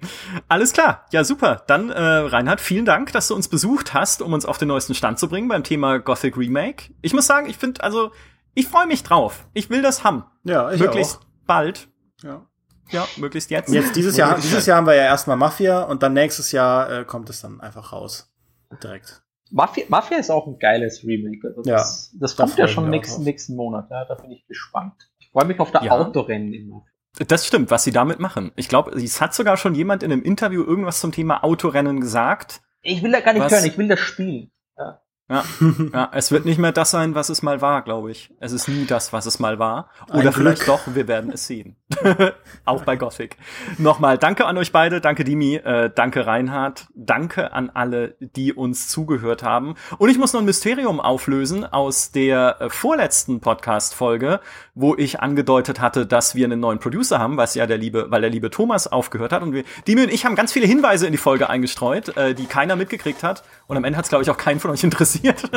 Alles 0.49 0.73
klar. 0.73 1.07
Ja, 1.11 1.25
super. 1.25 1.63
Dann, 1.67 1.91
äh, 1.91 2.01
Reinhard, 2.01 2.61
vielen 2.61 2.85
Dank, 2.85 3.13
dass 3.13 3.29
du 3.29 3.35
uns 3.35 3.49
besucht 3.49 3.95
hast, 3.95 4.23
um 4.23 4.33
uns 4.33 4.47
auf 4.47 4.59
den 4.59 4.69
neuesten 4.69 4.95
Stand 4.95 5.19
zu 5.19 5.29
bringen 5.29 5.49
beim 5.49 5.65
Thema 5.65 5.99
Gothic 5.99 6.37
Remake. 6.37 6.93
Ich 7.03 7.13
muss 7.13 7.27
sagen, 7.27 7.49
ich 7.49 7.57
finde, 7.57 7.83
also, 7.83 8.11
ich 8.55 8.67
freue 8.69 8.87
mich 8.87 9.03
drauf. 9.03 9.47
Ich 9.55 9.71
will 9.71 9.83
das 9.83 10.05
haben. 10.05 10.25
Ja, 10.45 10.71
ich 10.71 10.81
Möglichst 10.81 11.19
auch. 11.19 11.25
bald. 11.47 11.89
Ja. 12.23 12.47
Ja, 12.91 13.07
möglichst 13.19 13.51
jetzt. 13.51 13.73
Jetzt 13.73 13.95
dieses 13.95 14.17
Jahr, 14.17 14.37
dieses 14.37 14.67
Jahr 14.67 14.79
haben 14.79 14.87
wir 14.87 14.97
ja 14.97 15.05
erstmal 15.05 15.37
Mafia 15.37 15.83
und 15.83 16.03
dann 16.03 16.13
nächstes 16.13 16.51
Jahr 16.51 16.91
äh, 16.91 17.05
kommt 17.05 17.31
es 17.31 17.41
dann 17.41 17.61
einfach 17.61 17.93
raus. 17.93 18.35
Direkt. 18.83 19.23
Mafia, 19.53 19.85
Mafia 19.89 20.19
ist 20.19 20.29
auch 20.29 20.49
ein 20.49 20.59
geiles 20.59 21.05
Remake. 21.05 21.47
Also 21.47 21.63
das, 21.63 22.11
ja, 22.13 22.19
das 22.21 22.37
kommt 22.37 22.57
ja 22.59 22.67
schon 22.67 22.91
nächsten, 22.91 23.23
nächsten 23.23 23.55
Monat. 23.55 23.89
Ja, 23.91 24.05
da 24.07 24.15
bin 24.15 24.33
ich 24.33 24.45
gespannt 24.49 25.10
freue 25.33 25.47
mich 25.47 25.61
auf 25.61 25.71
der 25.71 25.83
ja. 25.83 25.93
Autorennen 25.93 26.53
immer. 26.53 26.85
Das 27.27 27.47
stimmt, 27.47 27.71
was 27.71 27.85
sie 27.85 27.91
damit 27.91 28.21
machen. 28.21 28.53
Ich 28.57 28.69
glaube, 28.69 28.93
es 28.93 29.21
hat 29.21 29.35
sogar 29.35 29.57
schon 29.57 29.75
jemand 29.75 30.03
in 30.03 30.13
einem 30.13 30.23
Interview 30.23 30.63
irgendwas 30.63 31.01
zum 31.01 31.13
Thema 31.13 31.43
Autorennen 31.43 32.01
gesagt. 32.01 32.63
Ich 32.83 33.03
will 33.03 33.13
da 33.13 33.21
gar 33.21 33.33
nicht 33.33 33.51
hören, 33.51 33.65
ich 33.65 33.77
will 33.77 33.89
das 33.89 34.01
spielen. 34.01 34.53
Ja. 34.79 35.03
Ja, 35.31 35.45
ja, 35.93 36.11
es 36.13 36.33
wird 36.33 36.45
nicht 36.45 36.59
mehr 36.59 36.73
das 36.73 36.91
sein, 36.91 37.15
was 37.15 37.29
es 37.29 37.41
mal 37.41 37.61
war, 37.61 37.83
glaube 37.83 38.11
ich. 38.11 38.33
Es 38.41 38.51
ist 38.51 38.67
nie 38.67 38.85
das, 38.85 39.13
was 39.13 39.27
es 39.27 39.39
mal 39.39 39.61
war. 39.61 39.89
Oder 40.13 40.33
vielleicht 40.33 40.67
doch, 40.67 40.81
wir 40.87 41.07
werden 41.07 41.31
es 41.31 41.47
sehen. 41.47 41.77
Auch 42.65 42.83
bei 42.83 42.97
Gothic. 42.97 43.37
Nochmal, 43.79 44.19
danke 44.19 44.47
an 44.47 44.59
euch 44.59 44.73
beide, 44.73 45.01
danke 45.01 45.23
Dimi, 45.23 45.55
äh, 45.55 45.89
danke 45.95 46.27
Reinhard, 46.27 46.89
danke 46.97 47.53
an 47.53 47.71
alle, 47.73 48.17
die 48.19 48.53
uns 48.53 48.89
zugehört 48.89 49.45
haben. 49.45 49.77
Und 49.99 50.09
ich 50.11 50.19
muss 50.19 50.33
noch 50.33 50.41
ein 50.41 50.47
Mysterium 50.47 50.99
auflösen 50.99 51.65
aus 51.65 52.11
der 52.11 52.61
äh, 52.61 52.69
vorletzten 52.69 53.41
Podcast-Folge, 53.41 54.41
wo 54.75 54.97
ich 54.97 55.21
angedeutet 55.21 55.81
hatte, 55.81 56.07
dass 56.07 56.35
wir 56.35 56.45
einen 56.45 56.59
neuen 56.59 56.81
Producer 56.81 57.21
haben, 57.21 57.37
was 57.37 57.55
ja 57.55 57.69
der 57.69 57.79
liebe, 57.79 58.11
weil 58.11 58.23
der 58.23 58.31
liebe 58.31 58.51
Thomas 58.51 58.89
aufgehört 58.89 59.33
hat. 59.33 59.43
Und 59.43 59.53
wir, 59.53 59.63
Dimi 59.87 60.03
und 60.03 60.13
ich 60.13 60.25
haben 60.25 60.35
ganz 60.35 60.53
viele 60.53 60.67
Hinweise 60.67 61.07
in 61.07 61.13
die 61.13 61.19
Folge 61.19 61.49
eingestreut, 61.49 62.17
äh, 62.17 62.35
die 62.35 62.47
keiner 62.47 62.75
mitgekriegt 62.75 63.23
hat. 63.23 63.45
Und 63.71 63.77
am 63.77 63.85
Ende 63.85 63.97
hat 63.97 64.05
es, 64.05 64.09
glaube 64.09 64.25
ich, 64.25 64.31
auch 64.31 64.37
keinen 64.37 64.59
von 64.59 64.73
euch 64.73 64.83
interessiert 64.85 65.49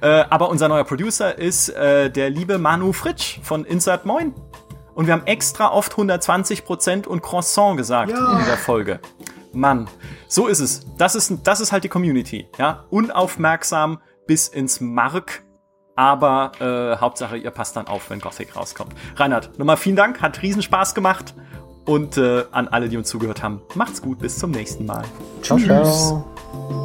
äh, 0.00 0.24
aber 0.28 0.48
unser 0.48 0.66
neuer 0.66 0.82
Producer 0.82 1.38
ist 1.38 1.68
äh, 1.68 2.10
der 2.10 2.28
liebe 2.28 2.58
Manu 2.58 2.92
Fritsch 2.92 3.38
von 3.44 3.64
Insert 3.64 4.04
Moin. 4.06 4.34
Und 4.96 5.06
wir 5.06 5.12
haben 5.12 5.26
extra 5.26 5.70
oft 5.70 5.92
120% 5.92 7.06
und 7.06 7.22
Croissant 7.22 7.76
gesagt 7.76 8.10
ja. 8.10 8.38
in 8.40 8.44
der 8.44 8.56
Folge. 8.56 8.98
Mann, 9.52 9.88
so 10.26 10.48
ist 10.48 10.58
es. 10.58 10.84
Das 10.98 11.14
ist, 11.14 11.32
das 11.44 11.60
ist 11.60 11.70
halt 11.70 11.84
die 11.84 11.88
Community. 11.88 12.48
Ja, 12.58 12.86
unaufmerksam 12.90 14.00
bis 14.26 14.48
ins 14.48 14.80
Mark. 14.80 15.44
Aber 15.94 16.50
äh, 16.60 17.00
Hauptsache, 17.00 17.36
ihr 17.36 17.52
passt 17.52 17.76
dann 17.76 17.86
auf, 17.86 18.10
wenn 18.10 18.18
Gothic 18.18 18.56
rauskommt. 18.56 18.94
Reinhard, 19.14 19.56
nochmal 19.60 19.76
vielen 19.76 19.94
Dank, 19.94 20.20
hat 20.20 20.42
riesen 20.42 20.60
Spaß 20.60 20.96
gemacht. 20.96 21.36
Und 21.86 22.16
äh, 22.16 22.46
an 22.50 22.66
alle, 22.66 22.88
die 22.88 22.96
uns 22.96 23.08
zugehört 23.08 23.44
haben, 23.44 23.62
macht's 23.76 24.02
gut, 24.02 24.18
bis 24.18 24.38
zum 24.38 24.50
nächsten 24.50 24.86
Mal. 24.86 25.04
Ciao, 25.42 25.56
Tschüss. 25.56 25.68
ciao. 25.68 26.84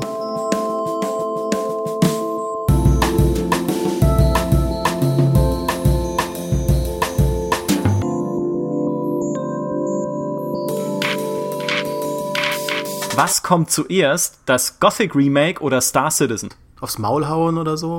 Was 13.22 13.44
kommt 13.44 13.70
zuerst, 13.70 14.40
das 14.46 14.80
Gothic 14.80 15.14
Remake 15.14 15.62
oder 15.62 15.82
Star 15.82 16.10
Citizen? 16.10 16.52
Aufs 16.80 16.98
Maul 16.98 17.28
hauen 17.28 17.58
oder 17.58 17.76
so? 17.76 17.98